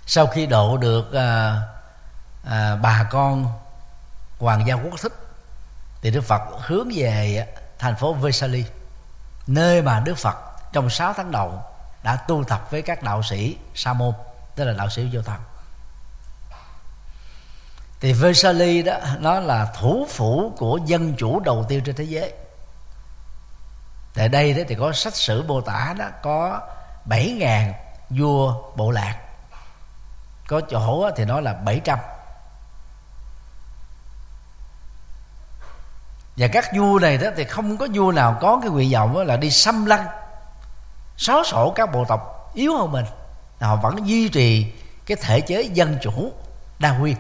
Sau 0.07 0.27
khi 0.27 0.47
độ 0.47 0.77
được 0.77 1.13
à, 1.13 1.61
à, 2.45 2.77
bà 2.77 3.09
con 3.11 3.53
Hoàng 4.39 4.67
gia 4.67 4.75
quốc 4.75 5.01
thích 5.03 5.13
Thì 6.03 6.11
Đức 6.11 6.21
Phật 6.21 6.43
hướng 6.61 6.89
về 6.95 7.47
thành 7.79 7.97
phố 7.97 8.13
Vesali 8.13 8.65
Nơi 9.47 9.83
mà 9.83 10.01
Đức 10.01 10.19
Phật 10.19 10.37
trong 10.73 10.91
6 10.91 11.13
tháng 11.13 11.31
đầu 11.31 11.63
đã 12.03 12.17
tu 12.17 12.45
tập 12.45 12.67
với 12.71 12.83
các 12.83 13.03
đạo 13.03 13.23
sĩ 13.23 13.57
sa 13.75 13.93
môn 13.93 14.13
tức 14.55 14.65
là 14.65 14.73
đạo 14.73 14.91
sĩ 14.91 15.09
vô 15.13 15.23
thần 15.23 15.41
thì 18.05 18.13
Vesali 18.13 18.83
đó 18.83 18.99
nó 19.21 19.41
là 19.41 19.73
thủ 19.81 20.07
phủ 20.11 20.53
của 20.57 20.79
dân 20.87 21.15
chủ 21.19 21.41
đầu 21.41 21.67
tiên 21.69 21.81
trên 21.85 21.95
thế 21.95 22.05
giới 22.05 22.33
tại 24.15 24.29
đây 24.29 24.55
đó 24.55 24.63
thì 24.69 24.75
có 24.75 24.93
sách 24.93 25.17
sử 25.17 25.43
mô 25.43 25.61
tả 25.61 25.95
đó, 25.99 26.07
có 26.23 26.61
bảy 27.05 27.37
ngàn 27.39 27.75
vua 28.11 28.63
bộ 28.77 28.91
lạc. 28.91 29.17
Có 30.49 30.61
chỗ 30.71 31.11
thì 31.17 31.25
nói 31.25 31.43
là 31.43 31.53
bảy 31.53 31.81
trăm. 31.85 31.99
Và 36.37 36.49
các 36.53 36.65
vua 36.77 36.99
này 36.99 37.19
đó 37.19 37.29
thì 37.37 37.45
không 37.45 37.77
có 37.77 37.87
vua 37.95 38.13
nào 38.13 38.39
có 38.41 38.59
cái 38.63 38.71
nguyện 38.71 38.93
vọng 38.93 39.17
là 39.17 39.37
đi 39.37 39.51
xâm 39.51 39.87
lăng 39.87 40.07
xóa 41.17 41.43
sổ 41.47 41.73
các 41.77 41.93
bộ 41.93 42.05
tộc 42.05 42.51
yếu 42.55 42.79
hơn 42.79 42.93
mình. 42.93 43.07
Họ 43.61 43.77
vẫn 43.77 44.09
duy 44.09 44.29
trì 44.29 44.75
cái 45.07 45.17
thể 45.21 45.41
chế 45.41 45.63
dân 45.63 45.99
chủ 46.03 46.33
đa 46.79 46.99
nguyên. 46.99 47.17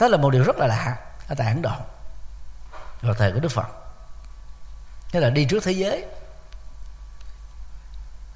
Đó 0.00 0.08
là 0.08 0.16
một 0.16 0.30
điều 0.30 0.44
rất 0.44 0.56
là 0.56 0.66
lạ 0.66 0.96
ở 1.28 1.34
tại 1.34 1.48
ấn 1.48 1.62
độ. 1.62 1.72
Vào 3.02 3.14
thời 3.14 3.32
của 3.32 3.40
đức 3.40 3.48
phật 3.48 3.83
tức 5.14 5.20
là 5.20 5.30
đi 5.30 5.44
trước 5.44 5.64
thế 5.64 5.72
giới. 5.72 6.04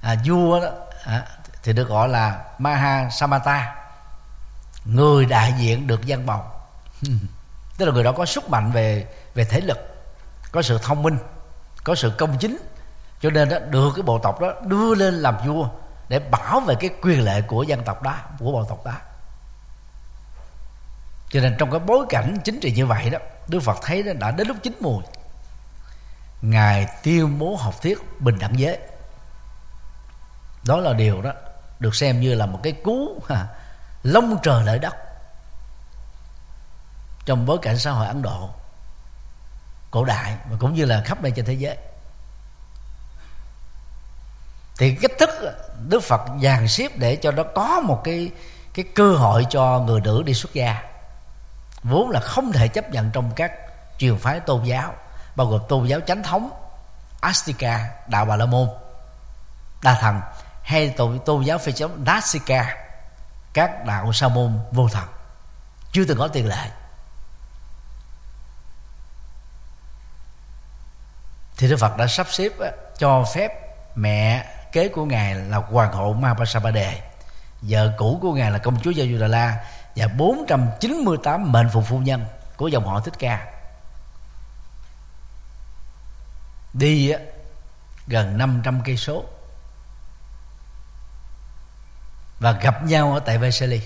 À, 0.00 0.16
vua 0.26 0.60
đó 0.60 0.70
à, 1.04 1.26
thì 1.62 1.72
được 1.72 1.88
gọi 1.88 2.08
là 2.08 2.44
maha 2.58 3.10
samata 3.10 3.74
người 4.84 5.26
đại 5.26 5.54
diện 5.58 5.86
được 5.86 6.04
dân 6.06 6.26
bầu. 6.26 6.42
Tức 7.78 7.86
là 7.86 7.92
người 7.92 8.04
đó 8.04 8.12
có 8.12 8.26
sức 8.26 8.50
mạnh 8.50 8.72
về 8.72 9.06
về 9.34 9.44
thể 9.44 9.60
lực 9.60 9.78
có 10.52 10.62
sự 10.62 10.78
thông 10.82 11.02
minh 11.02 11.18
có 11.84 11.94
sự 11.94 12.12
công 12.18 12.38
chính. 12.38 12.58
Cho 13.20 13.30
nên 13.30 13.48
đó 13.48 13.58
được 13.58 13.92
cái 13.96 14.02
bộ 14.02 14.18
tộc 14.18 14.40
đó 14.40 14.52
đưa 14.66 14.94
lên 14.94 15.14
làm 15.14 15.36
vua 15.46 15.68
để 16.08 16.18
bảo 16.18 16.60
vệ 16.60 16.74
cái 16.74 16.90
quyền 17.02 17.24
lệ 17.24 17.40
của 17.40 17.62
dân 17.62 17.84
tộc 17.84 18.02
đó 18.02 18.14
của 18.38 18.52
bộ 18.52 18.64
tộc 18.64 18.84
đó. 18.84 18.94
Cho 21.30 21.40
nên 21.40 21.54
trong 21.58 21.70
cái 21.70 21.80
bối 21.80 22.06
cảnh 22.08 22.38
chính 22.44 22.60
trị 22.60 22.72
như 22.72 22.86
vậy 22.86 23.10
đó 23.10 23.18
đức 23.48 23.60
phật 23.60 23.78
thấy 23.82 24.02
đó 24.02 24.12
đã 24.18 24.30
đến 24.30 24.48
lúc 24.48 24.56
chín 24.62 24.72
mùi 24.80 25.02
ngài 26.42 26.86
tiêu 27.02 27.30
bố 27.38 27.56
học 27.56 27.82
thuyết 27.82 28.20
bình 28.20 28.38
đẳng 28.38 28.58
giới. 28.58 28.78
Đó 30.64 30.76
là 30.76 30.92
điều 30.92 31.22
đó 31.22 31.32
được 31.80 31.94
xem 31.94 32.20
như 32.20 32.34
là 32.34 32.46
một 32.46 32.60
cái 32.62 32.72
cú 32.72 33.22
ha, 33.28 33.46
lông 34.02 34.38
trời 34.42 34.64
lợi 34.64 34.78
đất 34.78 34.94
trong 37.24 37.46
bối 37.46 37.58
cảnh 37.62 37.78
xã 37.78 37.90
hội 37.90 38.06
ấn 38.06 38.22
độ 38.22 38.50
cổ 39.90 40.04
đại 40.04 40.36
và 40.50 40.56
cũng 40.60 40.74
như 40.74 40.84
là 40.84 41.02
khắp 41.04 41.22
nơi 41.22 41.32
trên 41.36 41.44
thế 41.44 41.52
giới. 41.52 41.76
Thì 44.78 44.94
cách 44.94 45.10
thức 45.18 45.30
đức 45.88 46.02
phật 46.02 46.20
dàn 46.42 46.68
xếp 46.68 46.88
để 46.96 47.16
cho 47.16 47.30
nó 47.30 47.42
có 47.54 47.80
một 47.80 48.00
cái 48.04 48.30
cái 48.74 48.84
cơ 48.94 49.12
hội 49.12 49.46
cho 49.50 49.78
người 49.78 50.00
nữ 50.00 50.22
đi 50.22 50.34
xuất 50.34 50.54
gia 50.54 50.82
vốn 51.82 52.10
là 52.10 52.20
không 52.20 52.52
thể 52.52 52.68
chấp 52.68 52.90
nhận 52.90 53.10
trong 53.10 53.30
các 53.36 53.52
truyền 53.98 54.18
phái 54.18 54.40
tôn 54.40 54.64
giáo 54.64 54.94
bao 55.38 55.46
gồm 55.46 55.60
tôn 55.68 55.86
giáo 55.86 56.00
chánh 56.06 56.22
thống 56.22 56.50
Astika 57.20 57.90
đạo 58.06 58.24
Bà 58.24 58.36
La 58.36 58.46
Môn 58.46 58.68
đa 59.82 59.98
thần 60.00 60.20
hay 60.62 60.90
tôn, 60.90 61.18
tôn 61.26 61.44
giáo 61.44 61.58
phi 61.58 61.72
chống 61.72 62.04
Dasika 62.06 62.76
các 63.52 63.84
đạo 63.84 64.12
sa 64.12 64.28
môn 64.28 64.58
vô 64.72 64.88
thần. 64.88 65.04
Chưa 65.92 66.04
từng 66.04 66.18
có 66.18 66.28
tiền 66.28 66.48
lệ. 66.48 66.70
Thì 71.56 71.68
Đức 71.68 71.76
Phật 71.76 71.96
đã 71.96 72.06
sắp 72.06 72.26
xếp 72.30 72.52
cho 72.98 73.24
phép 73.34 73.52
mẹ 73.94 74.46
kế 74.72 74.88
của 74.88 75.04
ngài 75.04 75.34
là 75.34 75.58
hoàng 75.58 75.92
hậu 75.92 76.16
Đề, 76.74 77.00
vợ 77.62 77.92
cũ 77.98 78.18
của 78.22 78.32
ngài 78.32 78.50
là 78.50 78.58
công 78.58 78.80
chúa 78.82 78.90
Gia 78.90 79.04
Du 79.04 79.20
Đà 79.20 79.26
La 79.26 79.64
và 79.96 80.06
498 80.06 81.52
mệnh 81.52 81.68
phụ 81.72 81.82
phu 81.82 81.98
nhân 81.98 82.24
của 82.56 82.68
dòng 82.68 82.86
họ 82.86 83.00
Thích 83.00 83.14
Ca. 83.18 83.57
đi 86.72 87.12
gần 88.06 88.38
500 88.38 88.80
cây 88.84 88.96
số. 88.96 89.24
Và 92.40 92.52
gặp 92.52 92.84
nhau 92.84 93.12
ở 93.14 93.20
tại 93.20 93.38
Vesely 93.38 93.80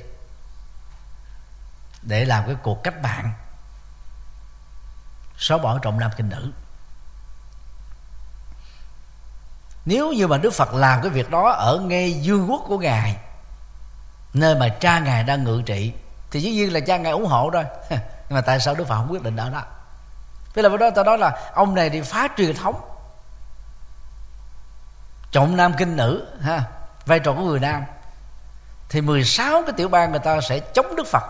để 2.02 2.24
làm 2.24 2.46
cái 2.46 2.56
cuộc 2.62 2.82
cách 2.82 3.02
mạng. 3.02 3.32
Xóa 5.38 5.58
bỏ 5.58 5.78
trọng 5.78 6.00
nam 6.00 6.10
kinh 6.16 6.28
nữ. 6.28 6.52
Nếu 9.84 10.12
như 10.12 10.26
mà 10.26 10.38
đức 10.38 10.50
phật 10.50 10.74
làm 10.74 11.02
cái 11.02 11.10
việc 11.10 11.30
đó 11.30 11.50
ở 11.50 11.78
ngay 11.78 12.12
dương 12.12 12.50
quốc 12.50 12.62
của 12.66 12.78
ngài, 12.78 13.16
nơi 14.34 14.54
mà 14.54 14.68
cha 14.68 14.98
ngài 14.98 15.24
đang 15.24 15.44
ngự 15.44 15.62
trị, 15.66 15.92
thì 16.30 16.40
dĩ 16.40 16.50
nhiên 16.50 16.72
là 16.72 16.80
cha 16.80 16.96
ngài 16.96 17.12
ủng 17.12 17.26
hộ 17.26 17.50
rồi. 17.50 17.64
nhưng 17.90 18.00
mà 18.34 18.40
tại 18.40 18.60
sao 18.60 18.74
đức 18.74 18.88
phật 18.88 18.96
không 18.96 19.12
quyết 19.12 19.22
định 19.22 19.36
ở 19.36 19.50
đó? 19.50 19.64
Thế 20.54 20.62
là 20.62 20.76
đó, 20.76 20.90
ta 20.90 21.02
nói 21.02 21.18
là 21.18 21.50
ông 21.54 21.74
này 21.74 21.90
thì 21.90 22.00
phá 22.00 22.28
truyền 22.36 22.56
thống. 22.56 22.80
Trọng 25.32 25.56
nam 25.56 25.74
kinh 25.78 25.96
nữ, 25.96 26.26
ha, 26.42 26.62
vai 27.06 27.20
trò 27.20 27.32
của 27.32 27.40
người 27.40 27.60
nam. 27.60 27.84
Thì 28.88 29.00
16 29.00 29.62
cái 29.62 29.72
tiểu 29.76 29.88
bang 29.88 30.10
người 30.10 30.20
ta 30.20 30.40
sẽ 30.40 30.60
chống 30.60 30.96
Đức 30.96 31.06
Phật 31.06 31.22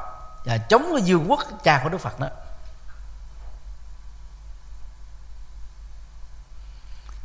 và 0.45 0.59
chống 0.59 0.87
cái 0.93 1.03
dương 1.03 1.25
quốc 1.29 1.41
cha 1.65 1.81
của 1.83 1.89
Đức 1.89 1.99
Phật 1.99 2.21
đó. 2.21 2.29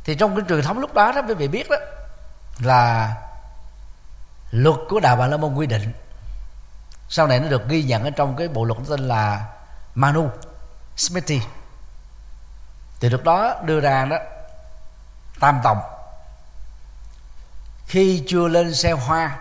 Thì 0.04 0.14
trong 0.14 0.36
cái 0.36 0.44
truyền 0.48 0.62
thống 0.62 0.78
lúc 0.78 0.94
đó 0.94 1.12
đó, 1.12 1.22
quý 1.28 1.34
vị 1.34 1.48
biết 1.48 1.70
đó, 1.70 1.76
là 2.58 3.14
luật 4.50 4.76
của 4.88 5.00
đạo 5.00 5.16
bà 5.16 5.26
la 5.26 5.36
môn 5.36 5.54
quy 5.54 5.66
định. 5.66 5.92
Sau 7.08 7.26
này 7.26 7.40
nó 7.40 7.48
được 7.48 7.68
ghi 7.68 7.82
nhận 7.82 8.04
ở 8.04 8.10
trong 8.10 8.36
cái 8.36 8.48
bộ 8.48 8.64
luật 8.64 8.78
tên 8.88 9.00
là 9.08 9.46
Manu 9.94 10.30
Smithy 10.96 11.40
thì 13.00 13.08
lúc 13.08 13.24
đó 13.24 13.54
đưa 13.62 13.80
ra 13.80 14.04
đó, 14.04 14.16
tam 15.40 15.60
tòng. 15.64 15.80
Khi 17.86 18.24
chưa 18.28 18.48
lên 18.48 18.74
xe 18.74 18.92
hoa, 18.92 19.36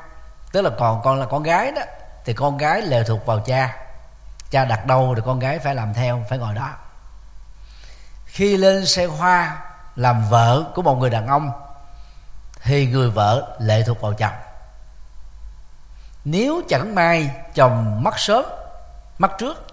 tức 0.51 0.61
là 0.61 0.69
còn 0.79 1.01
còn 1.03 1.19
là 1.19 1.25
con 1.25 1.43
gái 1.43 1.71
đó, 1.71 1.81
thì 2.25 2.33
con 2.33 2.57
gái 2.57 2.81
lệ 2.81 3.03
thuộc 3.03 3.25
vào 3.25 3.39
cha. 3.39 3.77
Cha 4.51 4.65
đặt 4.65 4.85
đâu 4.85 5.13
thì 5.15 5.21
con 5.25 5.39
gái 5.39 5.59
phải 5.59 5.75
làm 5.75 5.93
theo, 5.93 6.25
phải 6.29 6.37
ngồi 6.37 6.55
đó. 6.55 6.69
Khi 8.25 8.57
lên 8.57 8.85
xe 8.85 9.05
hoa 9.05 9.57
làm 9.95 10.29
vợ 10.29 10.63
của 10.75 10.81
một 10.81 10.95
người 10.95 11.09
đàn 11.09 11.27
ông, 11.27 11.51
thì 12.63 12.87
người 12.87 13.09
vợ 13.09 13.57
lệ 13.59 13.83
thuộc 13.83 14.01
vào 14.01 14.13
chồng. 14.13 14.33
Nếu 16.25 16.61
chẳng 16.69 16.95
may 16.95 17.31
chồng 17.53 18.03
mất 18.03 18.19
sớm, 18.19 18.45
mất 19.17 19.31
trước, 19.37 19.67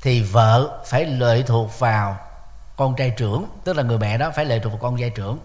thì 0.00 0.22
vợ 0.22 0.80
phải 0.86 1.04
lệ 1.04 1.42
thuộc 1.46 1.78
vào 1.78 2.18
con 2.80 2.96
trai 2.96 3.10
trưởng, 3.10 3.46
tức 3.64 3.76
là 3.76 3.82
người 3.82 3.98
mẹ 3.98 4.18
đó 4.18 4.30
phải 4.30 4.44
lệ 4.44 4.58
thuộc 4.58 4.72
vào 4.72 4.80
con 4.82 5.00
trai 5.00 5.10
trưởng. 5.10 5.38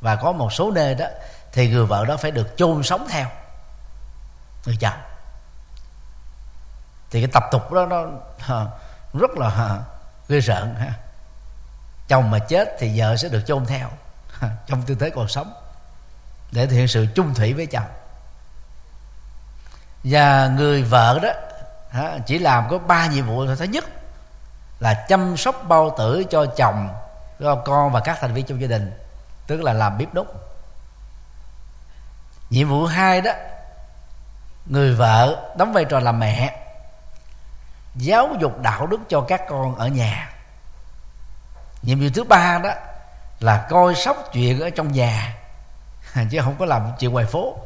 Và 0.00 0.16
có 0.16 0.32
một 0.32 0.52
số 0.52 0.70
nơi 0.70 0.94
đó 0.94 1.06
thì 1.52 1.68
người 1.68 1.86
vợ 1.86 2.04
đó 2.04 2.16
phải 2.16 2.30
được 2.30 2.56
chôn 2.56 2.82
sống 2.82 3.06
theo 3.10 3.26
người 4.66 4.76
chồng. 4.80 4.98
Thì 7.10 7.20
cái 7.20 7.30
tập 7.32 7.44
tục 7.50 7.72
đó 7.72 7.86
nó 7.86 8.04
rất 9.12 9.30
là 9.36 9.80
ghê 10.28 10.40
rợn, 10.40 10.74
ha. 10.74 10.92
Chồng 12.08 12.30
mà 12.30 12.38
chết 12.38 12.76
thì 12.78 13.00
vợ 13.00 13.16
sẽ 13.16 13.28
được 13.28 13.42
chôn 13.46 13.66
theo 13.66 13.88
trong 14.66 14.82
tư 14.82 14.94
thế 15.00 15.10
còn 15.10 15.28
sống 15.28 15.54
để 16.52 16.66
thể 16.66 16.76
hiện 16.76 16.88
sự 16.88 17.06
chung 17.14 17.34
thủy 17.34 17.52
với 17.52 17.66
chồng. 17.66 17.88
Và 20.04 20.48
người 20.48 20.82
vợ 20.82 21.18
đó 21.22 21.32
chỉ 22.26 22.38
làm 22.38 22.68
có 22.70 22.78
ba 22.78 23.06
nhiệm 23.06 23.26
vụ 23.26 23.46
thôi 23.46 23.56
thứ 23.58 23.64
nhất 23.64 23.84
là 24.82 24.94
chăm 25.08 25.36
sóc 25.36 25.64
bao 25.68 25.94
tử 25.98 26.24
cho 26.30 26.46
chồng, 26.46 26.88
cho 27.40 27.54
con 27.54 27.92
và 27.92 28.00
các 28.00 28.18
thành 28.20 28.34
viên 28.34 28.46
trong 28.46 28.60
gia 28.60 28.66
đình, 28.66 28.92
tức 29.46 29.62
là 29.62 29.72
làm 29.72 29.98
bếp 29.98 30.14
đúc. 30.14 30.26
nhiệm 32.50 32.68
vụ 32.68 32.84
hai 32.86 33.20
đó, 33.20 33.32
người 34.66 34.94
vợ 34.94 35.52
đóng 35.56 35.72
vai 35.72 35.84
trò 35.84 36.00
làm 36.00 36.20
mẹ, 36.20 36.58
giáo 37.96 38.28
dục 38.40 38.60
đạo 38.60 38.86
đức 38.86 39.00
cho 39.08 39.20
các 39.20 39.42
con 39.48 39.74
ở 39.74 39.88
nhà. 39.88 40.30
Nhiệm 41.82 42.00
vụ 42.00 42.06
thứ 42.14 42.24
ba 42.24 42.58
đó 42.58 42.70
là 43.40 43.66
coi 43.70 43.94
sóc 43.94 44.16
chuyện 44.32 44.60
ở 44.60 44.70
trong 44.70 44.92
nhà, 44.92 45.34
chứ 46.30 46.40
không 46.44 46.56
có 46.58 46.66
làm 46.66 46.92
chuyện 46.98 47.12
ngoài 47.12 47.26
phố. 47.26 47.56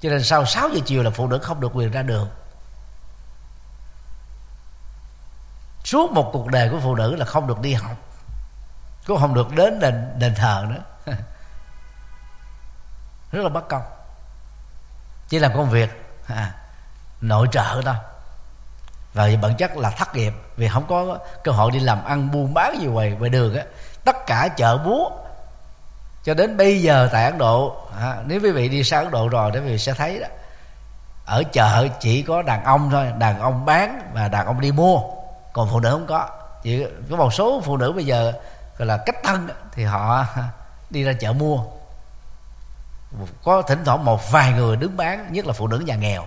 Cho 0.00 0.10
nên 0.10 0.22
sau 0.22 0.46
6 0.46 0.68
giờ 0.68 0.80
chiều 0.86 1.02
là 1.02 1.10
phụ 1.10 1.26
nữ 1.26 1.38
không 1.42 1.60
được 1.60 1.70
quyền 1.74 1.90
ra 1.90 2.02
đường. 2.02 2.28
Suốt 5.84 6.12
một 6.12 6.30
cuộc 6.32 6.48
đời 6.48 6.68
của 6.68 6.80
phụ 6.82 6.94
nữ 6.94 7.16
là 7.16 7.24
không 7.24 7.46
được 7.46 7.60
đi 7.60 7.74
học. 7.74 7.96
Cũng 9.06 9.20
không 9.20 9.34
được 9.34 9.54
đến 9.54 9.80
đền 9.80 10.12
đền 10.18 10.34
thờ 10.34 10.66
nữa. 10.68 10.82
Rất 13.32 13.42
là 13.42 13.48
bất 13.48 13.68
công. 13.68 13.82
Chỉ 15.28 15.38
làm 15.38 15.52
công 15.54 15.70
việc 15.70 15.90
à, 16.26 16.52
nội 17.20 17.48
trợ 17.52 17.82
thôi. 17.84 17.94
Và 19.14 19.28
bản 19.42 19.56
chất 19.56 19.76
là 19.76 19.90
thất 19.90 20.14
nghiệp 20.14 20.32
vì 20.56 20.68
không 20.68 20.86
có 20.88 21.18
cơ 21.44 21.52
hội 21.52 21.70
đi 21.70 21.80
làm 21.80 22.04
ăn 22.04 22.30
buôn 22.30 22.54
bán 22.54 22.80
gì 22.80 22.86
ngoài 22.86 23.10
ngoài 23.10 23.30
đường 23.30 23.56
á. 23.56 23.64
Tất 24.04 24.16
cả 24.26 24.48
chợ 24.48 24.78
búa 24.78 25.10
cho 26.24 26.34
đến 26.34 26.56
bây 26.56 26.82
giờ 26.82 27.08
tại 27.12 27.24
ấn 27.24 27.38
độ 27.38 27.76
à, 28.00 28.16
nếu 28.26 28.40
quý 28.40 28.50
vị 28.50 28.68
đi 28.68 28.84
sang 28.84 29.04
ấn 29.04 29.12
độ 29.12 29.28
rồi 29.28 29.50
thì 29.54 29.60
quý 29.60 29.66
vị 29.66 29.78
sẽ 29.78 29.92
thấy 29.94 30.20
đó. 30.20 30.26
Ở 31.26 31.42
chợ 31.52 31.88
chỉ 32.00 32.22
có 32.22 32.42
đàn 32.42 32.64
ông 32.64 32.90
thôi 32.90 33.12
đàn 33.18 33.40
ông 33.40 33.64
bán 33.64 34.10
và 34.12 34.28
đàn 34.28 34.46
ông 34.46 34.60
đi 34.60 34.72
mua 34.72 35.00
còn 35.54 35.68
phụ 35.70 35.80
nữ 35.80 35.90
không 35.90 36.06
có. 36.06 36.28
Chỉ 36.62 36.86
có 37.10 37.16
một 37.16 37.34
số 37.34 37.60
phụ 37.64 37.76
nữ 37.76 37.92
bây 37.92 38.06
giờ 38.06 38.32
gọi 38.78 38.86
là 38.86 38.96
cách 38.96 39.16
thân 39.22 39.48
thì 39.72 39.84
họ 39.84 40.26
đi 40.90 41.02
ra 41.02 41.12
chợ 41.20 41.32
mua. 41.32 41.58
Có 43.44 43.62
thỉnh 43.62 43.84
thoảng 43.84 44.04
một 44.04 44.32
vài 44.32 44.52
người 44.52 44.76
đứng 44.76 44.96
bán, 44.96 45.32
nhất 45.32 45.46
là 45.46 45.52
phụ 45.52 45.66
nữ 45.66 45.78
nhà 45.78 45.96
nghèo. 45.96 46.24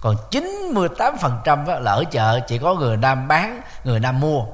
Còn 0.00 0.16
98% 0.30 1.80
là 1.80 1.92
ở 1.92 2.04
chợ, 2.10 2.40
chỉ 2.48 2.58
có 2.58 2.74
người 2.74 2.96
nam 2.96 3.28
bán, 3.28 3.60
người 3.84 4.00
nam 4.00 4.20
mua. 4.20 4.44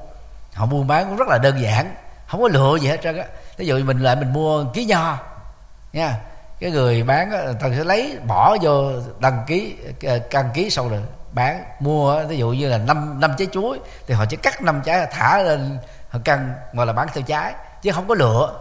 Họ 0.54 0.66
buôn 0.66 0.86
bán 0.86 1.06
cũng 1.08 1.16
rất 1.16 1.28
là 1.28 1.38
đơn 1.38 1.60
giản, 1.60 1.94
không 2.26 2.42
có 2.42 2.48
lựa 2.48 2.76
gì 2.80 2.88
hết 2.88 3.00
trơn 3.02 3.18
á. 3.18 3.24
Ví 3.56 3.66
dụ 3.66 3.78
mình 3.84 3.98
lại 3.98 4.16
mình 4.16 4.32
mua 4.32 4.64
ký 4.64 4.84
nho, 4.84 5.18
nha. 5.92 6.20
Cái 6.60 6.70
người 6.70 7.02
bán 7.02 7.30
người 7.30 7.54
ta 7.60 7.68
sẽ 7.76 7.84
lấy, 7.84 8.18
bỏ 8.26 8.56
vô 8.62 8.92
đăng 9.18 9.44
ký 9.46 9.76
ờ, 10.02 10.18
đăng 10.32 10.50
ký 10.54 10.70
xong 10.70 10.88
rồi 10.88 11.02
bán 11.36 11.64
mua 11.80 12.24
ví 12.24 12.38
dụ 12.38 12.50
như 12.50 12.68
là 12.68 12.78
năm 12.78 13.20
năm 13.20 13.34
trái 13.38 13.48
chuối 13.52 13.80
thì 14.06 14.14
họ 14.14 14.24
chỉ 14.24 14.36
cắt 14.36 14.62
năm 14.62 14.82
trái 14.84 15.06
thả 15.12 15.38
lên 15.42 15.78
họ 16.08 16.18
cân 16.24 16.54
gọi 16.72 16.86
là 16.86 16.92
bán 16.92 17.08
theo 17.14 17.24
trái 17.26 17.54
chứ 17.82 17.92
không 17.92 18.08
có 18.08 18.14
lựa. 18.14 18.60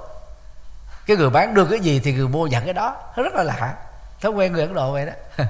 Cái 1.05 1.17
người 1.17 1.29
bán 1.29 1.53
đưa 1.53 1.65
cái 1.65 1.79
gì 1.79 1.99
thì 2.03 2.13
người 2.13 2.27
mua 2.27 2.47
nhận 2.47 2.65
cái 2.65 2.73
đó. 2.73 2.95
Nó 3.17 3.23
rất 3.23 3.33
là 3.33 3.43
lạ. 3.43 3.75
Thói 4.21 4.31
quen 4.31 4.53
người 4.53 4.61
ấn 4.61 4.73
độ 4.73 4.91
vậy 4.91 5.05
đó. 5.05 5.13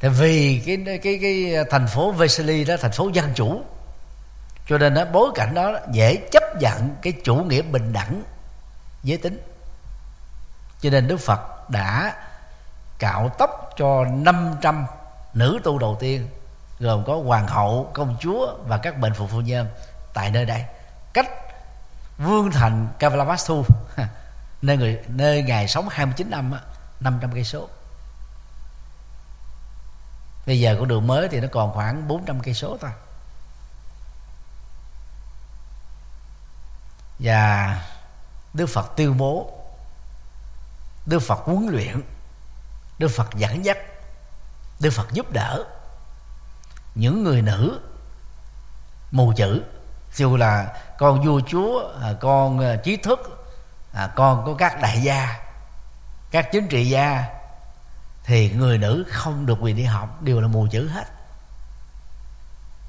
Tại 0.00 0.10
vì 0.10 0.62
cái 0.66 0.98
cái 1.02 1.18
cái 1.22 1.54
thành 1.70 1.86
phố 1.86 2.12
Vesely 2.12 2.64
đó 2.64 2.74
thành 2.80 2.92
phố 2.92 3.10
dân 3.12 3.32
chủ. 3.34 3.62
Cho 4.68 4.78
nên 4.78 4.94
đó, 4.94 5.04
bối 5.12 5.30
cảnh 5.34 5.54
đó 5.54 5.72
dễ 5.92 6.16
chấp 6.16 6.42
nhận 6.60 6.96
cái 7.02 7.12
chủ 7.24 7.34
nghĩa 7.34 7.62
bình 7.62 7.92
đẳng 7.92 8.22
giới 9.02 9.18
tính 9.18 9.49
cho 10.80 10.90
nên 10.90 11.08
Đức 11.08 11.16
Phật 11.16 11.70
đã 11.70 12.14
cạo 12.98 13.28
tóc 13.38 13.70
cho 13.76 14.04
500 14.04 14.86
nữ 15.34 15.60
tu 15.64 15.78
đầu 15.78 15.96
tiên, 16.00 16.28
gồm 16.80 17.04
có 17.06 17.16
hoàng 17.24 17.46
hậu, 17.46 17.90
công 17.94 18.16
chúa 18.20 18.56
và 18.66 18.78
các 18.78 18.98
bệnh 18.98 19.14
phụ 19.14 19.26
phu 19.26 19.40
nhân 19.40 19.68
tại 20.14 20.30
nơi 20.30 20.44
đây. 20.44 20.64
Cách 21.12 21.30
vương 22.18 22.50
thành 22.50 22.88
Kavalavastu 22.98 23.64
nơi 24.62 24.76
người, 24.76 25.00
nơi 25.08 25.42
ngài 25.42 25.68
sống 25.68 25.88
29 25.88 26.30
năm 26.30 26.54
500 27.00 27.30
cây 27.34 27.44
số. 27.44 27.68
Bây 30.46 30.60
giờ 30.60 30.76
con 30.78 30.88
đường 30.88 31.06
mới 31.06 31.28
thì 31.28 31.40
nó 31.40 31.48
còn 31.52 31.72
khoảng 31.72 32.08
400 32.08 32.40
cây 32.40 32.54
số 32.54 32.76
thôi. 32.80 32.90
Và 37.18 37.76
đức 38.54 38.66
phật 38.66 38.96
tuyên 38.96 39.18
bố 39.18 39.59
đức 41.10 41.18
phật 41.18 41.38
huấn 41.38 41.66
luyện, 41.66 42.02
đức 42.98 43.08
phật 43.08 43.34
dẫn 43.34 43.64
dắt, 43.64 43.78
đức 44.80 44.90
phật 44.90 45.12
giúp 45.12 45.32
đỡ. 45.32 45.64
Những 46.94 47.24
người 47.24 47.42
nữ 47.42 47.80
mù 49.10 49.32
chữ, 49.36 49.62
dù 50.14 50.36
là 50.36 50.76
con 50.98 51.26
vua 51.26 51.40
chúa 51.46 51.92
à, 52.02 52.12
con 52.20 52.58
à, 52.58 52.76
trí 52.76 52.96
thức 52.96 53.44
à, 53.92 54.10
con 54.16 54.46
có 54.46 54.54
các 54.58 54.80
đại 54.80 55.02
gia, 55.02 55.40
các 56.30 56.48
chính 56.52 56.68
trị 56.68 56.88
gia, 56.88 57.24
thì 58.24 58.50
người 58.50 58.78
nữ 58.78 59.04
không 59.10 59.46
được 59.46 59.58
quyền 59.60 59.76
đi 59.76 59.84
học, 59.84 60.22
đều 60.22 60.40
là 60.40 60.48
mù 60.48 60.66
chữ 60.70 60.88
hết. 60.88 61.06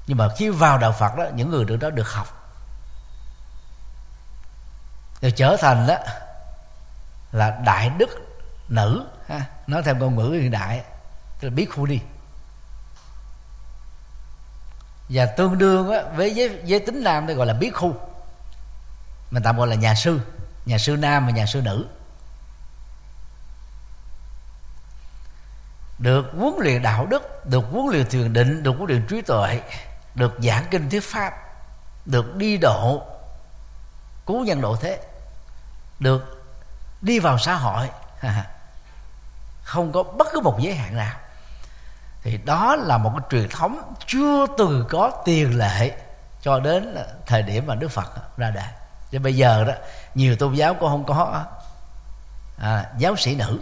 Nhưng 0.06 0.18
mà 0.18 0.28
khi 0.36 0.48
vào 0.48 0.78
đạo 0.78 0.92
phật 0.92 1.16
đó, 1.16 1.24
những 1.34 1.50
người 1.50 1.64
nữ 1.64 1.76
đó 1.76 1.90
được 1.90 2.12
học. 2.12 2.26
Rồi 5.20 5.30
trở 5.30 5.56
thành 5.60 5.86
đó 5.86 5.96
là 7.32 7.60
đại 7.64 7.90
đức 7.98 8.10
nữ. 8.68 9.06
Ha. 9.28 9.46
Nói 9.66 9.82
theo 9.82 9.94
ngôn 9.96 10.16
ngữ 10.16 10.30
hiện 10.30 10.50
đại 10.50 10.82
tức 11.40 11.48
là 11.48 11.54
biết 11.54 11.66
khu 11.66 11.86
đi. 11.86 12.00
Và 15.08 15.26
tương 15.26 15.58
đương 15.58 15.90
á, 15.90 16.02
với 16.16 16.34
giới, 16.34 16.60
giới 16.64 16.80
tính 16.80 17.04
nam 17.04 17.26
đây 17.26 17.36
gọi 17.36 17.46
là 17.46 17.54
biết 17.54 17.70
khu. 17.74 17.94
Mình 19.30 19.42
tạm 19.42 19.56
gọi 19.56 19.66
là 19.66 19.74
nhà 19.74 19.94
sư 19.94 20.20
nhà 20.66 20.78
sư 20.78 20.96
nam 20.96 21.26
và 21.26 21.32
nhà 21.32 21.46
sư 21.46 21.62
nữ. 21.62 21.86
Được 25.98 26.26
huấn 26.38 26.54
luyện 26.58 26.82
đạo 26.82 27.06
đức 27.06 27.46
được 27.46 27.64
huấn 27.70 27.86
luyện 27.90 28.08
thiền 28.08 28.32
định 28.32 28.62
được 28.62 28.72
huấn 28.76 28.88
luyện 28.88 29.06
trí 29.06 29.20
tuệ 29.20 29.60
được 30.14 30.34
giảng 30.38 30.64
kinh 30.70 30.90
thuyết 30.90 31.04
pháp 31.04 31.32
được 32.06 32.36
đi 32.36 32.56
độ 32.56 33.02
cứu 34.26 34.44
nhân 34.44 34.60
độ 34.60 34.76
thế 34.76 35.00
được 36.00 36.41
đi 37.02 37.18
vào 37.18 37.38
xã 37.38 37.54
hội. 37.54 37.90
Không 39.62 39.92
có 39.92 40.02
bất 40.02 40.28
cứ 40.32 40.40
một 40.40 40.58
giới 40.60 40.74
hạn 40.74 40.96
nào. 40.96 41.14
Thì 42.22 42.36
đó 42.36 42.76
là 42.76 42.98
một 42.98 43.10
cái 43.16 43.26
truyền 43.30 43.48
thống 43.48 43.94
chưa 44.06 44.46
từng 44.58 44.84
có 44.90 45.10
tiền 45.24 45.58
lệ 45.58 45.96
cho 46.42 46.60
đến 46.60 46.96
thời 47.26 47.42
điểm 47.42 47.66
mà 47.66 47.74
đức 47.74 47.88
phật 47.88 48.36
ra 48.36 48.50
đời. 48.50 48.68
Cho 49.12 49.18
bây 49.18 49.36
giờ 49.36 49.64
đó 49.64 49.72
nhiều 50.14 50.36
tôn 50.36 50.54
giáo 50.54 50.74
cũng 50.74 50.88
không 50.88 51.04
có 51.04 51.44
à, 52.58 52.86
giáo 52.98 53.16
sĩ 53.16 53.34
nữ 53.36 53.60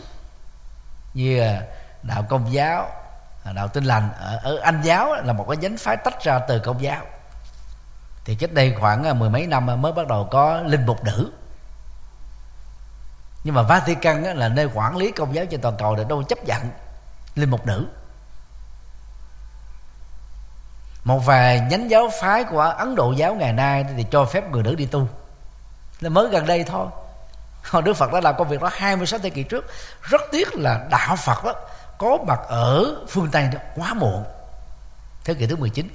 như 1.14 1.41
à, 1.41 1.62
đạo 2.03 2.24
công 2.28 2.53
giáo 2.53 2.91
à, 3.45 3.53
đạo 3.53 3.68
tin 3.68 3.84
lành. 3.84 4.11
Ở, 4.18 4.41
ở 4.43 4.59
anh 4.62 4.82
giáo 4.82 5.14
là 5.14 5.32
một 5.32 5.47
cái 5.49 5.57
nhánh 5.57 5.76
phái 5.76 5.97
tách 5.97 6.24
ra 6.24 6.38
từ 6.38 6.59
công 6.59 6.82
giáo. 6.82 7.03
Thì 8.24 8.34
cách 8.34 8.53
đây 8.53 8.74
khoảng 8.80 9.05
à, 9.05 9.12
mười 9.12 9.30
mấy 9.30 9.47
năm 9.47 9.82
mới 9.82 9.93
bắt 9.93 10.07
đầu 10.07 10.28
có 10.30 10.61
linh 10.61 10.86
mục 10.86 11.05
nữ 11.05 11.32
nhưng 13.45 13.55
mà 13.55 13.62
Vatican 13.62 14.22
là 14.22 14.49
nơi 14.49 14.68
quản 14.74 14.97
lý 14.97 15.12
công 15.12 15.34
giáo 15.34 15.45
trên 15.51 15.61
toàn 15.61 15.76
cầu 15.78 15.97
thì 15.97 16.05
đâu 16.09 16.22
chấp 16.22 16.45
nhận 16.45 16.70
linh 17.34 17.51
mục 17.51 17.66
nữ. 17.66 17.86
Một 21.05 21.18
vài 21.18 21.61
nhánh 21.61 21.91
giáo 21.91 22.11
phái 22.20 22.45
của 22.45 22.61
ấn 22.61 22.95
độ 22.95 23.12
giáo 23.12 23.34
ngày 23.34 23.53
nay 23.53 23.84
thì 23.97 24.07
cho 24.11 24.24
phép 24.24 24.51
người 24.51 24.62
nữ 24.62 24.74
đi 24.74 24.86
tu. 24.86 25.09
Là 26.01 26.09
mới 26.09 26.28
gần 26.28 26.47
đây 26.47 26.64
thôi. 26.64 26.86
Còn 27.70 27.84
đức 27.84 27.95
phật 27.95 28.12
đã 28.12 28.20
làm 28.20 28.34
công 28.38 28.49
việc 28.49 28.61
đó 28.61 28.70
26 28.72 29.18
thế 29.18 29.30
kỷ 29.30 29.43
trước. 29.43 29.66
Rất 30.03 30.20
tiếc 30.32 30.55
là 30.55 30.86
đạo 30.91 31.16
phật 31.16 31.45
đó 31.45 31.55
có 31.99 32.18
mặt 32.26 32.41
ở 32.49 32.97
phương 33.09 33.30
tây 33.30 33.49
đó 33.53 33.61
quá 33.76 33.95
muộn. 33.95 34.24
Thế 35.24 35.34
kỷ 35.34 35.47
thứ 35.47 35.57
19 35.57 35.88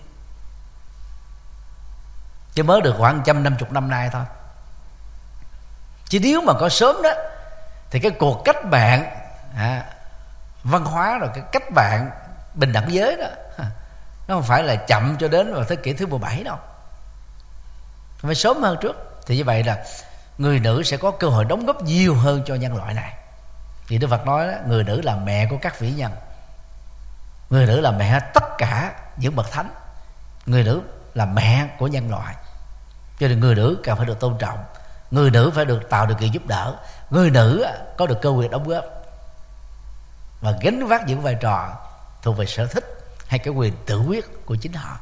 chứ 2.53 2.63
mới 2.63 2.81
được 2.81 2.95
khoảng 2.97 3.21
trăm 3.25 3.43
năm 3.43 3.55
chục 3.59 3.71
năm 3.71 3.89
nay 3.89 4.09
thôi. 4.13 4.23
Chứ 6.09 6.19
nếu 6.23 6.41
mà 6.41 6.53
có 6.59 6.69
sớm 6.69 7.01
đó 7.03 7.09
thì 7.95 7.99
cái 7.99 8.11
cuộc 8.11 8.41
cách 8.45 8.65
mạng 8.65 9.09
à, 9.57 9.85
văn 10.63 10.85
hóa 10.85 11.17
rồi 11.17 11.29
cái 11.35 11.43
cách 11.51 11.71
mạng 11.71 12.09
bình 12.53 12.71
đẳng 12.73 12.93
giới 12.93 13.17
đó 13.17 13.27
nó 14.27 14.35
không 14.35 14.43
phải 14.43 14.63
là 14.63 14.75
chậm 14.75 15.17
cho 15.19 15.27
đến 15.27 15.53
vào 15.53 15.63
thế 15.63 15.75
kỷ 15.75 15.93
thứ 15.93 16.07
17 16.07 16.43
đâu. 16.43 16.57
Phải 18.17 18.35
sớm 18.35 18.63
hơn 18.63 18.77
trước. 18.81 19.21
Thì 19.25 19.37
như 19.37 19.43
vậy 19.43 19.63
là 19.63 19.85
người 20.37 20.59
nữ 20.59 20.83
sẽ 20.83 20.97
có 20.97 21.11
cơ 21.11 21.27
hội 21.27 21.45
đóng 21.45 21.65
góp 21.65 21.83
nhiều 21.83 22.15
hơn 22.15 22.43
cho 22.45 22.55
nhân 22.55 22.75
loại 22.75 22.93
này. 22.93 23.13
Thì 23.87 23.97
Đức 23.97 24.07
Phật 24.09 24.25
nói 24.25 24.47
đó, 24.47 24.53
người 24.67 24.83
nữ 24.83 25.01
là 25.01 25.15
mẹ 25.15 25.47
của 25.49 25.57
các 25.61 25.79
vĩ 25.79 25.91
nhân. 25.91 26.11
Người 27.49 27.65
nữ 27.65 27.81
là 27.81 27.91
mẹ 27.91 28.19
tất 28.33 28.43
cả 28.57 28.91
những 29.17 29.35
bậc 29.35 29.51
thánh. 29.51 29.69
Người 30.45 30.63
nữ 30.63 30.81
là 31.13 31.25
mẹ 31.25 31.67
của 31.79 31.87
nhân 31.87 32.11
loại. 32.11 32.35
Cho 33.19 33.27
nên 33.27 33.39
người 33.39 33.55
nữ 33.55 33.77
cần 33.83 33.97
phải 33.97 34.05
được 34.05 34.19
tôn 34.19 34.37
trọng. 34.37 34.65
Người 35.11 35.31
nữ 35.31 35.51
phải 35.55 35.65
được 35.65 35.89
tạo 35.89 36.05
điều 36.05 36.17
kiện 36.17 36.31
giúp 36.31 36.45
đỡ 36.45 36.75
người 37.09 37.29
nữ 37.29 37.65
có 37.97 38.07
được 38.07 38.17
cơ 38.21 38.29
quyền 38.29 38.51
đóng 38.51 38.67
góp. 38.67 38.85
Và 40.41 40.53
gánh 40.61 40.87
vác 40.87 41.07
những 41.07 41.21
vai 41.21 41.35
trò 41.41 41.75
thuộc 42.21 42.37
về 42.37 42.45
sở 42.45 42.67
thích 42.67 42.83
hay 43.27 43.39
cái 43.39 43.53
quyền 43.53 43.73
tự 43.85 43.99
quyết 43.99 44.45
của 44.45 44.55
chính 44.55 44.73
họ. 44.73 44.97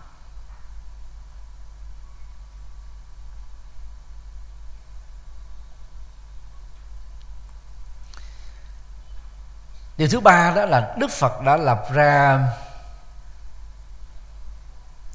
Điều 9.98 10.08
thứ 10.10 10.20
ba 10.20 10.54
đó 10.56 10.66
là 10.66 10.96
đức 11.00 11.12
phật 11.12 11.42
đã 11.42 11.58
lập 11.58 11.86
ra 11.92 12.40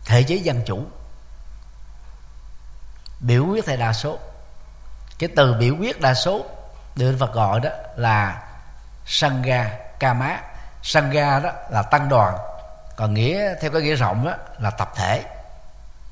thể 0.05 0.23
chế 0.23 0.35
dân 0.35 0.63
chủ, 0.67 0.87
biểu 3.21 3.47
quyết 3.47 3.67
theo 3.67 3.77
đa 3.77 3.93
số. 3.93 4.19
Cái 5.19 5.31
từ 5.37 5.55
biểu 5.55 5.75
quyết, 5.79 6.01
đa 6.01 6.15
số 6.15 6.47
được 6.99 7.17
Phật 7.21 7.33
gọi 7.33 7.61
đó 7.61 7.71
là 7.97 8.43
sangha 9.07 9.71
kama. 9.99 10.41
Sangha 10.83 11.41
đó 11.41 11.51
là 11.71 11.83
tăng 11.83 12.09
đoàn, 12.09 12.37
còn 12.97 13.15
nghĩa, 13.15 13.55
theo 13.61 13.71
cái 13.71 13.83
nghĩa 13.83 13.95
rộng 13.95 14.27
đó 14.27 14.33
là 14.59 14.71
tập 14.71 14.93
thể. 14.97 15.25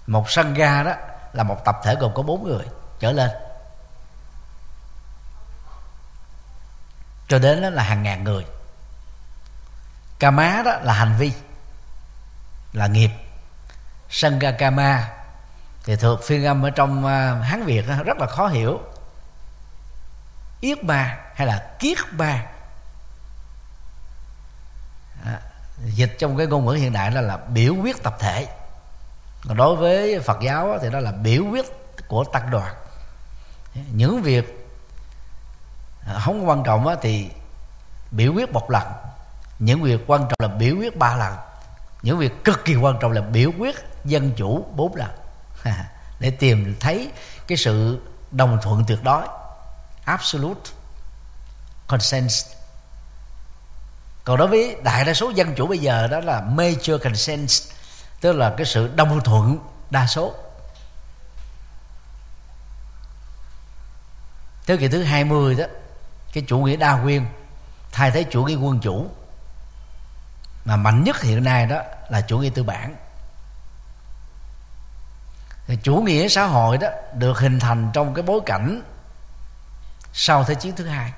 Một 0.06 0.30
sangha 0.30 0.82
đó 0.82 0.92
là 1.32 1.42
một 1.42 1.64
tập 1.64 1.80
thể 1.84 1.94
gồm 2.00 2.14
có 2.14 2.22
bốn 2.22 2.48
người, 2.48 2.64
trở 3.00 3.12
lên. 3.12 3.30
Cho 7.28 7.38
đến 7.38 7.62
đó 7.62 7.70
là 7.70 7.82
hàng 7.82 8.02
ngàn 8.02 8.24
người. 8.24 8.46
Kama 10.18 10.62
đó 10.64 10.72
là 10.82 10.92
hành 10.92 11.16
vi, 11.18 11.32
là 12.72 12.86
nghiệp. 12.86 13.10
Sangha 14.10 14.50
kama 14.50 15.08
thì 15.84 15.96
thuộc 15.96 16.20
phiên 16.24 16.44
âm 16.44 16.62
ở 16.62 16.70
trong 16.70 17.06
à, 17.06 17.34
hán 17.42 17.64
việt 17.64 17.86
rất 18.04 18.18
là 18.18 18.26
khó 18.26 18.46
hiểu 18.46 18.80
yết 20.60 20.84
ba 20.84 21.18
hay 21.34 21.46
là 21.46 21.70
kiết 21.78 21.98
ba? 22.12 22.42
À, 25.24 25.40
dịch 25.84 26.16
trong 26.18 26.36
cái 26.36 26.46
ngôn 26.46 26.66
ngữ 26.66 26.72
hiện 26.72 26.92
đại 26.92 27.10
đó 27.10 27.20
là 27.20 27.36
biểu 27.36 27.74
quyết 27.74 28.02
tập 28.02 28.16
thể. 28.18 28.46
Còn 29.48 29.56
đối 29.56 29.76
với 29.76 30.20
phật 30.20 30.38
giáo 30.42 30.78
thì 30.82 30.90
đó 30.90 30.98
là 31.00 31.12
biểu 31.12 31.42
quyết 31.50 31.66
của 32.08 32.24
tăng 32.24 32.50
đoàn. 32.50 32.74
Những 33.92 34.22
việc 34.22 34.68
à, 36.06 36.18
không 36.20 36.48
quan 36.48 36.62
trọng 36.64 36.96
thì 37.02 37.30
biểu 38.10 38.32
quyết 38.32 38.52
một 38.52 38.70
lần. 38.70 38.82
Những 39.58 39.82
việc 39.82 40.04
quan 40.06 40.20
trọng 40.20 40.50
là 40.50 40.56
biểu 40.56 40.76
quyết 40.76 40.96
ba 40.96 41.16
lần. 41.16 41.36
Những 42.02 42.18
việc 42.18 42.44
cực 42.44 42.64
kỳ 42.64 42.76
quan 42.76 42.98
trọng 43.00 43.12
là 43.12 43.20
biểu 43.20 43.50
quyết 43.58 43.76
dân 44.04 44.32
chủ 44.36 44.66
bốn 44.76 44.96
lần. 44.96 45.10
Để 46.20 46.30
tìm 46.30 46.76
thấy 46.80 47.10
cái 47.46 47.58
sự 47.58 48.02
đồng 48.30 48.58
thuận 48.62 48.84
tuyệt 48.88 49.04
đối 49.04 49.22
absolute 50.06 50.70
consent 51.86 52.30
còn 54.24 54.38
đối 54.38 54.48
với 54.48 54.76
đại 54.84 55.04
đa 55.04 55.14
số 55.14 55.30
dân 55.30 55.54
chủ 55.54 55.66
bây 55.66 55.78
giờ 55.78 56.06
đó 56.06 56.20
là 56.20 56.40
major 56.40 57.02
consent 57.02 57.48
tức 58.20 58.32
là 58.32 58.54
cái 58.56 58.66
sự 58.66 58.90
đồng 58.96 59.20
thuận 59.24 59.58
đa 59.90 60.06
số. 60.06 60.34
Thế 64.66 64.76
kỷ 64.76 64.88
thứ 64.88 65.02
20 65.02 65.54
đó, 65.54 65.64
cái 66.32 66.44
chủ 66.46 66.58
nghĩa 66.58 66.76
đa 66.76 66.96
nguyên, 66.96 67.26
thay 67.92 68.10
thế 68.10 68.24
chủ 68.30 68.44
nghĩa 68.44 68.54
quân 68.54 68.80
chủ. 68.80 69.10
Mà 70.64 70.76
mạnh 70.76 71.04
nhất 71.04 71.22
hiện 71.22 71.44
nay 71.44 71.66
đó 71.66 71.82
là 72.08 72.20
chủ 72.20 72.38
nghĩa 72.38 72.50
tư 72.50 72.62
bản. 72.62 72.96
Thì 75.66 75.78
chủ 75.82 75.96
nghĩa 75.96 76.28
xã 76.28 76.44
hội 76.44 76.78
đó 76.78 76.88
được 77.14 77.38
hình 77.38 77.60
thành 77.60 77.90
trong 77.92 78.14
cái 78.14 78.22
bối 78.22 78.40
cảnh 78.46 78.82
sau 80.18 80.44
thế 80.44 80.54
chiến 80.54 80.76
thứ 80.76 80.86
hai. 80.86 81.12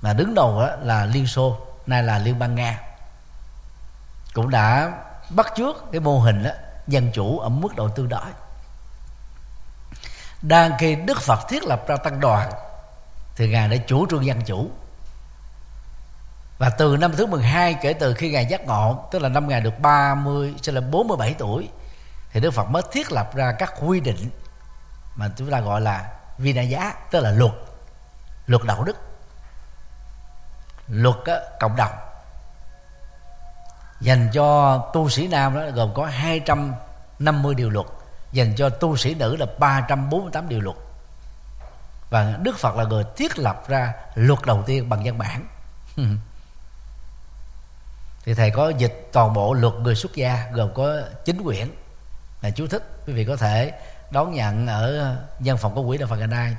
Mà 0.00 0.12
đứng 0.12 0.34
đầu 0.34 0.62
là 0.82 1.04
liên 1.04 1.26
xô, 1.26 1.58
nay 1.86 2.02
là 2.02 2.18
liên 2.18 2.38
bang 2.38 2.54
nga. 2.54 2.80
Cũng 4.34 4.50
đã 4.50 4.92
bắt 5.30 5.46
chước 5.56 5.76
cái 5.92 6.00
mô 6.00 6.20
hình 6.20 6.42
đó 6.44 6.50
dân 6.86 7.12
chủ 7.12 7.38
ở 7.38 7.48
mức 7.48 7.76
độ 7.76 7.88
tương 7.88 8.08
đối. 8.08 8.30
Đang 10.42 10.72
khi 10.78 10.96
đức 10.96 11.20
phật 11.20 11.48
thiết 11.48 11.64
lập 11.64 11.84
ra 11.88 11.96
tăng 11.96 12.20
đoàn, 12.20 12.50
thì 13.36 13.48
ngài 13.48 13.68
đã 13.68 13.76
chủ 13.86 14.06
trương 14.10 14.26
dân 14.26 14.42
chủ. 14.42 14.70
Và 16.58 16.70
từ 16.70 16.96
năm 16.96 17.12
thứ 17.16 17.26
12 17.26 17.74
kể 17.74 17.92
từ 17.92 18.14
khi 18.14 18.30
ngài 18.30 18.46
giác 18.46 18.66
ngộ, 18.66 19.08
tức 19.10 19.22
là 19.22 19.28
năm 19.28 19.48
ngài 19.48 19.60
được 19.60 19.80
30 19.80 20.54
cho 20.62 20.72
là 20.72 20.80
47 20.80 21.34
tuổi, 21.38 21.68
thì 22.32 22.40
Đức 22.40 22.50
Phật 22.50 22.64
mới 22.64 22.82
thiết 22.92 23.12
lập 23.12 23.34
ra 23.34 23.52
các 23.58 23.74
quy 23.86 24.00
định 24.00 24.30
mà 25.16 25.30
chúng 25.36 25.50
ta 25.50 25.60
gọi 25.60 25.80
là 25.80 26.12
vinaya, 26.38 26.94
tức 27.10 27.20
là 27.20 27.30
luật 27.30 27.52
luật 28.46 28.62
đạo 28.64 28.84
đức. 28.84 28.96
Luật 30.88 31.16
cộng 31.60 31.76
đồng. 31.76 31.92
Dành 34.00 34.28
cho 34.32 34.78
tu 34.94 35.08
sĩ 35.08 35.28
nam 35.28 35.54
đó 35.54 35.60
gồm 35.74 35.94
có 35.94 36.06
250 36.06 37.54
điều 37.54 37.70
luật, 37.70 37.86
dành 38.32 38.54
cho 38.56 38.68
tu 38.68 38.96
sĩ 38.96 39.14
nữ 39.14 39.36
là 39.36 39.46
348 39.58 40.48
điều 40.48 40.60
luật. 40.60 40.76
Và 42.10 42.38
Đức 42.42 42.58
Phật 42.58 42.76
là 42.76 42.84
người 42.84 43.04
thiết 43.16 43.38
lập 43.38 43.68
ra 43.68 43.94
luật 44.14 44.38
đầu 44.46 44.62
tiên 44.66 44.88
bằng 44.88 45.02
văn 45.04 45.18
bản. 45.18 45.46
Thì 48.24 48.34
thầy 48.34 48.50
có 48.50 48.68
dịch 48.68 49.08
toàn 49.12 49.32
bộ 49.32 49.54
luật 49.54 49.74
người 49.74 49.94
xuất 49.94 50.14
gia, 50.14 50.50
gồm 50.52 50.74
có 50.74 51.00
chín 51.24 51.42
quyển 51.44 51.68
là 52.42 52.50
chú 52.50 52.66
thích. 52.66 52.82
Quý 53.06 53.12
vị 53.12 53.24
có 53.24 53.36
thể 53.36 53.72
đón 54.10 54.32
nhận 54.32 54.66
ở 54.66 55.16
văn 55.38 55.56
phòng 55.56 55.74
của 55.74 55.86
quỹ 55.86 55.98
đạo 55.98 56.08
Phật 56.08 56.16
ngày 56.16 56.26
nay 56.26 56.56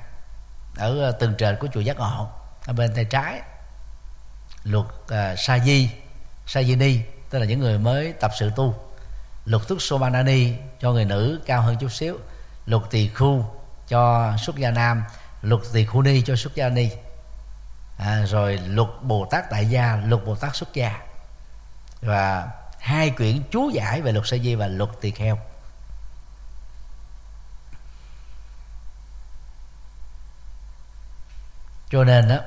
ở 0.78 1.00
ờ, 1.00 1.12
tầng 1.12 1.34
trệt 1.38 1.60
của 1.60 1.68
chùa 1.74 1.80
giác 1.80 1.98
ngộ 1.98 2.28
ở 2.66 2.74
bên 2.74 2.96
tay 2.96 3.06
trái. 3.06 3.42
Luật 4.64 4.86
ờ, 5.08 5.18
à, 5.18 5.36
sa 5.36 5.60
di 5.60 5.90
sa 6.48 6.64
di 6.64 6.76
ni 6.76 7.00
tức 7.30 7.40
là 7.40 7.46
những 7.46 7.60
người 7.60 7.80
mới 7.80 8.14
tập 8.14 8.32
sự 8.40 8.52
tu. 8.56 8.76
Luật 9.46 9.68
thức 9.68 9.82
somanani 9.82 10.54
cho 10.80 10.92
người 10.92 11.06
nữ 11.06 11.42
cao 11.46 11.62
hơn 11.62 11.78
chút 11.78 11.92
xíu. 11.92 12.18
Luật 12.66 12.84
tỳ 12.90 13.08
khu 13.08 13.46
cho 13.88 14.34
xuất 14.38 14.56
gia 14.56 14.72
nam. 14.72 15.04
Luật 15.42 15.62
tỳ 15.74 15.86
khu 15.86 16.02
ni 16.02 16.22
cho 16.22 16.36
xuất 16.36 16.56
gia 16.56 16.70
ni. 16.70 16.90
À, 17.98 18.26
rồi 18.28 18.58
luật 18.68 18.90
bồ 19.02 19.28
tát 19.32 19.50
tại 19.50 19.66
gia 19.66 20.02
luật 20.06 20.26
bồ 20.26 20.36
tát 20.36 20.56
xuất 20.56 20.74
gia. 20.74 21.02
Và 22.02 22.48
hai 22.80 23.10
quyển 23.10 23.42
chú 23.52 23.70
giải 23.70 24.02
về 24.02 24.12
luật 24.12 24.28
sa 24.28 24.38
di 24.38 24.56
và 24.56 24.68
luật 24.68 24.90
tỳ 25.02 25.12
kheo. 25.12 25.40
Cho 31.90 32.04
nên 32.04 32.28
đó 32.30 32.38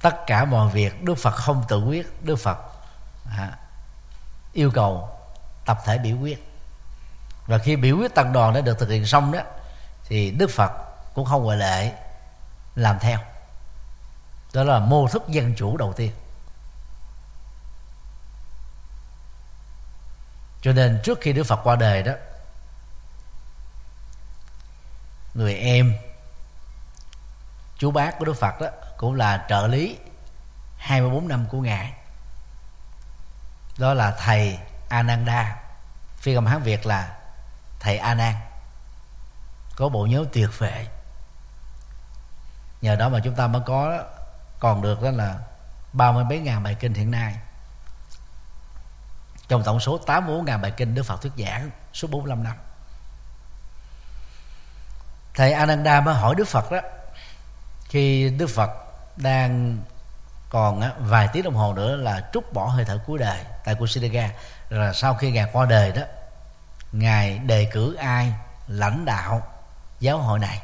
tất 0.00 0.26
cả 0.26 0.44
mọi 0.44 0.68
việc 0.68 1.02
đức 1.02 1.14
phật 1.14 1.30
không 1.30 1.64
tự 1.68 1.80
quyết 1.80 2.24
đức 2.24 2.36
phật 2.36 2.58
à, 3.36 3.58
yêu 4.52 4.70
cầu 4.74 5.18
tập 5.64 5.78
thể 5.84 5.98
biểu 5.98 6.16
quyết. 6.16 6.44
Và 7.46 7.58
khi 7.58 7.76
biểu 7.76 7.96
quyết 7.96 8.14
tăng 8.14 8.32
đoàn 8.32 8.54
đã 8.54 8.60
được 8.60 8.78
thực 8.78 8.88
hiện 8.88 9.06
xong 9.06 9.32
đó 9.32 9.40
thì 10.04 10.30
đức 10.30 10.50
phật 10.50 10.72
cũng 11.14 11.24
không 11.24 11.42
ngoại 11.42 11.58
lệ 11.58 11.92
làm 12.74 12.98
theo. 12.98 13.18
Đó 14.52 14.64
là 14.64 14.78
mô 14.78 15.08
thức 15.08 15.28
dân 15.28 15.54
chủ 15.56 15.76
đầu 15.76 15.92
tiên. 15.92 16.12
Cho 20.62 20.72
nên 20.72 21.00
trước 21.04 21.18
khi 21.20 21.32
đức 21.32 21.44
phật 21.44 21.60
qua 21.64 21.76
đời 21.76 22.02
đó 22.02 22.12
người 25.34 25.54
em 25.54 25.94
chú 27.78 27.90
bác 27.90 28.18
của 28.18 28.24
đức 28.24 28.34
phật 28.40 28.60
đó 28.60 28.68
cũng 28.98 29.14
là 29.14 29.46
trợ 29.48 29.66
lý 29.66 29.98
24 30.76 31.28
năm 31.28 31.46
của 31.50 31.60
ngài. 31.60 31.92
Đó 33.78 33.94
là 33.94 34.10
thầy 34.18 34.58
Ananda. 34.88 35.56
Phiên 36.16 36.34
âm 36.34 36.46
hán 36.46 36.62
Việt 36.62 36.86
là 36.86 37.16
thầy 37.80 37.98
A 37.98 38.14
Nan 38.14 38.34
có 39.76 39.88
bộ 39.88 40.06
nhớ 40.06 40.24
tuyệt 40.32 40.50
vời. 40.58 40.86
Nhờ 42.80 42.96
đó 42.96 43.08
mà 43.08 43.20
chúng 43.24 43.34
ta 43.34 43.46
mới 43.46 43.62
có 43.66 44.04
còn 44.60 44.82
được 44.82 45.02
đó 45.02 45.10
là 45.10 45.38
ba 45.92 46.12
mươi 46.12 46.24
mấy 46.24 46.38
ngàn 46.38 46.62
bài 46.62 46.74
kinh 46.74 46.94
hiện 46.94 47.10
nay. 47.10 47.36
Trong 49.48 49.62
tổng 49.64 49.80
số 49.80 49.98
84 49.98 50.44
ngàn 50.44 50.62
bài 50.62 50.70
kinh 50.70 50.94
Đức 50.94 51.02
Phật 51.02 51.22
thuyết 51.22 51.32
giảng 51.38 51.70
suốt 51.92 52.10
45 52.10 52.42
năm. 52.44 52.56
Thầy 55.34 55.52
Ananda 55.52 56.00
mới 56.00 56.14
hỏi 56.14 56.34
Đức 56.34 56.48
Phật 56.48 56.70
đó, 56.70 56.80
khi 57.88 58.30
Đức 58.30 58.46
Phật 58.46 58.87
đang 59.18 59.78
còn 60.50 60.80
á, 60.80 60.92
vài 61.00 61.28
tiếng 61.32 61.42
đồng 61.42 61.54
hồ 61.54 61.74
nữa 61.74 61.96
là 61.96 62.28
trút 62.32 62.52
bỏ 62.52 62.66
hơi 62.66 62.84
thở 62.84 63.00
cuối 63.06 63.18
đời 63.18 63.44
tại 63.64 63.74
Kusinaga 63.74 64.30
là 64.68 64.92
sau 64.92 65.14
khi 65.14 65.30
ngài 65.30 65.46
qua 65.52 65.66
đời 65.66 65.92
đó 65.92 66.02
ngài 66.92 67.38
đề 67.38 67.64
cử 67.72 67.94
ai 67.94 68.32
lãnh 68.68 69.04
đạo 69.04 69.42
giáo 70.00 70.18
hội 70.18 70.38
này? 70.38 70.62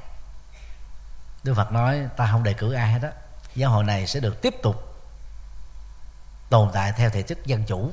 Đức 1.45 1.55
Phật 1.55 1.73
nói 1.73 2.01
ta 2.17 2.29
không 2.33 2.43
đề 2.43 2.53
cử 2.53 2.73
ai 2.73 2.93
hết 2.93 2.99
đó 3.03 3.09
giáo 3.55 3.71
hội 3.71 3.85
này 3.85 4.07
sẽ 4.07 4.21
được 4.21 4.43
tiếp 4.43 4.55
tục 4.63 4.97
tồn 6.51 6.71
tại 6.73 6.93
theo 6.93 7.11
thể 7.11 7.23
thức 7.23 7.47
dân 7.47 7.65
chủ 7.65 7.93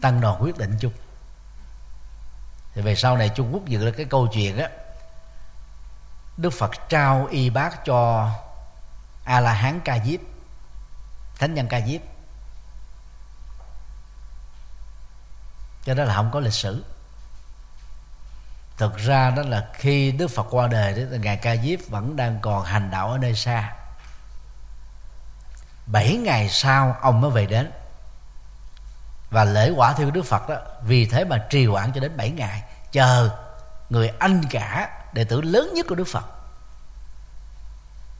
tăng 0.00 0.20
đoàn 0.20 0.42
quyết 0.42 0.58
định 0.58 0.76
chung. 0.80 0.92
Thì 2.74 2.82
về 2.82 2.94
sau 2.96 3.16
này 3.16 3.28
Trung 3.28 3.54
Quốc 3.54 3.66
dựng 3.66 3.84
ra 3.84 3.90
cái 3.96 4.06
câu 4.06 4.26
chuyện 4.26 4.58
á 4.58 4.68
Đức 6.36 6.50
Phật 6.50 6.70
trao 6.88 7.26
y 7.30 7.50
bác 7.50 7.84
cho 7.84 8.30
A 9.24 9.40
La 9.40 9.52
Hán 9.52 9.80
Ca 9.80 9.98
Diếp, 10.04 10.20
Thánh 11.38 11.54
nhân 11.54 11.68
Ca 11.68 11.80
Diếp. 11.80 12.00
Cho 15.84 15.94
đó 15.94 16.04
là 16.04 16.14
không 16.14 16.30
có 16.32 16.40
lịch 16.40 16.52
sử. 16.52 16.84
Thực 18.76 18.96
ra 18.96 19.30
đó 19.30 19.42
là 19.42 19.68
khi 19.74 20.12
Đức 20.12 20.28
Phật 20.28 20.46
qua 20.50 20.66
đời 20.66 20.94
đó 20.94 21.16
ngài 21.16 21.36
Ca 21.36 21.56
Diếp 21.56 21.78
vẫn 21.88 22.16
đang 22.16 22.40
còn 22.40 22.64
hành 22.64 22.90
đạo 22.90 23.10
ở 23.10 23.18
nơi 23.18 23.34
xa. 23.34 23.72
Bảy 25.86 26.16
ngày 26.16 26.48
sau 26.48 26.96
ông 27.00 27.20
mới 27.20 27.30
về 27.30 27.46
đến. 27.46 27.72
Và 29.30 29.44
lễ 29.44 29.70
quả 29.76 29.92
thiêu 29.92 30.10
Đức 30.10 30.22
Phật 30.22 30.48
đó, 30.48 30.56
vì 30.82 31.06
thế 31.06 31.24
mà 31.24 31.38
trì 31.50 31.66
hoãn 31.66 31.92
cho 31.92 32.00
đến 32.00 32.16
bảy 32.16 32.30
ngày, 32.30 32.62
chờ 32.92 33.30
người 33.90 34.08
anh 34.08 34.42
cả 34.50 34.90
đệ 35.14 35.24
tử 35.24 35.40
lớn 35.40 35.70
nhất 35.74 35.86
của 35.88 35.94
Đức 35.94 36.04
Phật. 36.04 36.24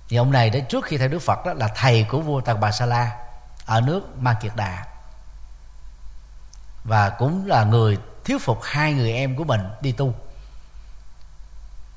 Thì 0.09 0.16
ông 0.16 0.33
này 0.33 0.51
đó 0.51 0.61
trước 0.69 0.85
khi 0.85 0.99
theo 0.99 1.09
Đức 1.09 1.19
Phật 1.19 1.47
đó 1.47 1.53
là 1.53 1.69
thầy 1.69 2.07
của 2.09 2.21
vua 2.21 2.41
Tạc 2.41 2.61
Bà 2.61 2.73
Sa 2.73 2.87
La 2.87 3.16
ở 3.66 3.81
nước 3.81 4.19
Ma 4.19 4.35
Kiệt 4.35 4.53
Đà. 4.57 4.85
Và 6.85 7.11
cũng 7.11 7.47
là 7.47 7.65
người 7.65 7.99
thuyết 8.25 8.43
phục 8.43 8.59
hai 8.62 8.93
người 8.93 9.12
em 9.12 9.37
của 9.37 9.45
mình 9.45 9.61
đi 9.81 9.93
tu. 9.93 10.15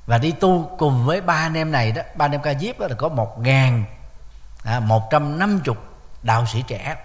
Và 0.06 0.18
đi 0.18 0.32
tu 0.32 0.76
cùng 0.78 1.06
với 1.06 1.20
ba 1.20 1.34
anh 1.34 1.54
em 1.54 1.72
này 1.72 1.92
đó 1.92 2.02
ba 2.14 2.24
anh 2.24 2.32
em 2.32 2.42
ca 2.42 2.54
diếp 2.54 2.78
đó 2.78 2.86
là 2.86 2.94
có 2.94 3.08
một 3.08 3.38
ngàn 3.38 3.84
à, 4.64 4.80
một 4.80 5.10
trăm 5.10 5.38
năm 5.38 5.60
chục 5.64 5.76
đạo 6.22 6.46
sĩ 6.46 6.62
trẻ. 6.66 6.96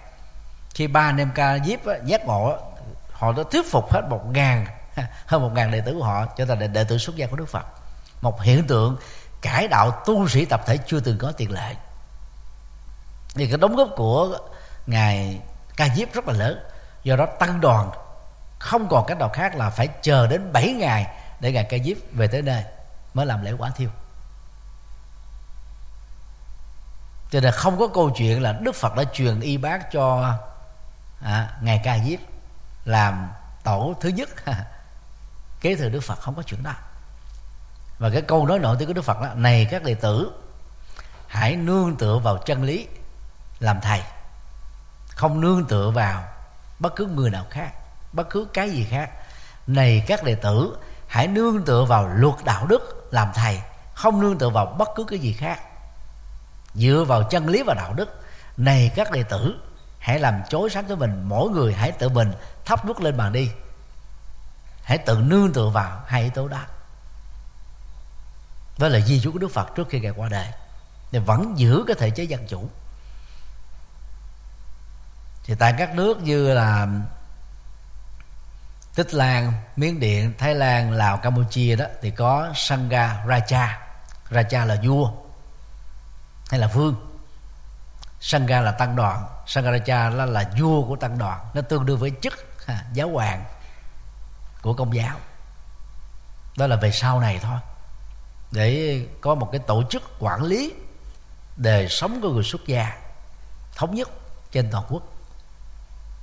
Khi 0.74 0.88
ba 0.88 1.02
anh 1.02 1.18
em 1.18 1.32
ca 1.36 1.60
diếp 1.60 1.86
đó, 1.86 1.94
giác 2.06 2.26
ngộ 2.26 2.57
họ 3.11 3.32
đã 3.32 3.44
thuyết 3.52 3.72
phục 3.72 3.91
hết 3.91 4.02
một 4.10 4.22
ngàn 4.32 4.65
hơn 5.26 5.41
một 5.41 5.52
ngàn 5.53 5.72
đệ 5.72 5.82
tử 5.82 5.94
của 5.94 6.03
họ 6.03 6.26
cho 6.26 6.45
thành 6.45 6.74
đệ 6.74 6.84
tử 6.84 6.98
xuất 6.98 7.15
gia 7.15 7.28
của 7.28 7.36
đức 7.36 7.49
phật 7.49 7.65
một 8.24 8.41
hiện 8.41 8.68
tượng 8.68 8.98
cải 9.41 9.68
đạo 9.68 9.91
tu 10.06 10.28
sĩ 10.28 10.45
tập 10.45 10.62
thể 10.66 10.78
chưa 10.78 11.00
từng 11.00 11.18
có 11.18 11.32
tiền 11.32 11.52
lệ. 11.52 11.76
Thì 13.36 13.48
cái 13.48 13.58
đóng 13.58 13.76
góp 13.76 13.90
của 13.95 14.38
ngài 14.88 15.41
ca 15.78 15.90
diếp 15.95 16.14
rất 16.14 16.28
là 16.28 16.34
lớn 16.34 16.60
do 17.04 17.16
đó 17.16 17.26
tăng 17.40 17.62
đoàn 17.62 17.91
không 18.60 18.88
còn 18.90 19.06
cách 19.08 19.18
nào 19.18 19.30
khác 19.30 19.56
là 19.56 19.70
phải 19.70 19.88
chờ 20.02 20.28
đến 20.28 20.54
7 20.54 20.74
ngày 20.74 21.08
để 21.40 21.52
ngài 21.52 21.64
ca 21.64 21.78
diếp 21.86 21.98
về 22.12 22.28
tới 22.28 22.41
nơi 22.41 22.64
mới 23.14 23.26
làm 23.26 23.44
lễ 23.44 23.54
quả 23.58 23.70
thiêu. 23.70 23.90
Cho 27.32 27.40
nên 27.40 27.52
không 27.52 27.80
có 27.80 27.88
câu 27.88 28.10
chuyện 28.10 28.41
là 28.41 28.52
đức 28.52 28.76
phật 28.76 28.95
đã 28.95 29.04
truyền 29.14 29.40
y 29.40 29.58
bác 29.58 29.91
cho 29.91 30.36
à, 31.22 31.58
ngài 31.62 31.82
ca 31.84 32.00
diếp 32.00 32.20
làm 32.86 33.32
tổ 33.64 33.95
thứ 34.02 34.10
nhất. 34.10 34.30
Kế 35.62 35.76
thừa 35.76 35.90
đức 35.90 36.04
phật 36.04 36.20
không 36.20 36.36
có 36.36 36.44
chuyện 36.45 36.64
đó 36.64 36.74
và 38.03 38.09
cái 38.09 38.21
câu 38.21 38.45
nói 38.45 38.59
nổi 38.59 38.75
tiếng 38.80 38.88
của 38.88 38.93
đức 38.93 39.01
phật 39.01 39.21
đó, 39.21 39.34
này 39.35 39.67
các 39.71 39.84
đệ 39.84 39.95
tử, 39.95 40.31
hãy 41.27 41.55
nương 41.55 41.95
tựa 41.95 42.17
vào 42.17 42.38
chân 42.38 42.63
lý 42.63 42.88
làm 43.59 43.81
thầy. 43.81 44.01
Không 45.09 45.41
nương 45.41 45.65
tựa 45.65 45.89
vào 45.89 46.23
bất 46.80 46.95
cứ 46.95 47.05
người 47.05 47.30
nào 47.30 47.45
khác, 47.49 47.71
bất 48.13 48.30
cứ 48.30 48.47
cái 48.53 48.69
gì 48.69 48.88
khác. 48.89 49.09
Này 49.67 50.03
các 50.07 50.23
đệ 50.23 50.35
tử, 50.35 50.77
hãy 51.07 51.27
nương 51.27 51.65
tựa 51.65 51.85
vào 51.85 52.07
luật 52.07 52.35
đạo 52.43 52.65
đức 52.67 53.07
làm 53.11 53.27
thầy, 53.35 53.61
không 53.93 54.21
nương 54.21 54.38
tựa 54.38 54.49
vào 54.49 54.65
bất 54.65 54.89
cứ 54.95 55.03
cái 55.03 55.19
gì 55.19 55.34
khác. 55.34 55.59
Dựa 56.73 57.03
vào 57.07 57.23
chân 57.23 57.47
lý 57.47 57.63
và 57.63 57.73
đạo 57.73 57.93
đức, 57.93 58.21
này 58.57 58.91
các 58.95 59.11
đệ 59.11 59.23
tử, 59.23 59.55
hãy 59.99 60.19
làm 60.19 60.41
chối 60.49 60.69
sáng 60.69 60.85
cho 60.89 60.95
mình, 60.95 61.23
mỗi 61.23 61.49
người 61.49 61.73
hãy 61.73 61.91
tự 61.91 62.09
mình 62.09 62.34
thắp 62.65 62.85
nút 62.85 62.99
lên 62.99 63.17
bàn 63.17 63.34
đi. 63.34 63.51
Hãy 64.84 64.97
tự 64.97 65.15
nương 65.15 65.53
tựa 65.53 65.69
vào 65.69 66.01
hai 66.05 66.21
yếu 66.21 66.31
tố 66.31 66.47
đó 66.47 66.59
với 68.78 68.90
lời 68.90 69.02
di 69.02 69.20
chú 69.24 69.32
của 69.32 69.40
đức 69.40 69.52
phật 69.54 69.76
trước 69.76 69.88
khi 69.90 70.00
ngài 70.00 70.12
qua 70.12 70.30
đời 70.30 70.48
thì 71.12 71.20
vẫn 71.20 71.54
giữ 71.58 71.84
cái 71.88 71.95
thể 72.00 72.10
chế 72.10 72.24
dân 72.24 72.48
chủ 72.48 72.70
thì 75.44 75.56
tại 75.60 75.74
các 75.78 75.95
nước 75.95 76.22
như 76.22 76.54
là 76.54 76.88
Tích 78.95 79.14
Lan, 79.14 79.54
Miến 79.76 80.00
Điện, 80.00 80.34
Thái 80.38 80.56
Lan, 80.56 80.91
Lào, 80.91 81.18
Campuchia 81.18 81.76
đó 81.76 81.86
thì 82.02 82.12
có 82.12 82.52
Sangha 82.56 83.26
Raja. 83.26 83.68
Raja 84.30 84.66
là 84.66 84.78
vua 84.84 85.12
hay 86.50 86.60
là 86.60 86.68
vương. 86.68 86.95
Sangha 88.20 88.62
là 88.62 88.72
tăng 88.72 88.95
đoàn, 88.95 89.26
Sangha 89.48 89.72
Raja 89.72 90.16
là, 90.16 90.26
là 90.26 90.52
vua 90.60 90.88
của 90.88 90.95
tăng 90.95 91.18
đoàn, 91.18 91.40
nó 91.54 91.62
tương 91.62 91.86
đương 91.86 92.00
với 92.00 92.12
chức 92.22 92.34
giáo 92.94 93.10
hoàng 93.10 93.45
của 94.62 94.74
công 94.74 94.95
giáo. 94.95 95.20
đó 96.58 96.68
là 96.68 96.76
về 96.76 96.91
sau 96.91 97.20
này 97.20 97.40
thôi 97.41 97.60
để 98.53 99.01
có 99.21 99.35
một 99.35 99.49
cái 99.51 99.59
tổ 99.67 99.84
chức 99.89 100.03
quản 100.19 100.43
lý 100.43 100.73
đời 101.57 101.89
sống 101.89 102.21
của 102.21 102.30
người 102.30 102.43
xuất 102.43 102.61
gia 102.67 102.97
thống 103.75 103.95
nhất 103.95 104.09
trên 104.51 104.71
toàn 104.71 104.85
quốc 104.89 105.03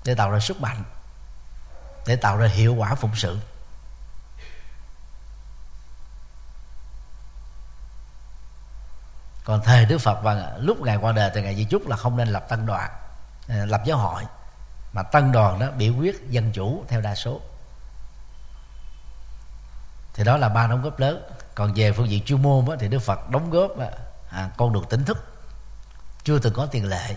để 0.05 0.15
tạo 0.15 0.31
ra 0.31 0.41
sức 0.41 0.61
mạnh, 0.61 0.85
để 2.07 2.17
tạo 2.17 2.37
ra 2.37 2.47
hiệu 2.47 2.75
quả 2.75 2.95
phụng 2.95 3.15
sự. 3.15 3.39
Còn 9.45 9.63
thời 9.65 9.85
đức 9.85 9.99
phật 9.99 10.21
và 10.23 10.57
lúc 10.59 10.81
ngài 10.81 10.97
qua 10.97 11.13
đời 11.13 11.31
thì 11.35 11.43
ngài 11.43 11.57
di 11.57 11.65
chúc 11.65 11.89
là 11.89 11.97
không 11.97 12.17
nên 12.17 12.29
lập 12.29 12.47
tăng 12.49 12.67
đoàn 12.67 12.91
à, 13.49 13.65
lập 13.67 13.83
giáo 13.85 13.99
hội, 13.99 14.23
mà 14.93 15.03
tăng 15.03 15.33
đoàn 15.33 15.59
đó 15.59 15.71
biểu 15.71 15.95
quyết 15.99 16.31
dân 16.31 16.53
chủ 16.53 16.85
theo 16.89 17.01
đa 17.01 17.15
số 17.15 17.41
thì 20.15 20.25
đó 20.25 20.37
là 20.37 20.49
ba 20.49 20.67
đóng 20.67 20.83
góp 20.83 20.99
lớn. 20.99 21.23
Còn 21.55 21.73
về 21.77 21.93
phương 21.93 22.11
diện 22.11 22.25
chuyên 22.25 22.43
môn 22.43 22.65
đó, 22.65 22.75
thì 22.81 22.89
đức 22.89 22.99
phật 22.99 23.31
đóng 23.31 23.51
góp 23.51 23.71
à, 24.31 24.51
con 24.57 24.73
đường 24.73 24.85
tỉnh 24.91 25.05
thức. 25.05 25.27
Chưa 26.25 26.39
từng 26.39 26.55
có 26.55 26.67
tiền 26.67 26.89
lệ. 26.89 27.17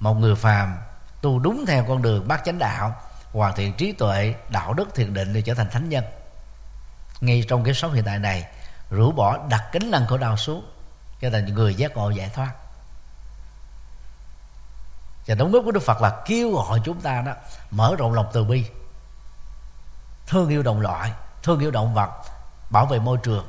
Một 0.00 0.14
người 0.14 0.34
phàm 0.34 0.76
tu 1.22 1.38
đúng 1.38 1.64
theo 1.66 1.84
con 1.88 2.02
đường 2.02 2.28
bát 2.28 2.42
chánh 2.44 2.58
đạo 2.58 2.96
hoàn 3.32 3.54
thiện 3.54 3.72
trí 3.72 3.92
tuệ 3.92 4.34
đạo 4.48 4.74
đức 4.74 4.94
thiền 4.94 5.14
định 5.14 5.32
để 5.32 5.42
trở 5.42 5.54
thành 5.54 5.70
thánh 5.70 5.88
nhân. 5.88 6.04
Ngay 7.20 7.44
trong 7.48 7.64
cái 7.64 7.74
sống 7.74 7.92
hiện 7.92 8.04
tại 8.04 8.18
này 8.18 8.46
rũ 8.90 9.12
bỏ 9.12 9.38
đặt 9.48 9.64
kính 9.72 9.90
lăng 9.90 10.06
khổ 10.06 10.16
đau 10.16 10.36
xuống 10.36 10.66
trở 11.20 11.30
thành 11.30 11.54
người 11.54 11.74
giác 11.74 11.96
ngộ 11.96 12.10
giải 12.10 12.30
thoát. 12.34 12.52
Và 15.26 15.34
đóng 15.34 15.52
góp 15.52 15.64
của 15.64 15.70
đức 15.70 15.82
phật 15.82 16.00
là 16.02 16.22
kêu 16.26 16.52
gọi 16.52 16.80
chúng 16.84 17.00
ta 17.00 17.22
đó 17.26 17.32
mở 17.70 17.94
rộng 17.98 18.12
lòng 18.12 18.26
từ 18.32 18.44
bi 18.44 18.64
thương 20.26 20.48
yêu 20.48 20.62
đồng 20.62 20.80
loại 20.80 21.12
thương 21.42 21.60
yêu 21.60 21.70
động 21.70 21.94
vật 21.94 22.10
bảo 22.70 22.86
vệ 22.86 22.98
môi 22.98 23.18
trường. 23.22 23.46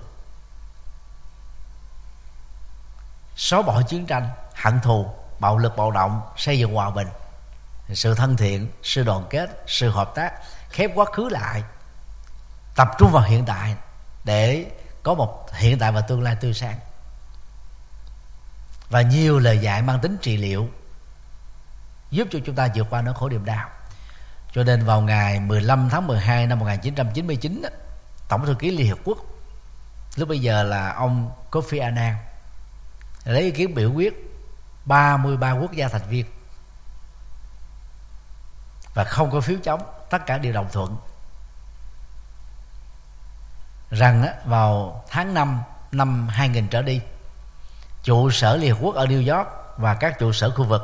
Xóa 3.35 3.61
bỏ 3.61 3.81
chiến 3.81 4.05
tranh, 4.05 4.29
hận 4.55 4.79
thù, 4.79 5.09
bạo 5.39 5.57
lực 5.57 5.77
bạo 5.77 5.91
động, 5.91 6.21
xây 6.37 6.59
dựng 6.59 6.73
hòa 6.73 6.89
bình. 6.89 7.07
Sự 7.93 8.15
thân 8.15 8.37
thiện, 8.37 8.71
sự 8.83 9.03
đoàn 9.03 9.25
kết, 9.29 9.63
sự 9.67 9.89
hợp 9.89 10.11
tác 10.15 10.33
khép 10.69 10.91
quá 10.95 11.05
khứ 11.13 11.29
lại. 11.29 11.63
Tập 12.75 12.87
trung 12.97 13.11
vào 13.11 13.23
hiện 13.23 13.45
tại 13.45 13.75
để 14.23 14.71
có 15.03 15.13
một 15.13 15.47
hiện 15.53 15.79
tại 15.79 15.91
và 15.91 16.01
tương 16.01 16.21
lai 16.21 16.35
tươi 16.35 16.53
sáng. 16.53 16.79
Và 18.89 19.01
nhiều 19.01 19.39
lời 19.39 19.57
dạy 19.57 19.81
mang 19.81 19.99
tính 19.99 20.17
trị 20.21 20.37
liệu 20.37 20.69
giúp 22.11 22.27
cho 22.31 22.39
chúng 22.45 22.55
ta 22.55 22.67
vượt 22.75 22.87
qua 22.89 23.01
nỗi 23.01 23.13
khổ 23.13 23.29
niềm 23.29 23.45
đau. 23.45 23.69
Cho 24.53 24.63
nên 24.63 24.85
vào 24.85 25.01
ngày 25.01 25.39
15 25.39 25.89
tháng 25.89 26.07
12 26.07 26.47
năm 26.47 26.59
1999 26.59 27.61
Tổng 28.27 28.45
thư 28.45 28.55
ký 28.59 28.71
Liên 28.71 28.87
Hiệp 28.87 28.97
Quốc. 29.03 29.17
Lúc 30.15 30.29
bây 30.29 30.39
giờ 30.39 30.63
là 30.63 30.93
ông 30.93 31.31
Kofi 31.51 31.83
Annan. 31.83 32.15
Lấy 33.25 33.43
ý 33.43 33.51
kiến 33.51 33.75
biểu 33.75 33.91
quyết 33.93 34.13
33 34.85 35.51
quốc 35.51 35.71
gia 35.71 35.87
thành 35.87 36.09
viên. 36.09 36.25
Và 38.93 39.03
không 39.03 39.31
có 39.31 39.41
phiếu 39.41 39.57
chống 39.63 39.81
tất 40.09 40.25
cả 40.25 40.37
đều 40.37 40.53
đồng 40.53 40.69
thuận. 40.71 40.97
Rằng 43.91 44.25
vào 44.45 45.03
tháng 45.09 45.33
5 45.33 45.61
năm 45.91 46.27
2000 46.27 46.67
trở 46.67 46.81
đi 46.81 47.01
trụ 48.03 48.29
sở 48.31 48.57
Liên 48.57 48.73
Hợp 48.73 48.79
Quốc 48.81 48.95
ở 48.95 49.05
New 49.05 49.37
York 49.37 49.47
và 49.77 49.93
các 49.93 50.19
trụ 50.19 50.31
sở 50.31 50.49
khu 50.49 50.65
vực 50.65 50.81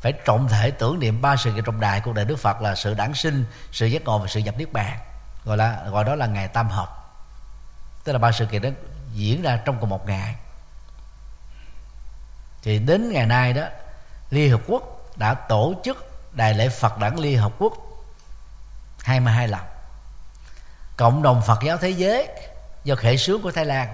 phải 0.00 0.12
trọng 0.12 0.48
thể 0.48 0.70
tưởng 0.70 0.98
niệm 0.98 1.22
ba 1.22 1.36
sự 1.36 1.52
kiện 1.52 1.64
trọng 1.64 1.80
đại 1.80 2.00
của 2.00 2.12
đại 2.12 2.24
Đức 2.24 2.36
Phật 2.36 2.60
là 2.60 2.74
sự 2.74 2.94
đản 2.94 3.14
sinh, 3.14 3.44
sự 3.72 3.86
giác 3.86 4.04
ngộ 4.04 4.18
và 4.18 4.26
sự 4.26 4.40
nhập 4.40 4.54
niết 4.58 4.72
bàn 4.72 4.98
gọi 5.44 5.56
là 5.56 5.84
gọi 5.90 6.04
đó 6.04 6.14
là 6.14 6.26
ngày 6.26 6.48
tam 6.48 6.68
hợp. 6.68 6.98
Tức 8.04 8.12
là 8.12 8.18
ba 8.18 8.32
sự 8.32 8.46
kiện 8.46 8.62
đó 8.62 8.68
diễn 9.12 9.42
ra 9.42 9.56
trong 9.64 9.76
cùng 9.80 9.88
một 9.88 10.06
ngày. 10.06 10.36
Thì 12.62 12.78
đến 12.78 13.12
ngày 13.12 13.26
nay 13.26 13.52
đó 13.52 13.62
Liên 14.30 14.50
Hợp 14.50 14.60
Quốc 14.66 14.82
đã 15.16 15.34
tổ 15.34 15.74
chức 15.84 16.08
Đại 16.32 16.54
lễ 16.54 16.68
Phật 16.68 16.98
đản 16.98 17.16
Liên 17.16 17.38
Hợp 17.38 17.52
Quốc 17.58 17.72
22 19.04 19.48
lần. 19.48 19.60
Cộng 20.96 21.22
đồng 21.22 21.42
Phật 21.42 21.58
giáo 21.62 21.76
Thế 21.76 21.90
giới 21.90 22.28
Do 22.84 22.94
khể 22.94 23.16
sướng 23.16 23.42
của 23.42 23.50
Thái 23.52 23.64
Lan 23.64 23.92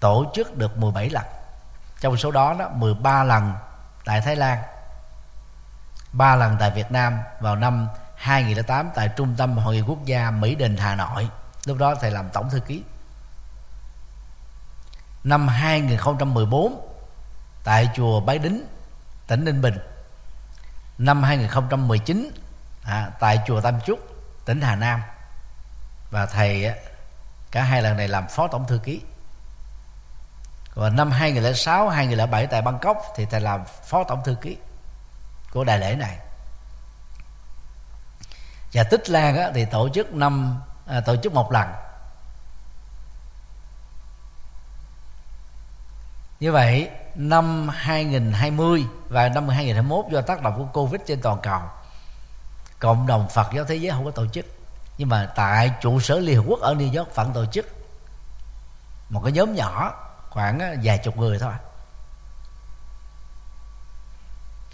Tổ 0.00 0.32
chức 0.34 0.56
được 0.56 0.78
17 0.78 1.10
lần. 1.10 1.24
Trong 2.00 2.16
số 2.16 2.30
đó, 2.30 2.54
đó 2.58 2.68
13 2.68 3.24
lần 3.24 3.54
tại 4.04 4.20
Thái 4.20 4.36
Lan 4.36 4.62
3 6.12 6.36
lần 6.36 6.56
tại 6.60 6.70
Việt 6.70 6.90
Nam 6.90 7.18
vào 7.40 7.56
năm 7.56 7.88
2008 8.24 8.90
tại 8.94 9.08
Trung 9.16 9.34
tâm 9.36 9.56
Hội 9.58 9.74
nghị 9.74 9.80
Quốc 9.80 10.04
gia 10.04 10.30
Mỹ 10.30 10.54
Đình 10.54 10.76
Hà 10.76 10.94
Nội. 10.94 11.28
Lúc 11.64 11.78
đó 11.78 11.94
thầy 11.94 12.10
làm 12.10 12.30
tổng 12.30 12.50
thư 12.50 12.60
ký. 12.60 12.82
Năm 15.24 15.48
2014 15.48 16.88
tại 17.64 17.88
chùa 17.94 18.20
Bái 18.20 18.38
Đính 18.38 18.66
tỉnh 19.26 19.44
Ninh 19.44 19.60
Bình. 19.60 19.78
Năm 20.98 21.22
2019 21.22 22.30
à, 22.84 23.10
tại 23.20 23.38
chùa 23.46 23.60
Tam 23.60 23.80
Trúc 23.80 23.98
tỉnh 24.44 24.60
Hà 24.60 24.76
Nam. 24.76 25.02
Và 26.10 26.26
thầy 26.26 26.74
cả 27.50 27.62
hai 27.62 27.82
lần 27.82 27.96
này 27.96 28.08
làm 28.08 28.28
phó 28.28 28.48
tổng 28.48 28.66
thư 28.66 28.78
ký. 28.78 29.00
Còn 30.74 30.96
năm 30.96 31.10
2006 31.10 31.88
2007 31.88 32.46
tại 32.46 32.62
Bangkok 32.62 32.98
thì 33.16 33.26
thầy 33.30 33.40
làm 33.40 33.64
phó 33.84 34.04
tổng 34.04 34.22
thư 34.24 34.34
ký 34.34 34.56
của 35.52 35.64
đại 35.64 35.78
lễ 35.78 35.96
này 35.96 36.18
và 38.74 38.84
Tích 38.84 39.10
Lan 39.10 39.36
á, 39.36 39.50
thì 39.54 39.64
tổ 39.64 39.88
chức 39.88 40.14
năm 40.14 40.60
à, 40.86 41.00
tổ 41.00 41.16
chức 41.16 41.34
một 41.34 41.52
lần. 41.52 41.68
Như 46.40 46.52
vậy 46.52 46.90
năm 47.14 47.68
2020 47.68 48.86
và 49.08 49.28
năm 49.28 49.48
2021 49.48 50.12
do 50.12 50.20
tác 50.20 50.42
động 50.42 50.54
của 50.58 50.80
Covid 50.80 51.00
trên 51.06 51.20
toàn 51.20 51.38
cầu 51.42 51.60
cộng 52.78 53.06
đồng 53.06 53.28
Phật 53.28 53.46
giáo 53.54 53.64
thế 53.64 53.76
giới 53.76 53.90
không 53.90 54.04
có 54.04 54.10
tổ 54.10 54.26
chức. 54.26 54.46
Nhưng 54.98 55.08
mà 55.08 55.32
tại 55.36 55.70
trụ 55.80 56.00
sở 56.00 56.18
Liên 56.18 56.36
Hợp 56.36 56.44
Quốc 56.46 56.60
ở 56.60 56.74
New 56.74 56.98
York 56.98 57.14
vẫn 57.14 57.32
tổ 57.32 57.46
chức. 57.46 57.66
Một 59.08 59.20
cái 59.24 59.32
nhóm 59.32 59.54
nhỏ 59.54 59.94
khoảng 60.30 60.58
à, 60.58 60.74
vài 60.82 60.98
chục 60.98 61.16
người 61.16 61.38
thôi 61.38 61.52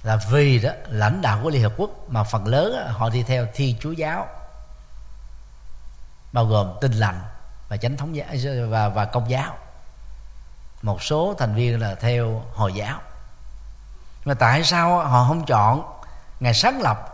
là 0.03 0.17
vì 0.17 0.59
đó, 0.59 0.71
lãnh 0.89 1.23
đạo 1.23 1.41
của 1.43 1.51
Liên 1.51 1.63
Hợp 1.63 1.73
Quốc, 1.77 1.91
mà 2.09 2.23
phần 2.25 2.47
lớn 2.47 2.89
họ 2.93 3.09
đi 3.09 3.23
theo 3.23 3.47
thi 3.55 3.77
chúa 3.81 3.93
giáo. 3.93 4.29
Bao 6.33 6.45
gồm 6.45 6.73
tinh 6.81 6.93
lành 6.93 7.21
và 7.69 7.77
chánh 7.77 7.97
thống 7.97 8.17
giáo 8.17 8.27
à, 8.29 8.67
và 8.69 8.89
và 8.89 9.05
công 9.05 9.31
giáo. 9.31 9.59
Một 10.83 11.03
số 11.03 11.35
thành 11.39 11.55
viên 11.55 11.81
là 11.81 11.95
theo 11.95 12.45
hồi 12.55 12.73
giáo. 12.73 13.01
Mà 14.25 14.35
tại 14.35 14.65
sao 14.65 14.99
họ 14.99 15.25
không 15.29 15.47
chọn 15.47 16.01
ngày 16.41 16.55
sáng 16.55 16.83
lập? 16.83 17.07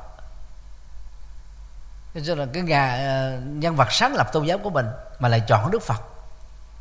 Cho 2.25 2.35
là 2.35 2.47
cái 2.53 2.63
nhà 2.63 2.99
nhân 3.43 3.77
vật 3.77 3.93
sáng 3.93 4.15
lập 4.15 4.33
tôn 4.33 4.45
giáo 4.45 4.59
của 4.59 4.71
mình 4.71 4.87
mà 5.19 5.29
lại 5.29 5.41
chọn 5.41 5.71
đức 5.71 5.83
phật 5.83 6.03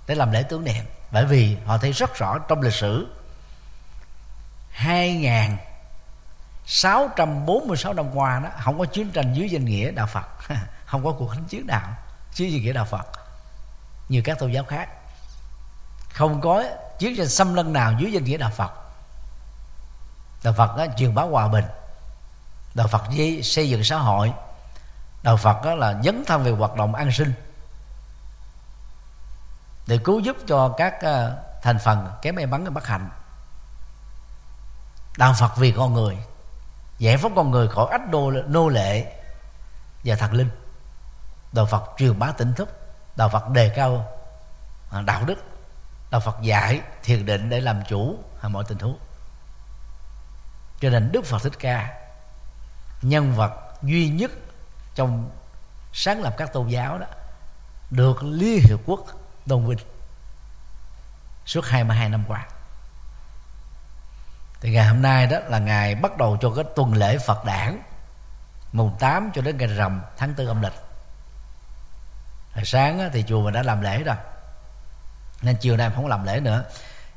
để 0.08 0.16
làm 0.16 0.32
lễ 0.32 0.44
tưởng 0.50 0.64
niệm. 0.64 0.86
Bởi 1.12 1.26
vì 1.26 1.58
họ 1.66 1.78
thấy 1.78 1.92
rất 1.92 2.16
rõ 2.16 2.38
trong 2.40 2.62
lịch 2.62 2.74
sử, 2.74 3.08
hai 4.70 5.30
2.646 6.68 7.94
năm 7.94 8.06
qua 8.14 8.40
đó 8.40 8.50
không 8.64 8.80
có 8.80 8.86
chiến 8.86 9.12
tranh 9.12 9.34
dưới 9.34 9.50
danh 9.50 9.66
nghĩa 9.66 9.92
đạo 9.92 10.08
Phật. 10.08 10.28
Không 10.86 11.04
có 11.04 11.12
cuộc 11.12 11.34
thánh 11.34 11.44
chiến 11.44 11.68
đạo, 11.68 11.90
dưới 12.34 12.54
danh 12.54 12.62
nghĩa 12.62 12.74
đạo 12.74 12.86
Phật. 12.86 13.08
Như 14.10 14.22
các 14.26 14.40
tôn 14.40 14.52
giáo 14.52 14.64
khác. 14.64 14.90
Không 16.16 16.42
có 16.42 16.64
chiến 17.00 17.18
tranh 17.18 17.30
xâm 17.30 17.54
lăng 17.54 17.74
nào 17.74 17.94
dưới 18.00 18.12
danh 18.12 18.24
nghĩa 18.24 18.38
đạo 18.38 18.52
phật. 18.56 18.72
Đạo 20.44 20.54
phật 20.54 20.78
đó, 20.78 20.86
truyền 20.98 21.16
bá 21.16 21.24
hòa 21.24 21.48
bình. 21.48 21.66
Đạo 22.74 22.88
phật 22.88 23.04
xây 23.44 23.70
dựng 23.70 23.84
xã 23.84 23.98
hội. 23.98 24.34
Đạo 25.24 25.38
phật 25.38 25.66
đó 25.66 25.76
là 25.76 26.02
dấn 26.04 26.24
thân 26.28 26.44
về 26.44 26.52
hoạt 26.52 26.76
động 26.76 26.96
an 26.96 27.12
sinh. 27.12 27.34
Để 29.88 29.98
cứu 30.04 30.20
giúp 30.20 30.38
cho 30.48 30.70
các 30.78 31.02
ờ, 31.02 31.44
thành 31.62 31.80
phần 31.80 32.12
kém 32.22 32.36
may 32.36 32.46
mắn 32.46 32.74
bất 32.74 32.88
hạnh. 32.88 33.10
Đạo 35.18 35.34
phật 35.40 35.58
vì 35.58 35.72
con 35.72 35.94
người 35.94 36.18
giải 36.98 37.18
phóng 37.18 37.36
con 37.36 37.52
người 37.52 37.68
khỏi 37.68 37.88
ách 37.92 38.10
đô 38.10 38.32
nô 38.32 38.70
lệ 38.70 39.14
và 40.04 40.16
thần 40.16 40.34
linh. 40.34 40.50
Đạo 41.52 41.66
phật 41.66 41.84
truyền 41.98 42.20
bá 42.20 42.32
tỉnh 42.32 42.54
thức, 42.54 42.70
đạo 43.16 43.30
phật 43.30 43.50
đề 43.50 43.70
cao 43.70 44.08
à, 44.92 45.02
đạo 45.02 45.26
đức, 45.26 45.36
đạo 46.12 46.22
phật 46.22 46.42
dạy 46.42 46.82
thiền 47.04 47.26
định 47.26 47.50
để 47.50 47.62
làm 47.62 47.84
chủ 47.88 48.18
à, 48.42 48.50
mọi 48.50 48.64
tình 48.68 48.80
huống. 48.80 48.98
Cho 50.80 50.90
nên 50.90 51.12
đức 51.12 51.26
phật 51.26 51.44
thích 51.44 51.60
ca, 51.60 52.02
nhân 53.02 53.34
vật 53.34 53.52
duy 53.82 54.10
nhất 54.10 54.32
trong 54.96 55.30
sáng 55.94 56.22
lập 56.22 56.36
các 56.38 56.54
tôn 56.54 56.68
giáo 56.68 56.98
đó, 56.98 57.08
được 57.92 58.24
liên 58.24 58.60
hiệp 58.64 58.80
quốc 58.86 59.06
tôn 59.48 59.66
vinh 59.68 59.78
suốt 61.46 61.66
22 61.66 62.10
năm 62.10 62.24
qua 62.28 62.48
thì 64.66 64.72
ngày 64.72 64.86
hôm 64.86 65.02
nay 65.02 65.28
đó 65.28 65.40
là 65.48 65.60
ngày 65.60 65.96
bắt 65.96 66.18
đầu 66.18 66.38
cho 66.42 66.52
cái 66.56 66.66
tuần 66.76 66.94
lễ 66.94 67.18
Phật 67.18 67.46
đản. 67.46 67.82
Mùng 68.72 68.96
8 69.00 69.32
cho 69.36 69.42
đến 69.42 69.58
ngày 69.58 69.68
rằm 69.68 70.02
tháng 70.18 70.34
4 70.38 70.48
âm 70.48 70.62
lịch. 70.62 70.74
Hồi 72.54 72.66
sáng 72.66 73.10
thì 73.14 73.24
chùa 73.28 73.42
mình 73.42 73.54
đã 73.54 73.64
làm 73.64 73.82
lễ 73.82 74.04
rồi. 74.04 74.16
Nên 75.42 75.56
chiều 75.56 75.78
nay 75.78 75.90
không 75.96 76.08
làm 76.08 76.26
lễ 76.26 76.40
nữa. 76.40 76.64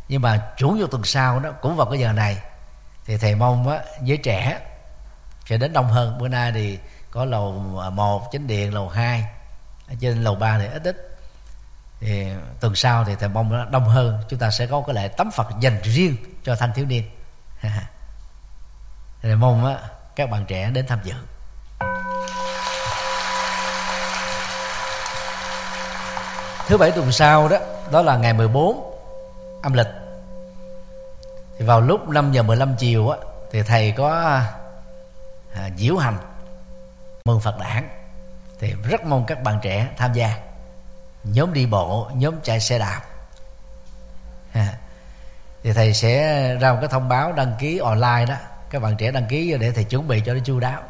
Nhưng 0.09 0.23
mà 0.23 0.53
chủ 0.57 0.71
nhật 0.71 0.91
tuần 0.91 1.05
sau 1.05 1.41
đó, 1.41 1.51
cũng 1.51 1.77
vào 1.77 1.87
cái 1.91 1.99
giờ 1.99 2.13
này, 2.13 2.39
thì 3.05 3.17
thầy 3.17 3.35
mong 3.35 3.69
á 3.69 3.79
với 4.01 4.17
trẻ 4.17 4.61
sẽ 5.45 5.57
đến 5.57 5.73
đông 5.73 5.89
hơn. 5.89 6.19
Bữa 6.19 6.29
nay 6.29 6.53
thì 6.53 6.79
có 7.11 7.25
lầu 7.25 7.79
à, 7.83 7.91
một 7.91 8.33
chính 8.33 8.47
điện, 8.47 8.75
lầu 8.75 8.89
hai. 8.89 9.25
Ở 9.89 9.95
trên 10.01 10.25
lầu 10.25 10.35
ba 10.35 10.59
thì 10.59 10.67
ít 10.67 10.83
ít. 10.85 11.19
Thì 12.01 12.27
tuần 12.61 12.75
sau 12.75 13.05
thì 13.05 13.15
thầy 13.21 13.29
mong 13.29 13.53
nó 13.53 13.65
đông 13.65 13.85
hơn. 13.85 14.23
Chúng 14.29 14.39
ta 14.39 14.51
sẽ 14.51 14.67
có 14.67 14.83
cái 14.87 14.95
lễ 14.95 15.09
tắm 15.09 15.31
phật 15.31 15.47
dành 15.61 15.81
riêng 15.83 16.17
cho 16.45 16.57
thanh 16.57 16.73
thiếu 16.75 16.87
niên. 16.87 17.05
thì 19.23 19.35
mong 19.35 19.65
á 19.65 19.79
các 20.17 20.31
bạn 20.31 20.45
trẻ 20.49 20.71
đến 20.71 20.87
tham 20.89 20.99
dự. 21.05 21.15
Thứ 26.67 26.77
bảy 26.77 26.91
tuần 26.91 27.13
sau 27.13 27.49
đó 27.49 27.57
đó 27.91 28.03
là 28.03 28.17
ngày 28.17 28.33
14 28.33 28.99
âm 29.63 29.73
lịch. 29.73 29.89
Thì 31.59 31.65
vào 31.65 31.81
lúc 31.81 32.09
5 32.09 32.33
giờ 32.33 32.43
15 32.43 32.77
chiều 32.79 33.09
á 33.09 33.19
thì 33.53 33.63
thầy 33.63 33.93
có 33.93 34.09
à, 35.55 35.71
diễu 35.77 35.97
hành 35.97 36.19
mừng 37.25 37.41
Phật 37.41 37.59
đản. 37.59 37.89
Thì 38.59 38.75
rất 38.85 39.05
mong 39.05 39.25
các 39.27 39.43
bạn 39.43 39.59
trẻ 39.63 39.89
tham 39.97 40.13
gia. 40.13 40.39
Nhóm 41.25 41.53
đi 41.53 41.67
bộ 41.67 42.11
nhóm 42.15 42.35
chạy 42.43 42.61
xe 42.61 42.79
đạp 42.79 43.03
thì 45.69 45.75
thầy 45.75 45.95
sẽ 45.95 46.55
ra 46.55 46.73
một 46.73 46.79
cái 46.81 46.89
thông 46.89 47.09
báo 47.09 47.33
đăng 47.33 47.55
ký 47.59 47.79
online 47.79 48.27
đó. 48.29 48.35
Các 48.71 48.83
bạn 48.83 48.97
trẻ 48.97 49.11
đăng 49.11 49.27
ký 49.27 49.57
để 49.61 49.73
thầy 49.73 49.85
chuẩn 49.85 50.09
bị 50.09 50.23
cho 50.27 50.35
nó 50.35 50.41
chu 50.45 50.61
đáo. 50.61 50.83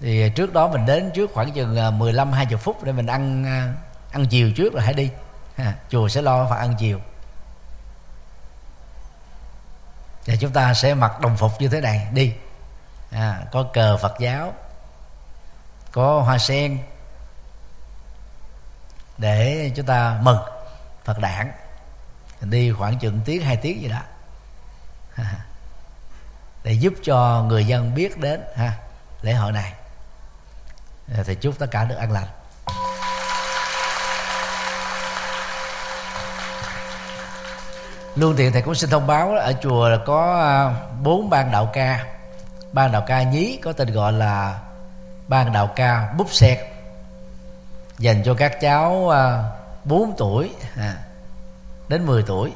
Thì 0.00 0.30
trước 0.34 0.52
đó 0.52 0.68
mình 0.68 0.86
đến 0.86 1.10
trước 1.14 1.30
khoảng 1.34 1.52
chừng 1.52 1.76
à, 1.76 1.90
15-20 1.90 2.56
phút 2.56 2.84
để 2.84 2.92
mình 2.92 3.06
ăn 3.06 3.44
à, 3.44 3.72
ăn 4.10 4.26
chiều 4.26 4.52
trước 4.56 4.72
rồi 4.72 4.82
hãy 4.82 4.94
đi. 4.94 5.10
Ha, 5.56 5.74
chùa 5.88 6.08
sẽ 6.08 6.22
lo 6.22 6.46
phải 6.50 6.58
ăn 6.58 6.74
chiều. 6.78 7.00
Và 10.26 10.34
chúng 10.40 10.52
ta 10.52 10.74
sẽ 10.74 10.94
mặc 10.94 11.20
đồng 11.20 11.36
phục 11.36 11.60
như 11.60 11.68
thế 11.68 11.80
này 11.80 12.08
đi. 12.12 12.32
À, 13.10 13.42
có 13.52 13.62
cờ 13.62 13.96
Phật 13.96 14.14
giáo 14.18 14.52
có 15.92 16.20
hoa 16.20 16.38
sen 16.38 16.78
để 19.22 19.70
chúng 19.74 19.86
ta 19.86 20.18
mừng 20.22 20.38
Phật 21.04 21.18
đản. 21.18 21.52
Đi 22.40 22.72
khoảng 22.72 22.98
chừng 22.98 23.20
tiếng, 23.24 23.42
hai 23.42 23.56
tiếng 23.56 23.82
gì 23.82 23.88
đó. 23.88 24.00
Để 26.64 26.72
giúp 26.72 26.94
cho 27.04 27.44
người 27.48 27.66
dân 27.66 27.94
biết 27.94 28.18
đến, 28.18 28.40
ha, 28.56 28.78
lễ 29.22 29.32
hội 29.32 29.52
này. 29.52 29.72
Thì 31.24 31.34
chúc 31.34 31.58
tất 31.58 31.66
cả 31.70 31.84
được 31.84 31.94
an 31.94 32.12
lành. 32.12 32.26
Luôn 38.16 38.34
tiện 38.36 38.52
thầy 38.52 38.62
cũng 38.62 38.74
xin 38.74 38.90
thông 38.90 39.06
báo 39.06 39.34
ở 39.34 39.52
chùa 39.62 39.88
là 39.88 39.98
có 40.06 40.40
à, 40.40 40.54
bốn 41.02 41.30
ban 41.30 41.50
đạo 41.50 41.70
ca. 41.72 42.04
Ban 42.72 42.92
đạo 42.92 43.04
ca 43.06 43.22
nhí 43.22 43.58
có 43.62 43.72
tên 43.72 43.92
gọi 43.92 44.12
là 44.12 44.60
ban 45.28 45.52
đạo 45.52 45.66
ca 45.76 46.12
búp 46.16 46.26
xẹt 46.30 46.71
dành 48.02 48.22
cho 48.24 48.34
các 48.34 48.60
cháu 48.60 49.08
à, 49.08 49.44
4 49.84 50.14
tuổi 50.18 50.54
à, 50.76 50.96
đến 51.88 52.06
10 52.06 52.22
tuổi. 52.22 52.52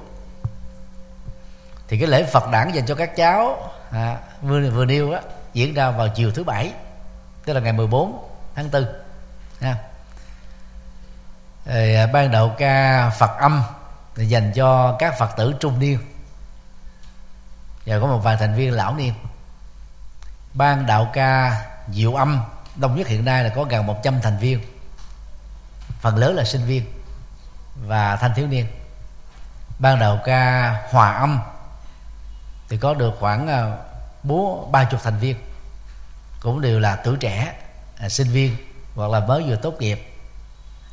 Thì 1.89 1.98
cái 1.98 2.09
lễ 2.09 2.24
Phật 2.24 2.51
đản 2.51 2.73
dành 2.73 2.86
cho 2.86 2.94
các 2.94 3.16
cháu 3.16 3.70
à, 3.90 4.18
vừa 4.43 4.70
vừa 4.70 4.85
nêu 4.85 5.12
á 5.12 5.20
diễn 5.52 5.74
ra 5.74 5.90
vào 5.90 6.09
chiều 6.09 6.32
thứ 6.32 6.44
bảy 6.44 6.73
tức 7.44 7.52
là 7.52 7.60
ngày 7.60 7.73
14 7.73 8.28
tháng 8.55 8.70
4 8.70 8.85
ha. 9.60 9.77
Rồi, 11.66 11.94
à, 11.94 12.06
ban 12.06 12.31
đầu 12.31 12.52
ca 12.59 13.10
Phật 13.10 13.39
âm 13.39 13.62
thì 14.14 14.27
dành 14.27 14.52
cho 14.55 14.97
các 14.98 15.18
Phật 15.18 15.31
tử 15.36 15.55
trung 15.60 15.78
niên. 15.78 15.98
Và 17.86 17.98
có 18.01 18.06
một 18.06 18.18
vài 18.18 18.36
thành 18.36 18.55
viên 18.55 18.73
lão 18.73 18.94
niên. 18.94 19.14
Ban 20.55 20.86
đạo 20.86 21.10
ca 21.12 21.62
diệu 21.93 22.14
âm 22.14 22.40
đông 22.77 22.97
nhất 22.97 23.06
hiện 23.06 23.24
nay 23.24 23.44
là 23.44 23.51
có 23.55 23.64
gần 23.64 23.86
100 23.86 24.20
thành 24.20 24.39
viên 24.39 24.60
phần 26.06 26.16
lớn 26.16 26.36
là 26.36 26.44
sinh 26.44 26.64
viên 26.64 26.84
và 27.86 28.16
thanh 28.16 28.34
thiếu 28.34 28.46
niên. 28.46 28.66
Ban 29.78 29.98
đầu 29.98 30.18
ca 30.24 30.70
hòa 30.90 31.12
âm 31.12 31.40
thì 32.68 32.76
có 32.76 32.94
được 32.94 33.14
khoảng 33.20 33.48
à, 33.48 33.76
bốn 34.22 34.72
ba 34.72 34.84
chục 34.84 35.00
thành 35.02 35.18
viên. 35.18 35.36
Cũng 36.40 36.60
đều 36.60 36.80
là 36.80 36.96
tuổi 36.96 37.16
trẻ 37.20 37.52
à, 37.98 38.08
sinh 38.08 38.28
viên 38.28 38.56
hoặc 38.94 39.10
là 39.10 39.20
mới 39.20 39.42
vừa 39.42 39.56
tốt 39.56 39.74
nghiệp 39.80 40.16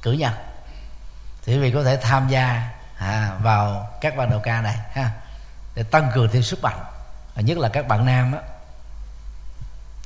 cử 0.01 0.11
nhân. 0.11 0.33
Thì 1.43 1.53
quý 1.53 1.59
vị 1.59 1.71
có 1.71 1.83
thể 1.83 1.97
tham 1.97 2.27
gia 2.27 2.69
à, 2.97 3.37
vào 3.41 3.89
các 4.01 4.17
ban 4.17 4.29
đầu 4.29 4.39
ca 4.39 4.61
này 4.61 4.77
ha 4.91 5.11
để 5.75 5.83
tăng 5.83 6.11
cường 6.13 6.29
thêm 6.31 6.43
sức 6.43 6.59
mạnh 6.63 6.79
và 7.35 7.41
nhất 7.41 7.57
là 7.57 7.69
các 7.69 7.87
bạn 7.87 8.05
nam 8.05 8.33
á. 8.33 8.39